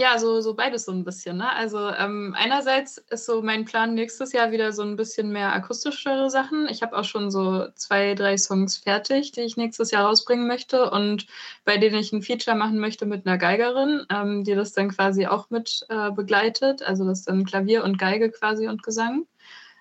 Ja, 0.00 0.16
so, 0.20 0.40
so 0.40 0.54
beides 0.54 0.84
so 0.84 0.92
ein 0.92 1.02
bisschen. 1.02 1.38
Ne? 1.38 1.52
Also 1.52 1.88
ähm, 1.88 2.32
einerseits 2.38 2.98
ist 3.10 3.26
so 3.26 3.42
mein 3.42 3.64
Plan 3.64 3.94
nächstes 3.94 4.32
Jahr 4.32 4.52
wieder 4.52 4.70
so 4.72 4.82
ein 4.82 4.94
bisschen 4.94 5.32
mehr 5.32 5.52
akustischere 5.52 6.30
Sachen. 6.30 6.68
Ich 6.68 6.82
habe 6.82 6.96
auch 6.96 7.02
schon 7.02 7.32
so 7.32 7.66
zwei, 7.74 8.14
drei 8.14 8.36
Songs 8.38 8.76
fertig, 8.76 9.32
die 9.32 9.40
ich 9.40 9.56
nächstes 9.56 9.90
Jahr 9.90 10.06
rausbringen 10.06 10.46
möchte 10.46 10.88
und 10.92 11.26
bei 11.64 11.78
denen 11.78 11.96
ich 11.96 12.12
ein 12.12 12.22
Feature 12.22 12.56
machen 12.56 12.78
möchte 12.78 13.06
mit 13.06 13.26
einer 13.26 13.38
Geigerin, 13.38 14.06
ähm, 14.08 14.44
die 14.44 14.54
das 14.54 14.72
dann 14.72 14.90
quasi 14.90 15.26
auch 15.26 15.50
mit 15.50 15.84
äh, 15.88 16.12
begleitet. 16.12 16.80
Also 16.84 17.04
das 17.04 17.24
dann 17.24 17.44
Klavier 17.44 17.82
und 17.82 17.98
Geige 17.98 18.30
quasi 18.30 18.68
und 18.68 18.84
Gesang. 18.84 19.26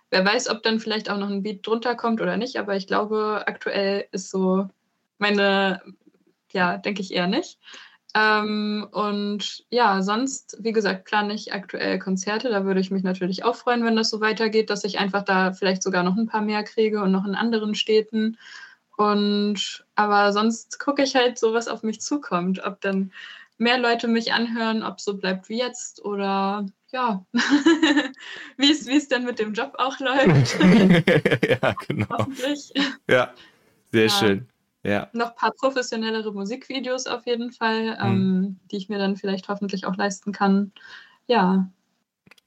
Wer 0.10 0.26
weiß, 0.26 0.50
ob 0.50 0.64
dann 0.64 0.80
vielleicht 0.80 1.10
auch 1.10 1.18
noch 1.18 1.30
ein 1.30 1.44
Beat 1.44 1.66
drunter 1.68 1.96
kommt 1.96 2.22
oder 2.22 2.38
nicht, 2.38 2.58
aber 2.58 2.76
ich 2.76 2.88
glaube, 2.88 3.44
aktuell 3.46 4.08
ist 4.12 4.30
so 4.30 4.68
meine, 5.18 5.82
ja, 6.52 6.78
denke 6.78 7.02
ich 7.02 7.14
eher 7.14 7.28
nicht. 7.28 7.60
Ähm, 8.16 8.88
und 8.92 9.66
ja, 9.70 10.02
sonst, 10.02 10.58
wie 10.60 10.72
gesagt, 10.72 11.06
plane 11.06 11.34
ich 11.34 11.54
aktuell 11.54 12.00
Konzerte. 12.00 12.50
Da 12.50 12.66
würde 12.66 12.80
ich 12.80 12.90
mich 12.90 13.04
natürlich 13.04 13.44
auch 13.44 13.56
freuen, 13.56 13.84
wenn 13.84 13.96
das 13.96 14.10
so 14.10 14.22
weitergeht, 14.22 14.70
dass 14.70 14.84
ich 14.86 14.98
einfach 14.98 15.24
da 15.24 15.54
vielleicht 15.54 15.84
sogar 15.84 16.04
noch 16.04 16.18
ein 16.18 16.28
paar 16.28 16.42
mehr 16.42 16.64
kriege 16.64 17.02
und 17.02 17.12
noch 17.12 17.26
in 17.26 17.36
anderen 17.36 17.76
Städten. 17.76 18.38
Und 18.98 19.86
aber 19.96 20.34
sonst 20.34 20.80
gucke 20.80 21.04
ich 21.04 21.16
halt 21.16 21.38
so, 21.38 21.54
was 21.54 21.68
auf 21.68 21.84
mich 21.84 22.02
zukommt, 22.02 22.64
ob 22.66 22.82
dann 22.82 23.12
mehr 23.58 23.78
Leute 23.78 24.08
mich 24.08 24.34
anhören, 24.34 24.84
ob 24.84 25.00
so 25.00 25.18
bleibt 25.18 25.50
wie 25.50 25.60
jetzt 25.60 26.04
oder 26.04 26.66
ja, 26.92 27.26
wie 28.58 28.72
es 28.72 29.08
denn 29.08 29.26
mit 29.26 29.40
dem 29.40 29.54
Job 29.54 29.74
auch 29.78 30.00
läuft. 30.00 30.60
ja, 31.50 31.74
genau. 31.88 32.08
Hoffentlich. 32.10 32.74
Ja, 33.10 33.34
sehr 33.92 34.04
ja. 34.04 34.10
schön. 34.10 34.48
Ja. 34.84 35.10
Noch 35.12 35.32
ein 35.32 35.36
paar 35.36 35.52
professionellere 35.52 36.32
Musikvideos 36.32 37.08
auf 37.08 37.26
jeden 37.26 37.52
Fall, 37.52 37.96
mhm. 37.96 38.06
ähm, 38.06 38.60
die 38.72 38.78
ich 38.78 38.90
mir 38.90 39.00
dann 39.00 39.18
vielleicht 39.18 39.50
hoffentlich 39.50 39.86
auch 39.86 39.96
leisten 39.98 40.32
kann. 40.32 40.72
Ja. 41.28 41.70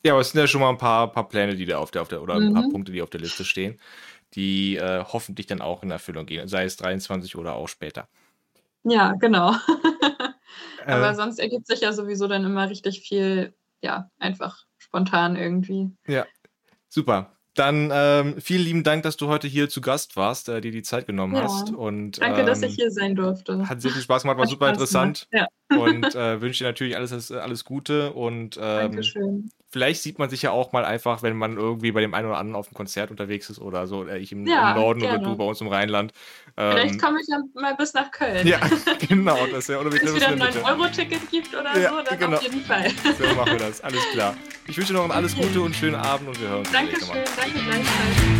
Ja, 0.03 0.12
aber 0.12 0.22
es 0.22 0.30
sind 0.30 0.41
ja 0.41 0.47
schon 0.47 0.62
mal 0.62 0.70
ein 0.70 0.78
paar, 0.78 1.12
paar 1.12 1.28
Pläne, 1.28 1.55
die 1.55 1.66
da 1.66 1.78
auf 1.78 1.91
der, 1.91 2.01
auf 2.01 2.09
der 2.09 2.22
oder 2.22 2.34
ein 2.36 2.55
paar 2.55 2.62
mhm. 2.62 2.70
Punkte, 2.70 2.93
die 2.93 3.03
auf 3.03 3.11
der 3.11 3.20
Liste 3.20 3.45
stehen, 3.45 3.78
die 4.32 4.76
äh, 4.76 5.05
hoffentlich 5.05 5.47
dann 5.47 5.61
auch 5.61 5.82
in 5.82 5.91
Erfüllung 5.91 6.24
gehen, 6.24 6.49
sei 6.49 6.64
es 6.64 6.76
23 6.78 7.36
oder 7.36 7.55
auch 7.55 7.68
später. 7.68 8.09
Ja, 8.84 9.12
genau. 9.12 9.55
aber 10.86 11.11
äh, 11.11 11.14
sonst 11.14 11.38
ergibt 11.38 11.66
sich 11.66 11.80
ja 11.80 11.93
sowieso 11.93 12.26
dann 12.26 12.45
immer 12.45 12.70
richtig 12.70 13.01
viel, 13.01 13.53
ja, 13.83 14.11
einfach 14.18 14.64
spontan 14.78 15.37
irgendwie. 15.37 15.91
Ja, 16.07 16.26
super. 16.89 17.37
Dann 17.55 17.91
ähm, 17.93 18.41
vielen 18.41 18.62
lieben 18.62 18.85
Dank, 18.85 19.03
dass 19.03 19.16
du 19.16 19.26
heute 19.26 19.49
hier 19.49 19.68
zu 19.68 19.81
Gast 19.81 20.16
warst, 20.16 20.49
äh, 20.49 20.61
dir 20.61 20.70
die 20.70 20.83
Zeit 20.83 21.07
genommen 21.07 21.35
ja. 21.35 21.43
hast. 21.43 21.70
Und, 21.74 22.20
Danke, 22.20 22.41
ähm, 22.41 22.47
dass 22.47 22.62
ich 22.62 22.74
hier 22.74 22.91
sein 22.91 23.16
durfte. 23.16 23.68
Hat 23.68 23.83
sehr 23.83 23.91
viel 23.91 24.03
Spaß 24.03 24.22
gemacht, 24.22 24.39
war 24.39 24.45
hat 24.45 24.51
super 24.51 24.66
Spaß 24.66 24.76
interessant. 24.76 25.28
Ja. 25.33 25.47
Und 25.70 26.14
äh, 26.14 26.40
wünsche 26.40 26.64
dir 26.64 26.70
natürlich 26.70 26.96
alles, 26.96 27.32
alles 27.32 27.64
Gute 27.64 28.12
und 28.12 28.58
ähm, 28.60 29.00
vielleicht 29.70 30.02
sieht 30.02 30.18
man 30.18 30.28
sich 30.28 30.42
ja 30.42 30.50
auch 30.50 30.72
mal 30.72 30.84
einfach, 30.84 31.22
wenn 31.22 31.36
man 31.36 31.56
irgendwie 31.56 31.92
bei 31.92 32.00
dem 32.00 32.12
einen 32.12 32.28
oder 32.28 32.38
anderen 32.38 32.56
auf 32.56 32.68
dem 32.68 32.74
Konzert 32.74 33.10
unterwegs 33.10 33.48
ist 33.50 33.60
oder 33.60 33.86
so, 33.86 33.98
oder 33.98 34.16
ich 34.16 34.32
im, 34.32 34.46
ja, 34.46 34.72
im 34.72 34.80
Norden 34.80 35.00
gerne. 35.00 35.18
oder 35.18 35.28
du 35.28 35.36
bei 35.36 35.44
uns 35.44 35.60
im 35.60 35.68
Rheinland. 35.68 36.12
Vielleicht 36.54 36.94
ähm, 36.94 37.00
komme 37.00 37.20
ich 37.20 37.28
ja 37.28 37.38
mal 37.54 37.74
bis 37.76 37.94
nach 37.94 38.10
Köln. 38.10 38.46
Ja, 38.46 38.60
genau. 39.08 39.46
Das 39.46 39.68
ja, 39.68 39.80
oder 39.80 39.92
Wenn 39.92 40.06
es 40.06 40.14
wieder 40.14 40.28
ein 40.28 40.42
9-Euro-Ticket 40.42 41.30
gibt 41.30 41.54
oder 41.54 41.78
ja, 41.78 41.90
so, 41.90 42.02
dann 42.02 42.18
genau. 42.18 42.36
auf 42.36 42.42
jeden 42.42 42.60
Fall. 42.62 42.90
So 42.90 43.34
machen 43.34 43.52
wir 43.52 43.58
das, 43.58 43.80
alles 43.80 44.02
klar. 44.12 44.36
Ich 44.66 44.76
wünsche 44.76 44.92
dir 44.92 44.98
noch 44.98 45.14
alles 45.14 45.34
Gute 45.34 45.60
und 45.60 45.74
schönen 45.74 45.96
Abend 45.96 46.28
und 46.28 46.40
wir 46.40 46.48
hören 46.48 46.58
uns. 46.60 46.72
Dankeschön, 46.72 47.08
danke 47.36 47.58
gleichfalls. 47.58 48.39